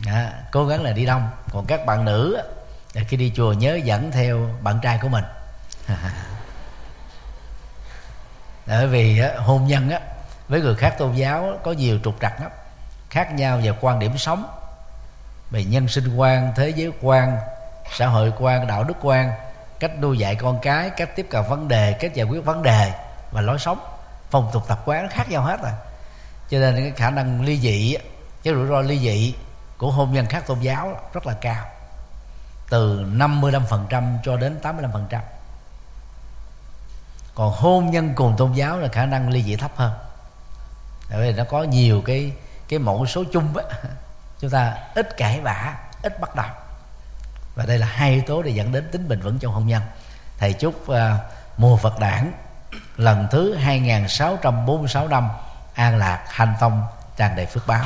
À, 0.05 0.34
cố 0.51 0.65
gắng 0.65 0.84
là 0.84 0.91
đi 0.91 1.05
đông. 1.05 1.29
Còn 1.51 1.65
các 1.65 1.85
bạn 1.85 2.05
nữ 2.05 2.34
á, 2.34 2.43
khi 3.03 3.18
đi 3.18 3.32
chùa 3.36 3.53
nhớ 3.53 3.76
dẫn 3.84 4.11
theo 4.11 4.49
bạn 4.61 4.80
trai 4.82 4.99
của 5.02 5.07
mình. 5.07 5.24
Bởi 8.68 8.88
vì 8.88 9.22
hôn 9.38 9.68
nhân 9.68 9.90
á 9.90 9.99
với 10.48 10.61
người 10.61 10.76
khác 10.76 10.95
tôn 10.98 11.14
giáo 11.14 11.60
có 11.64 11.72
nhiều 11.72 11.99
trục 12.03 12.15
trặc 12.22 12.41
lắm. 12.41 12.52
Khác 13.10 13.34
nhau 13.34 13.60
về 13.64 13.72
quan 13.82 13.99
điểm 13.99 14.18
sống. 14.18 14.49
Về 15.52 15.64
nhân 15.64 15.88
sinh 15.88 16.15
quan 16.15 16.53
thế 16.56 16.69
giới 16.69 16.91
quan 17.02 17.38
xã 17.91 18.07
hội 18.07 18.34
quan 18.40 18.68
đạo 18.68 18.84
đức 18.84 18.94
quan 19.02 19.32
cách 19.80 19.91
nuôi 19.99 20.18
dạy 20.18 20.36
con 20.36 20.60
cái 20.61 20.90
cách 20.90 21.15
tiếp 21.15 21.28
cận 21.30 21.44
vấn 21.49 21.68
đề 21.68 21.94
cách 21.94 22.14
giải 22.14 22.26
quyết 22.26 22.45
vấn 22.45 22.64
đề 22.64 22.94
và 23.32 23.41
lối 23.41 23.60
sống. 23.60 23.80
Phong 24.30 24.49
tục 24.53 24.64
tập 24.68 24.82
quán 24.86 25.03
nó 25.03 25.10
khác 25.11 25.30
nhau 25.30 25.44
hết 25.44 25.61
rồi. 25.61 25.72
Cho 26.49 26.60
nên 26.60 26.76
cái 26.76 26.91
khả 26.95 27.10
năng 27.10 27.41
ly 27.41 27.60
dị 27.60 27.98
cái 28.44 28.53
rủi 28.53 28.68
ro 28.68 28.82
ly 28.82 28.99
dị 28.99 29.36
của 29.78 29.91
hôn 29.91 30.14
nhân 30.14 30.26
khác 30.26 30.44
tôn 30.48 30.60
giáo 30.60 30.99
rất 31.14 31.28
là 31.28 31.34
cao 31.34 31.65
từ 32.69 33.03
55% 33.03 34.18
cho 34.23 34.38
đến 34.38 34.60
85% 34.61 35.19
còn 37.38 37.53
hôn 37.56 37.91
nhân 37.91 38.14
cùng 38.15 38.35
tôn 38.38 38.53
giáo 38.53 38.80
là 38.80 38.88
khả 38.88 39.06
năng 39.06 39.30
ly 39.30 39.44
dị 39.44 39.56
thấp 39.56 39.72
hơn. 39.76 39.91
Tại 41.10 41.19
vì 41.19 41.34
nó 41.34 41.44
có 41.44 41.64
nhiều 41.64 42.02
cái 42.06 42.31
cái 42.68 42.80
mẫu 42.80 43.06
số 43.06 43.23
chung 43.34 43.57
á. 43.57 43.64
Chúng 44.39 44.49
ta 44.49 44.77
ít 44.95 45.18
cãi 45.18 45.41
vã 45.41 45.76
ít 46.03 46.22
bắt 46.22 46.35
đầu 46.35 46.45
và 47.56 47.65
đây 47.65 47.77
là 47.77 47.88
hai 47.88 48.11
yếu 48.11 48.22
tố 48.27 48.41
để 48.41 48.52
dẫn 48.52 48.72
đến 48.72 48.89
tính 48.91 49.07
bình 49.07 49.19
vững 49.19 49.39
trong 49.39 49.53
hôn 49.53 49.68
nhân. 49.68 49.81
Thầy 50.38 50.53
chúc 50.53 50.91
uh, 50.91 50.98
mùa 51.57 51.77
Phật 51.77 51.99
đản 51.99 52.31
lần 52.98 53.27
thứ 53.31 53.56
2646 53.56 55.07
năm 55.07 55.30
an 55.73 55.98
lạc 55.98 56.26
hành 56.27 56.53
tông 56.60 56.84
tràn 57.18 57.35
đầy 57.35 57.45
phước 57.45 57.68
báo. 57.68 57.85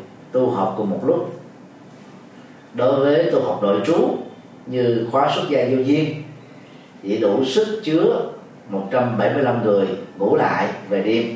tu 0.31 0.49
học 0.49 0.73
cùng 0.77 0.89
một 0.89 0.99
lúc. 1.05 1.41
Đối 2.73 2.99
với 2.99 3.31
tu 3.31 3.43
học 3.43 3.59
nội 3.61 3.81
trú 3.85 4.17
như 4.65 5.07
khóa 5.11 5.31
xuất 5.35 5.49
gia 5.49 5.63
vô 5.71 5.77
duyên, 5.77 6.23
chỉ 7.03 7.17
đủ 7.17 7.45
sức 7.45 7.81
chứa 7.83 8.31
175 8.69 9.63
người 9.63 9.87
ngủ 10.17 10.35
lại 10.35 10.67
về 10.89 11.03
đêm. 11.03 11.35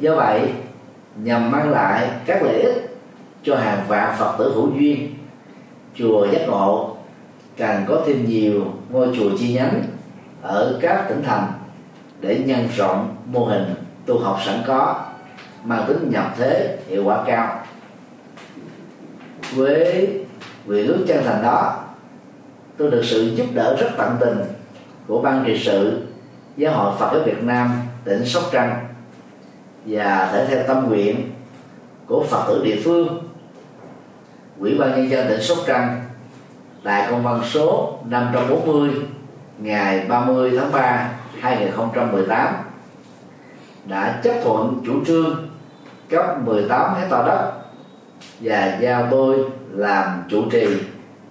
Do 0.00 0.16
vậy, 0.16 0.40
nhằm 1.16 1.50
mang 1.50 1.70
lại 1.70 2.08
các 2.26 2.42
lợi 2.42 2.62
ích 2.62 2.98
cho 3.42 3.56
hàng 3.56 3.84
vạn 3.88 4.16
phật 4.18 4.36
tử 4.38 4.52
hữu 4.54 4.70
duyên, 4.78 5.14
chùa 5.94 6.26
giác 6.32 6.48
ngộ 6.48 6.96
càng 7.56 7.84
có 7.88 8.02
thêm 8.06 8.26
nhiều 8.28 8.64
ngôi 8.90 9.08
chùa 9.16 9.30
chi 9.38 9.54
nhánh 9.54 9.82
ở 10.42 10.78
các 10.82 11.06
tỉnh 11.08 11.22
thành 11.22 11.52
để 12.20 12.38
nhân 12.46 12.68
rộng 12.76 13.16
mô 13.26 13.44
hình 13.44 13.74
tu 14.06 14.18
học 14.18 14.38
sẵn 14.44 14.62
có, 14.66 15.04
mang 15.64 15.84
tính 15.88 16.10
nhập 16.10 16.34
thế 16.38 16.78
hiệu 16.88 17.04
quả 17.04 17.24
cao 17.26 17.57
với 19.54 20.08
nguyện 20.66 20.86
ước 20.86 21.04
chân 21.08 21.24
thành 21.24 21.42
đó, 21.42 21.84
tôi 22.76 22.90
được 22.90 23.02
sự 23.04 23.22
giúp 23.34 23.46
đỡ 23.54 23.76
rất 23.80 23.88
tận 23.96 24.16
tình 24.20 24.38
của 25.06 25.22
ban 25.22 25.44
trị 25.46 25.62
sự, 25.64 26.02
giáo 26.56 26.72
hội 26.72 26.92
Phật 26.98 27.10
giáo 27.12 27.22
Việt 27.24 27.42
Nam, 27.42 27.82
tỉnh 28.04 28.26
Sóc 28.26 28.42
Trăng 28.52 28.86
và 29.84 30.30
thể 30.32 30.46
theo 30.46 30.62
tâm 30.66 30.88
nguyện 30.88 31.32
của 32.06 32.24
Phật 32.30 32.44
tử 32.48 32.64
địa 32.64 32.80
phương. 32.84 33.22
Ủy 34.60 34.74
ban 34.78 34.90
nhân 34.90 35.10
dân 35.10 35.28
tỉnh 35.28 35.42
Sóc 35.42 35.58
Trăng 35.66 36.04
tại 36.82 37.06
công 37.10 37.22
văn 37.22 37.40
số 37.44 37.98
540 38.04 38.90
ngày 39.58 40.06
30 40.08 40.52
tháng 40.58 40.72
3 40.72 41.10
2018 41.40 42.54
đã 43.84 44.20
chấp 44.24 44.34
thuận 44.44 44.82
chủ 44.86 45.04
trương 45.06 45.48
cấp 46.08 46.24
18 46.44 46.94
hectare 46.94 47.26
đất 47.26 47.57
và 48.40 48.78
giao 48.80 49.08
tôi 49.10 49.38
làm 49.70 50.24
chủ 50.28 50.50
trì 50.50 50.66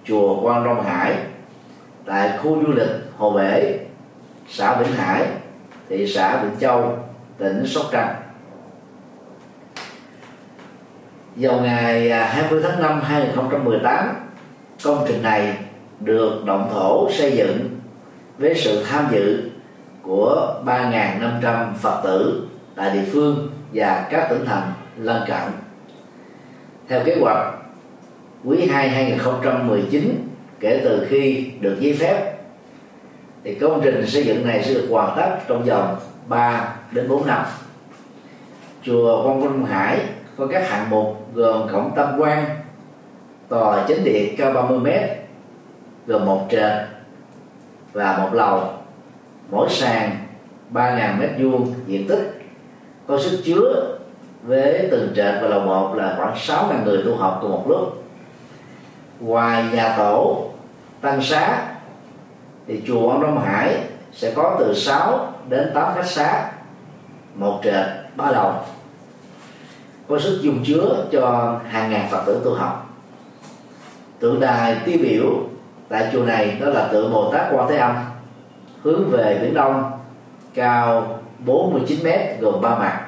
chùa 0.04 0.40
Quan 0.42 0.64
Long 0.64 0.84
Hải 0.84 1.16
tại 2.04 2.38
khu 2.38 2.62
du 2.66 2.72
lịch 2.72 2.90
Hồ 3.16 3.30
Bể, 3.30 3.78
xã 4.48 4.76
Vĩnh 4.76 4.92
Hải, 4.92 5.26
thị 5.88 6.06
xã 6.06 6.42
Vĩnh 6.42 6.60
Châu, 6.60 6.98
tỉnh 7.38 7.66
Sóc 7.66 7.84
Trăng. 7.92 8.14
Vào 11.36 11.60
ngày 11.60 12.10
à, 12.10 12.24
20 12.24 12.60
tháng 12.62 12.82
5 12.82 13.00
2018, 13.00 14.14
công 14.84 15.04
trình 15.08 15.22
này 15.22 15.56
được 16.00 16.44
động 16.44 16.70
thổ 16.72 17.10
xây 17.12 17.36
dựng 17.36 17.80
với 18.38 18.54
sự 18.54 18.84
tham 18.84 19.06
dự 19.10 19.50
của 20.02 20.62
3.500 20.66 21.74
Phật 21.74 22.00
tử 22.04 22.48
tại 22.76 22.90
địa 22.90 23.04
phương 23.12 23.50
và 23.72 24.06
các 24.10 24.26
tỉnh 24.30 24.44
thành 24.46 24.72
lân 24.96 25.22
cận. 25.26 25.67
Theo 26.88 27.00
kế 27.04 27.16
hoạch, 27.20 27.54
quý 28.44 28.66
2 28.66 28.88
2019 28.88 30.28
kể 30.60 30.80
từ 30.84 31.06
khi 31.08 31.50
được 31.60 31.76
giấy 31.80 31.96
phép 32.00 32.38
thì 33.44 33.54
công 33.54 33.80
trình 33.84 34.06
xây 34.06 34.24
dựng 34.24 34.46
này 34.46 34.62
sẽ 34.64 34.74
được 34.74 34.86
hoàn 34.90 35.16
tất 35.16 35.38
trong 35.48 35.64
vòng 35.64 35.96
3 36.28 36.74
đến 36.92 37.08
4 37.08 37.26
năm. 37.26 37.44
Chùa 38.82 39.22
Quang 39.22 39.40
Vinh 39.40 39.66
Hải 39.66 40.00
có 40.36 40.46
các 40.46 40.68
hạng 40.70 40.90
mục 40.90 41.34
gồm 41.34 41.68
cổng 41.72 41.92
tam 41.96 42.20
quan, 42.20 42.44
tòa 43.48 43.84
chính 43.88 44.04
điện 44.04 44.34
cao 44.38 44.52
30 44.52 44.78
m 44.78 44.88
gồm 46.06 46.26
một 46.26 46.46
trệt 46.50 46.72
và 47.92 48.18
một 48.18 48.28
lầu 48.32 48.72
mỗi 49.50 49.68
sàn 49.70 50.10
3.000 50.72 51.18
mét 51.18 51.30
vuông 51.38 51.74
diện 51.86 52.08
tích 52.08 52.40
có 53.06 53.18
sức 53.18 53.40
chứa 53.44 53.97
với 54.48 54.88
từng 54.90 55.12
trệt 55.16 55.34
và 55.42 55.48
lầu 55.48 55.60
một 55.60 55.94
là 55.94 56.14
khoảng 56.16 56.34
6.000 56.34 56.84
người 56.84 57.02
tu 57.04 57.16
học 57.16 57.38
cùng 57.42 57.50
một 57.50 57.64
lúc. 57.68 58.04
Ngoài 59.20 59.64
nhà 59.72 59.94
tổ, 59.96 60.44
tăng 61.00 61.22
xá, 61.22 61.62
thì 62.66 62.82
chùa 62.86 63.10
Ông 63.10 63.22
Đông 63.22 63.40
Hải 63.44 63.76
sẽ 64.12 64.32
có 64.36 64.56
từ 64.58 64.74
6 64.74 65.32
đến 65.48 65.70
8 65.74 65.94
khách 65.94 66.06
xá, 66.06 66.50
một 67.34 67.60
trệt, 67.64 67.86
ba 68.16 68.30
lầu. 68.30 68.52
Có 70.08 70.18
sức 70.18 70.38
dung 70.42 70.64
chứa 70.66 71.06
cho 71.12 71.54
hàng 71.68 71.90
ngàn 71.90 72.08
phật 72.10 72.22
tử 72.26 72.40
tu 72.44 72.54
học. 72.54 72.96
Tượng 74.18 74.40
đài 74.40 74.76
tiêu 74.84 74.98
biểu 75.02 75.24
tại 75.88 76.08
chùa 76.12 76.22
này 76.24 76.56
đó 76.60 76.66
là 76.66 76.88
tượng 76.92 77.12
Bồ 77.12 77.32
Tát 77.32 77.46
Quan 77.52 77.68
Thế 77.68 77.76
Âm, 77.76 77.96
hướng 78.82 79.10
về 79.10 79.38
biển 79.42 79.54
đông, 79.54 79.90
cao 80.54 81.18
49 81.38 81.98
mét 82.04 82.40
gồm 82.40 82.60
ba 82.60 82.78
mặt 82.78 83.07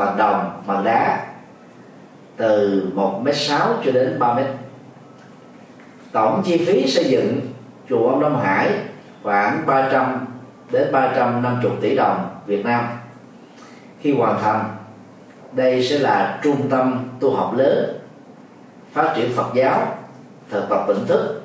bằng 0.00 0.16
đồng 0.16 0.62
bằng 0.66 0.84
đá 0.84 1.26
từ 2.36 2.82
1 2.94 3.20
m 3.24 3.28
sáu 3.32 3.68
cho 3.84 3.92
đến 3.92 4.18
3 4.18 4.34
mét. 4.34 4.46
Tổng 6.12 6.42
chi 6.44 6.64
phí 6.66 6.86
xây 6.90 7.04
dựng 7.04 7.40
chùa 7.88 8.08
ông 8.08 8.20
Đông 8.20 8.40
Hải 8.40 8.70
khoảng 9.22 9.66
300 9.66 10.26
đến 10.70 10.92
350 10.92 11.72
tỷ 11.80 11.96
đồng 11.96 12.28
Việt 12.46 12.64
Nam. 12.64 12.84
Khi 14.00 14.14
hoàn 14.14 14.42
thành, 14.42 14.64
đây 15.52 15.84
sẽ 15.84 15.98
là 15.98 16.40
trung 16.42 16.68
tâm 16.70 17.08
tu 17.20 17.34
học 17.34 17.54
lớn, 17.56 17.98
phát 18.92 19.12
triển 19.16 19.32
Phật 19.32 19.54
giáo, 19.54 19.86
thực 20.50 20.68
tập 20.68 20.84
tỉnh 20.88 21.06
thức, 21.06 21.42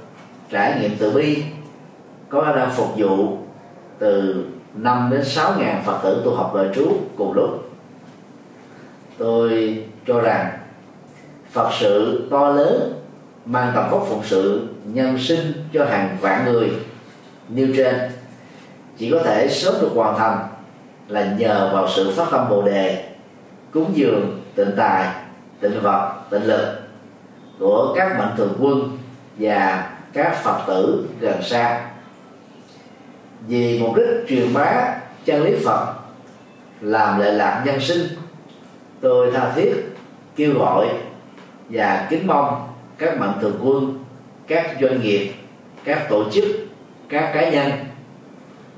trải 0.50 0.80
nghiệm 0.80 0.92
từ 1.00 1.12
bi, 1.12 1.44
có 2.30 2.42
khả 2.42 2.56
năng 2.56 2.72
phục 2.72 2.88
vụ 2.98 3.38
từ 4.00 4.46
5 4.74 5.10
đến 5.12 5.24
6 5.24 5.54
ngàn 5.60 5.84
Phật 5.86 6.00
tử 6.04 6.22
tu 6.26 6.36
học 6.36 6.52
đời 6.56 6.70
trú 6.76 6.98
cùng 7.18 7.34
lúc 7.34 7.75
tôi 9.18 9.84
cho 10.08 10.22
rằng 10.22 10.52
Phật 11.52 11.70
sự 11.80 12.28
to 12.32 12.50
lớn 12.50 12.94
mang 13.46 13.72
tầm 13.76 13.90
vóc 13.92 14.06
phụng 14.10 14.24
sự 14.24 14.68
nhân 14.86 15.18
sinh 15.20 15.54
cho 15.74 15.86
hàng 15.86 16.18
vạn 16.22 16.46
người. 16.46 16.70
Nêu 17.50 17.68
trên, 17.78 17.96
chỉ 18.98 19.12
có 19.12 19.20
thể 19.24 19.48
sớm 19.50 19.76
được 19.82 19.92
hoàn 19.96 20.18
thành 20.18 20.48
là 21.08 21.34
nhờ 21.38 21.70
vào 21.74 21.90
sự 21.96 22.12
phát 22.12 22.26
tâm 22.32 22.50
bồ 22.50 22.62
đề, 22.62 23.10
cúng 23.72 23.92
dường, 23.94 24.42
tịnh 24.56 24.72
tài, 24.78 25.08
tịnh 25.60 25.82
vật, 25.82 26.14
tịnh 26.30 26.44
lực 26.44 26.80
của 27.60 27.94
các 27.98 28.20
mạnh 28.20 28.34
thường 28.38 28.54
quân 28.60 28.98
và 29.40 29.90
các 30.14 30.44
phật 30.44 30.60
tử 30.68 31.08
gần 31.20 31.44
xa. 31.44 31.86
Vì 33.48 33.80
mục 33.80 33.96
đích 33.96 34.28
truyền 34.30 34.54
bá 34.54 34.96
chân 35.26 35.44
lý 35.44 35.56
phật, 35.66 35.94
làm 36.82 37.20
lệ 37.20 37.32
lạc 37.32 37.64
nhân 37.66 37.80
sinh 37.80 38.08
tôi 39.02 39.32
tha 39.32 39.52
thiết 39.56 39.74
kêu 40.36 40.54
gọi 40.60 40.88
và 41.70 42.08
kính 42.10 42.28
mong 42.28 42.68
các 42.98 43.20
mạnh 43.20 43.34
thường 43.42 43.60
quân, 43.64 44.04
các 44.48 44.78
doanh 44.82 45.02
nghiệp, 45.02 45.32
các 45.84 46.10
tổ 46.10 46.30
chức, 46.32 46.46
các 47.10 47.32
cá 47.34 47.50
nhân 47.50 47.72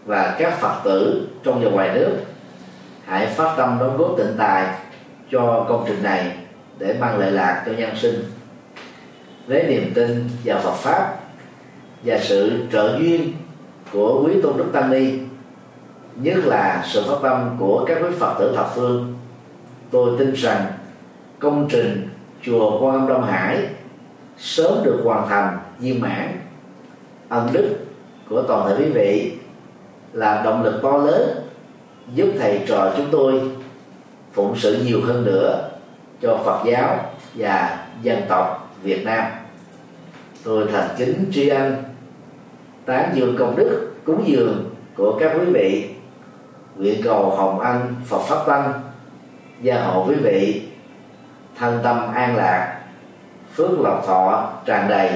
và 0.05 0.35
các 0.39 0.59
phật 0.59 0.81
tử 0.83 1.27
trong 1.43 1.63
và 1.63 1.71
ngoài 1.71 1.89
nước 1.93 2.17
hãy 3.05 3.27
phát 3.27 3.53
tâm 3.57 3.77
đóng 3.79 3.97
góp 3.97 4.13
tịnh 4.17 4.35
tài 4.37 4.65
cho 5.31 5.65
công 5.69 5.85
trình 5.87 6.03
này 6.03 6.31
để 6.77 6.95
mang 6.99 7.17
lợi 7.17 7.31
lạc 7.31 7.63
cho 7.65 7.71
nhân 7.71 7.95
sinh. 7.95 8.23
Lấy 9.47 9.63
niềm 9.63 9.91
tin 9.95 10.29
vào 10.43 10.59
Phật 10.59 10.73
pháp 10.73 11.15
và 12.03 12.19
sự 12.19 12.67
trợ 12.71 12.97
duyên 12.99 13.33
của 13.91 14.23
quý 14.25 14.33
tôn 14.43 14.57
đức 14.57 14.65
tăng 14.73 14.91
ni, 14.91 15.19
nhất 16.15 16.37
là 16.45 16.83
sự 16.87 17.03
phát 17.07 17.15
tâm 17.23 17.55
của 17.59 17.85
các 17.87 17.97
quý 18.01 18.09
phật 18.19 18.35
tử 18.39 18.53
thập 18.55 18.71
phương 18.75 19.13
tôi 19.91 20.19
tin 20.19 20.33
rằng 20.33 20.65
công 21.39 21.67
trình 21.69 22.09
chùa 22.41 22.79
quan 22.81 22.95
âm 22.95 23.07
đông 23.07 23.23
hải 23.23 23.67
sớm 24.37 24.83
được 24.83 25.01
hoàn 25.03 25.29
thành 25.29 25.57
viên 25.79 26.01
mãn. 26.01 26.39
Ân 27.29 27.49
đức 27.53 27.75
của 28.29 28.41
toàn 28.41 28.69
thể 28.69 28.75
quý 28.77 28.91
vị 28.91 29.31
là 30.13 30.41
động 30.45 30.63
lực 30.63 30.79
to 30.83 30.97
lớn 30.97 31.29
giúp 32.15 32.27
thầy 32.39 32.63
trò 32.67 32.93
chúng 32.97 33.05
tôi 33.11 33.41
phụng 34.33 34.55
sự 34.55 34.83
nhiều 34.85 34.99
hơn 35.05 35.25
nữa 35.25 35.69
cho 36.21 36.37
Phật 36.45 36.63
giáo 36.65 36.99
và 37.33 37.85
dân 38.01 38.21
tộc 38.29 38.73
Việt 38.83 39.05
Nam. 39.05 39.31
Tôi 40.43 40.67
thành 40.71 40.89
kính 40.97 41.25
tri 41.33 41.47
ân, 41.47 41.75
tán 42.85 43.11
dương 43.13 43.35
công 43.39 43.55
đức, 43.55 43.91
cúng 44.05 44.23
dường 44.27 44.69
của 44.95 45.17
các 45.19 45.31
quý 45.39 45.45
vị. 45.45 45.89
Nguyện 46.75 47.01
cầu 47.03 47.29
hồng 47.29 47.59
anh 47.59 47.95
Phật 48.05 48.19
pháp 48.19 48.43
tăng 48.47 48.73
gia 49.61 49.81
hộ 49.83 50.05
quý 50.07 50.15
vị, 50.15 50.61
thân 51.59 51.79
tâm 51.83 52.13
an 52.13 52.35
lạc, 52.35 52.77
phước 53.55 53.79
lộc 53.79 54.03
thọ 54.07 54.53
tràn 54.65 54.89
đầy, 54.89 55.09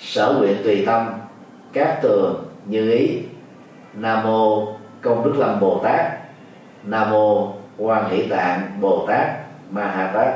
sở 0.00 0.34
nguyện 0.38 0.56
tùy 0.64 0.82
tâm, 0.86 1.06
các 1.72 1.98
tường 2.02 2.44
như 2.66 2.90
ý. 2.90 3.18
Nam 3.94 4.24
mô 4.24 4.66
công 5.02 5.24
đức 5.24 5.34
lâm 5.38 5.60
bồ 5.60 5.80
tát. 5.84 6.12
Nam 6.82 7.10
mô 7.10 7.52
quan 7.78 8.10
hỷ 8.10 8.22
tạng 8.22 8.80
bồ 8.80 9.06
tát 9.08 9.28
ma 9.70 9.86
ha 9.86 10.10
tát. 10.14 10.34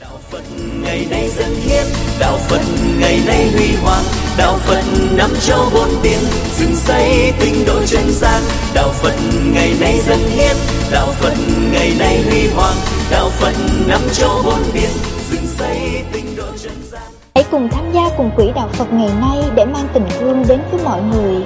Đạo 0.00 0.18
phật 0.30 0.42
ngày 0.82 1.06
nay 1.10 1.28
dân 1.28 1.54
hiến, 1.54 1.84
đạo 2.20 2.38
phật 2.38 2.60
ngày 3.00 3.20
nay 3.26 3.50
huy 3.52 3.76
hoàng, 3.82 4.04
đạo 4.38 4.58
phật 4.58 4.82
năm 5.16 5.30
châu 5.40 5.70
bốn 5.74 5.88
biển, 6.02 6.18
dựng 6.56 6.74
xây 6.74 7.32
tinh 7.40 7.64
độ 7.66 7.84
chân 7.86 8.02
gian. 8.10 8.42
Đạo 8.74 8.88
phật 8.88 9.14
ngày 9.52 9.74
nay 9.80 9.98
dân 10.00 10.18
hiến 10.18 10.56
đạo 10.92 11.06
phật 11.06 11.34
ngày 11.72 11.92
nay 11.98 12.22
huy 12.30 12.48
hoàng, 12.48 12.76
đạo 13.10 13.28
phật 13.30 13.52
năm 13.86 14.00
châu 14.12 14.30
bốn 14.44 14.58
biển, 14.74 14.90
dựng 15.30 15.46
xây 15.46 16.04
tinh 16.12 16.36
độ 16.36 16.44
trần 16.62 16.72
gian. 16.92 17.02
Hãy 17.34 17.44
cùng 17.50 17.68
tham 17.72 17.92
gia 17.92 18.02
cùng 18.16 18.30
quỹ 18.36 18.50
đạo 18.54 18.68
phật 18.72 18.92
ngày 18.92 19.10
nay 19.20 19.44
để 19.54 19.64
mang 19.64 19.88
tình 19.94 20.06
thương 20.18 20.44
đến 20.48 20.60
với 20.70 20.80
mọi 20.84 21.00
người. 21.02 21.44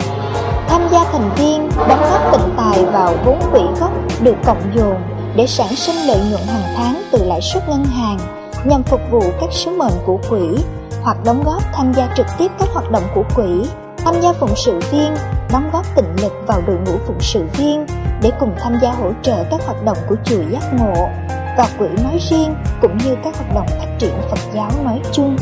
Tham 0.69 0.83
gia 0.93 1.05
thành 1.05 1.31
viên, 1.37 1.69
đóng 1.89 2.03
góp 2.11 2.33
tịnh 2.33 2.55
tài 2.57 2.85
vào 2.85 3.17
vốn 3.25 3.41
quỹ 3.53 3.61
gốc 3.81 3.93
được 4.23 4.37
cộng 4.45 4.73
dồn 4.77 4.97
để 5.37 5.47
sản 5.47 5.77
sinh 5.77 5.97
lợi 6.07 6.19
nhuận 6.31 6.43
hàng 6.47 6.75
tháng 6.77 7.03
từ 7.13 7.25
lãi 7.25 7.41
suất 7.41 7.69
ngân 7.69 7.85
hàng 7.85 8.19
nhằm 8.65 8.83
phục 8.83 9.01
vụ 9.11 9.23
các 9.41 9.53
sứ 9.53 9.71
mệnh 9.71 9.95
của 10.07 10.19
quỹ 10.31 10.41
hoặc 11.03 11.17
đóng 11.25 11.43
góp 11.45 11.63
tham 11.73 11.93
gia 11.95 12.09
trực 12.17 12.27
tiếp 12.39 12.51
các 12.59 12.69
hoạt 12.73 12.91
động 12.91 13.05
của 13.15 13.25
quỹ 13.35 13.69
tham 14.05 14.15
gia 14.23 14.33
phụng 14.33 14.57
sự 14.57 14.79
viên, 14.91 15.15
đóng 15.53 15.71
góp 15.73 15.87
tịnh 15.97 16.23
lực 16.23 16.33
vào 16.47 16.63
đội 16.67 16.77
ngũ 16.77 16.99
phụng 17.07 17.21
sự 17.21 17.45
viên 17.57 17.87
để 18.23 18.31
cùng 18.41 18.55
tham 18.59 18.79
gia 18.83 18.93
hỗ 18.93 19.13
trợ 19.23 19.45
các 19.51 19.61
hoạt 19.67 19.85
động 19.85 19.99
của 20.09 20.17
chùa 20.25 20.43
giác 20.51 20.63
ngộ. 20.73 21.09
Và 21.29 21.69
quỹ 21.79 21.87
nói 22.05 22.19
riêng 22.31 22.55
cũng 22.83 22.99
như 22.99 23.17
các 23.25 23.37
hoạt 23.37 23.55
động 23.55 23.67
phát 23.69 23.89
triển 23.99 24.15
phật 24.31 24.39
giáo 24.55 24.71
nói 24.85 25.01
chung. 25.13 25.37